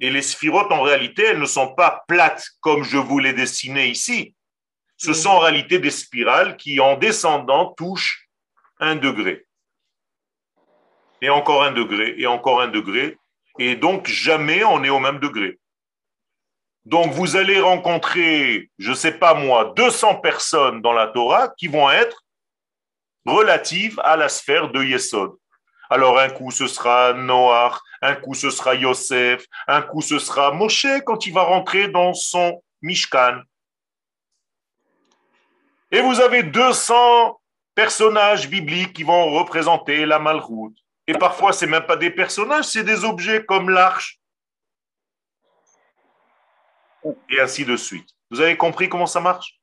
Et 0.00 0.10
les 0.10 0.22
sphirotes, 0.22 0.72
en 0.72 0.82
réalité, 0.82 1.22
elles 1.22 1.38
ne 1.38 1.46
sont 1.46 1.74
pas 1.74 2.04
plates 2.08 2.44
comme 2.60 2.82
je 2.82 2.98
vous 2.98 3.20
les 3.20 3.32
dessinais 3.32 3.88
ici. 3.88 4.34
Ce 4.98 5.14
sont 5.14 5.30
en 5.30 5.38
réalité 5.38 5.78
des 5.78 5.90
spirales 5.90 6.56
qui, 6.56 6.80
en 6.80 6.96
descendant, 6.96 7.72
touchent 7.74 8.28
un 8.80 8.96
degré. 8.96 9.46
Et 11.22 11.30
encore 11.30 11.62
un 11.62 11.72
degré, 11.72 12.16
et 12.18 12.26
encore 12.26 12.60
un 12.60 12.68
degré. 12.68 13.16
Et 13.58 13.76
donc, 13.76 14.08
jamais 14.08 14.64
on 14.64 14.82
est 14.82 14.90
au 14.90 14.98
même 14.98 15.20
degré. 15.20 15.58
Donc, 16.84 17.12
vous 17.12 17.36
allez 17.36 17.60
rencontrer, 17.60 18.70
je 18.78 18.90
ne 18.90 18.96
sais 18.96 19.12
pas 19.12 19.34
moi, 19.34 19.72
200 19.76 20.16
personnes 20.16 20.82
dans 20.82 20.92
la 20.92 21.06
Torah 21.06 21.48
qui 21.56 21.68
vont 21.68 21.88
être 21.88 22.24
relatives 23.24 24.00
à 24.04 24.16
la 24.16 24.28
sphère 24.28 24.70
de 24.70 24.82
Yesod. 24.82 25.36
Alors, 25.90 26.18
un 26.18 26.28
coup, 26.30 26.50
ce 26.50 26.66
sera 26.66 27.12
Noach, 27.12 27.78
un 28.02 28.14
coup, 28.14 28.34
ce 28.34 28.50
sera 28.50 28.74
Yosef, 28.74 29.44
un 29.66 29.82
coup, 29.82 30.02
ce 30.02 30.18
sera 30.18 30.52
Moshe 30.52 30.86
quand 31.04 31.26
il 31.26 31.32
va 31.32 31.42
rentrer 31.42 31.88
dans 31.88 32.12
son 32.14 32.62
Mishkan. 32.82 33.40
Et 35.90 36.00
vous 36.00 36.20
avez 36.20 36.42
200 36.42 37.40
personnages 37.74 38.48
bibliques 38.48 38.94
qui 38.94 39.04
vont 39.04 39.30
représenter 39.32 40.04
la 40.04 40.18
Malroute. 40.18 40.76
Et 41.06 41.14
parfois, 41.14 41.52
ce 41.52 41.64
n'est 41.64 41.70
même 41.70 41.86
pas 41.86 41.96
des 41.96 42.10
personnages, 42.10 42.64
c'est 42.64 42.82
des 42.82 43.04
objets 43.04 43.44
comme 43.44 43.70
l'arche. 43.70 44.18
Et 47.30 47.40
ainsi 47.40 47.64
de 47.64 47.76
suite. 47.76 48.08
Vous 48.30 48.40
avez 48.40 48.56
compris 48.56 48.88
comment 48.88 49.06
ça 49.06 49.20
marche? 49.20 49.60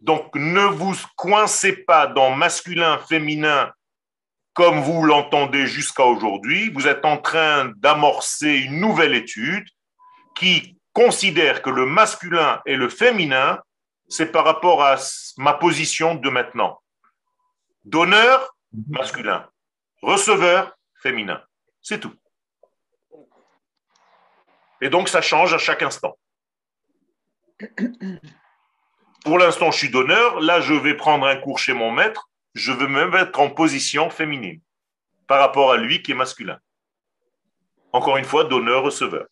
Donc, 0.00 0.34
ne 0.34 0.62
vous 0.62 0.96
coincez 1.16 1.84
pas 1.84 2.08
dans 2.08 2.30
masculin, 2.30 2.98
féminin, 2.98 3.72
comme 4.58 4.80
vous 4.80 5.04
l'entendez 5.04 5.68
jusqu'à 5.68 6.02
aujourd'hui. 6.02 6.70
Vous 6.70 6.88
êtes 6.88 7.04
en 7.04 7.16
train 7.16 7.66
d'amorcer 7.76 8.56
une 8.56 8.80
nouvelle 8.80 9.14
étude 9.14 9.68
qui 10.34 10.76
considère 10.92 11.62
que 11.62 11.70
le 11.70 11.86
masculin 11.86 12.60
et 12.66 12.74
le 12.74 12.88
féminin, 12.88 13.60
c'est 14.08 14.32
par 14.32 14.44
rapport 14.44 14.82
à 14.82 14.96
ma 15.36 15.54
position 15.54 16.16
de 16.16 16.28
maintenant. 16.28 16.82
Donneur, 17.84 18.52
masculin. 18.88 19.48
Receveur, 20.02 20.76
féminin. 21.00 21.40
C'est 21.80 22.00
tout. 22.00 22.14
Et 24.80 24.90
donc, 24.90 25.08
ça 25.08 25.20
change 25.20 25.54
à 25.54 25.58
chaque 25.58 25.82
instant. 25.82 26.18
Pour 29.24 29.38
l'instant, 29.38 29.70
je 29.70 29.78
suis 29.78 29.90
donneur. 29.90 30.40
Là, 30.40 30.60
je 30.60 30.74
vais 30.74 30.94
prendre 30.94 31.28
un 31.28 31.36
cours 31.36 31.60
chez 31.60 31.74
mon 31.74 31.92
maître. 31.92 32.27
Je 32.58 32.72
veux 32.72 32.88
me 32.88 33.06
mettre 33.06 33.38
en 33.38 33.50
position 33.50 34.10
féminine 34.10 34.60
par 35.28 35.38
rapport 35.38 35.70
à 35.70 35.76
lui 35.76 36.02
qui 36.02 36.10
est 36.10 36.16
masculin. 36.16 36.58
Encore 37.92 38.16
une 38.16 38.24
fois, 38.24 38.44
donneur-receveur. 38.44 39.26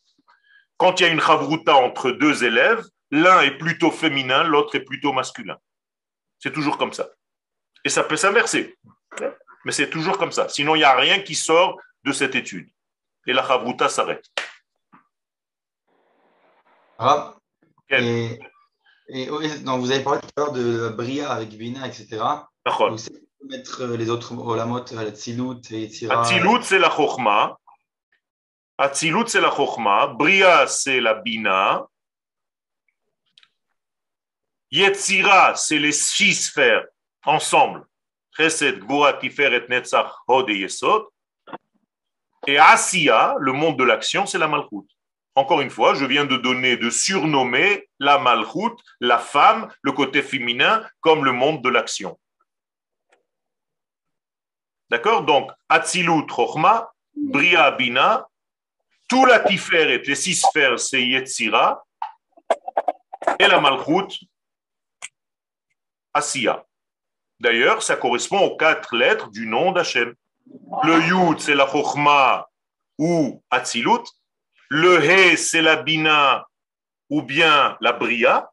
Quand 0.76 1.00
il 1.00 1.02
y 1.02 1.06
a 1.06 1.12
une 1.12 1.20
chavruta 1.20 1.74
entre 1.74 2.12
deux 2.12 2.44
élèves, 2.44 2.84
l'un 3.10 3.40
est 3.40 3.58
plutôt 3.58 3.90
féminin, 3.90 4.44
l'autre 4.44 4.76
est 4.76 4.84
plutôt 4.84 5.12
masculin. 5.12 5.58
C'est 6.38 6.52
toujours 6.52 6.78
comme 6.78 6.92
ça. 6.92 7.08
Et 7.84 7.88
ça 7.88 8.04
peut 8.04 8.16
s'inverser. 8.16 8.78
Mais 9.64 9.72
c'est 9.72 9.90
toujours 9.90 10.18
comme 10.18 10.32
ça. 10.32 10.48
Sinon, 10.48 10.76
il 10.76 10.78
n'y 10.78 10.84
a 10.84 10.94
rien 10.94 11.18
qui 11.18 11.34
sort 11.34 11.80
de 12.04 12.12
cette 12.12 12.36
étude. 12.36 12.70
Et 13.26 13.32
la 13.32 13.44
chavruta 13.44 13.88
s'arrête. 13.88 14.24
Quel 17.88 18.04
et, 18.04 18.38
et, 19.08 19.30
oui, 19.30 19.50
non, 19.64 19.78
vous 19.78 19.90
avez 19.90 20.04
parlé 20.04 20.20
tout 20.20 20.28
à 20.36 20.40
l'heure 20.40 20.52
de 20.52 20.84
la 20.84 20.90
Bria 20.90 21.32
avec 21.32 21.48
Bina, 21.50 21.88
etc. 21.88 22.22
C'est 22.96 23.12
pour 23.38 23.48
mettre 23.48 23.82
euh, 23.82 23.96
les 23.96 24.10
autres 24.10 24.36
Olamot, 24.36 24.92
euh, 24.92 25.04
la 25.04 25.10
Tzilut 25.10 25.60
et 25.70 25.82
Yetzira. 25.82 26.22
Atzilut, 26.22 26.62
c'est 26.62 26.80
la 26.80 26.90
Chokhmah. 26.90 27.56
Atzilut, 28.76 29.28
c'est 29.28 29.40
la 29.40 29.54
Chokhmah. 29.54 30.08
Bria, 30.08 30.66
c'est 30.66 31.00
la 31.00 31.14
Bina. 31.14 31.86
Yetzira, 34.72 35.54
c'est 35.54 35.78
les 35.78 35.92
six 35.92 36.34
sphères 36.34 36.86
ensemble. 37.24 37.86
Chesed, 38.36 38.80
Gvura, 38.80 39.12
Tiferet, 39.14 39.66
Netzach, 39.68 40.12
Hod 40.26 40.50
et 40.50 40.58
Yesod. 40.58 41.04
Et 42.48 42.58
Asiya, 42.58 43.36
le 43.38 43.52
monde 43.52 43.78
de 43.78 43.84
l'action, 43.84 44.26
c'est 44.26 44.38
la 44.38 44.48
Malchut. 44.48 44.86
Encore 45.36 45.60
une 45.60 45.70
fois, 45.70 45.94
je 45.94 46.04
viens 46.04 46.24
de 46.24 46.36
donner, 46.36 46.76
de 46.76 46.90
surnommer 46.90 47.88
la 48.00 48.18
Malchut, 48.18 48.74
la 49.00 49.18
femme, 49.18 49.68
le 49.82 49.92
côté 49.92 50.22
féminin, 50.22 50.84
comme 51.00 51.24
le 51.24 51.32
monde 51.32 51.62
de 51.62 51.68
l'action. 51.68 52.18
D'accord? 54.90 55.22
Donc, 55.22 55.50
Atzilut, 55.68 56.26
Chochma, 56.28 56.90
Bria, 57.14 57.70
Bina, 57.72 58.26
tout 59.08 59.24
la 59.24 59.40
Tiferet, 59.40 59.98
les 59.98 60.14
six 60.14 60.34
sphères, 60.34 60.78
c'est 60.78 61.02
Yetzira, 61.02 61.84
et 63.38 63.46
la 63.46 63.60
Malchut, 63.60 64.26
Asiya. 66.14 66.64
D'ailleurs, 67.40 67.82
ça 67.82 67.96
correspond 67.96 68.40
aux 68.40 68.56
quatre 68.56 68.96
lettres 68.96 69.28
du 69.30 69.46
nom 69.46 69.72
d'Hachem. 69.72 70.14
Le 70.84 71.00
Yud, 71.02 71.40
c'est 71.40 71.54
la 71.54 71.66
Chochma 71.66 72.48
ou 72.98 73.42
Atzilut. 73.50 74.04
Le 74.68 75.02
He, 75.04 75.36
c'est 75.36 75.62
la 75.62 75.76
Bina 75.76 76.46
ou 77.10 77.22
bien 77.22 77.76
la 77.80 77.92
Bria. 77.92 78.50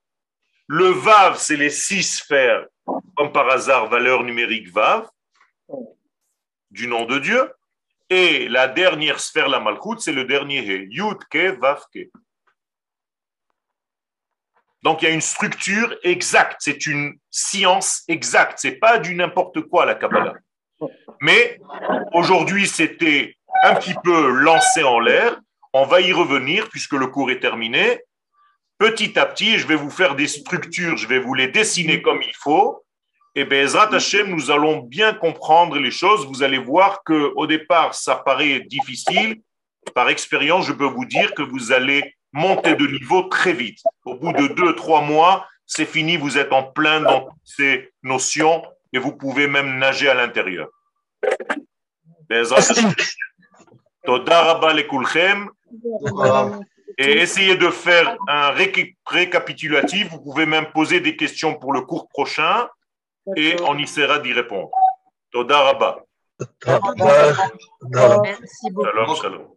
Le 0.67 0.87
Vav, 0.89 1.37
c'est 1.37 1.55
les 1.55 1.69
six 1.69 2.03
sphères, 2.03 2.65
comme 3.15 3.31
par 3.31 3.49
hasard, 3.49 3.87
valeur 3.87 4.23
numérique 4.23 4.69
Vav, 4.69 5.09
du 6.73 6.87
nom 6.87 7.05
de 7.05 7.19
Dieu. 7.19 7.51
Et 8.09 8.47
la 8.49 8.67
dernière 8.67 9.19
sphère, 9.19 9.47
la 9.47 9.59
Malchut, 9.59 9.99
c'est 9.99 10.11
le 10.11 10.25
dernier 10.25 10.59
He. 10.59 10.89
Donc 14.83 15.01
il 15.01 15.05
y 15.05 15.07
a 15.07 15.13
une 15.13 15.21
structure 15.21 15.95
exacte, 16.03 16.57
c'est 16.59 16.85
une 16.85 17.17
science 17.31 18.03
exacte, 18.09 18.59
c'est 18.59 18.73
pas 18.73 18.99
du 18.99 19.15
n'importe 19.15 19.61
quoi 19.61 19.85
la 19.85 19.95
Kabbalah. 19.95 20.33
Mais 21.21 21.61
aujourd'hui 22.11 22.67
c'était 22.67 23.37
un 23.63 23.75
petit 23.75 23.95
peu 24.03 24.29
lancé 24.29 24.83
en 24.83 24.99
l'air, 24.99 25.39
on 25.71 25.85
va 25.85 26.01
y 26.01 26.11
revenir 26.11 26.67
puisque 26.69 26.93
le 26.93 27.07
cours 27.07 27.31
est 27.31 27.39
terminé. 27.39 28.01
Petit 28.77 29.17
à 29.17 29.25
petit, 29.25 29.57
je 29.57 29.67
vais 29.67 29.75
vous 29.75 29.89
faire 29.89 30.15
des 30.15 30.27
structures, 30.27 30.97
je 30.97 31.07
vais 31.07 31.19
vous 31.19 31.33
les 31.33 31.47
dessiner 31.47 32.01
comme 32.01 32.21
il 32.21 32.35
faut. 32.35 32.82
Et 33.35 33.45
Bezrat 33.45 33.93
Hashem, 33.93 34.27
nous 34.27 34.51
allons 34.51 34.77
bien 34.79 35.13
comprendre 35.13 35.77
les 35.79 35.91
choses. 35.91 36.27
Vous 36.27 36.43
allez 36.43 36.59
voir 36.59 37.03
que 37.03 37.31
au 37.35 37.47
départ, 37.47 37.95
ça 37.95 38.15
paraît 38.15 38.59
difficile. 38.59 39.41
Par 39.95 40.09
expérience, 40.09 40.67
je 40.67 40.73
peux 40.73 40.85
vous 40.85 41.05
dire 41.05 41.33
que 41.33 41.41
vous 41.41 41.71
allez 41.71 42.15
monter 42.31 42.75
de 42.75 42.85
niveau 42.85 43.23
très 43.23 43.53
vite. 43.53 43.79
Au 44.05 44.15
bout 44.15 44.33
de 44.33 44.47
deux, 44.47 44.75
trois 44.75 45.01
mois, 45.01 45.47
c'est 45.65 45.85
fini, 45.85 46.17
vous 46.17 46.37
êtes 46.37 46.53
en 46.53 46.63
plein 46.63 47.01
dans 47.01 47.29
ces 47.43 47.91
notions 48.03 48.63
et 48.91 48.99
vous 48.99 49.15
pouvez 49.15 49.47
même 49.47 49.79
nager 49.79 50.09
à 50.09 50.13
l'intérieur. 50.13 50.67
Lekulchem. 54.73 55.49
Et 56.99 57.21
essayez 57.21 57.55
de 57.55 57.69
faire 57.69 58.15
un 58.27 58.51
réca- 58.51 58.95
récapitulatif. 59.07 60.09
Vous 60.09 60.21
pouvez 60.21 60.45
même 60.45 60.67
poser 60.71 60.99
des 60.99 61.15
questions 61.15 61.55
pour 61.55 61.73
le 61.73 61.81
cours 61.81 62.07
prochain 62.09 62.67
et 63.35 63.55
on 63.61 63.77
essaiera 63.77 64.19
d'y 64.19 64.33
répondre. 64.33 64.71
Toda 65.31 65.59
rabba. 65.59 66.03
Merci 68.23 68.71
beaucoup. 68.71 68.85
Shalom, 68.85 69.15
shalom. 69.15 69.47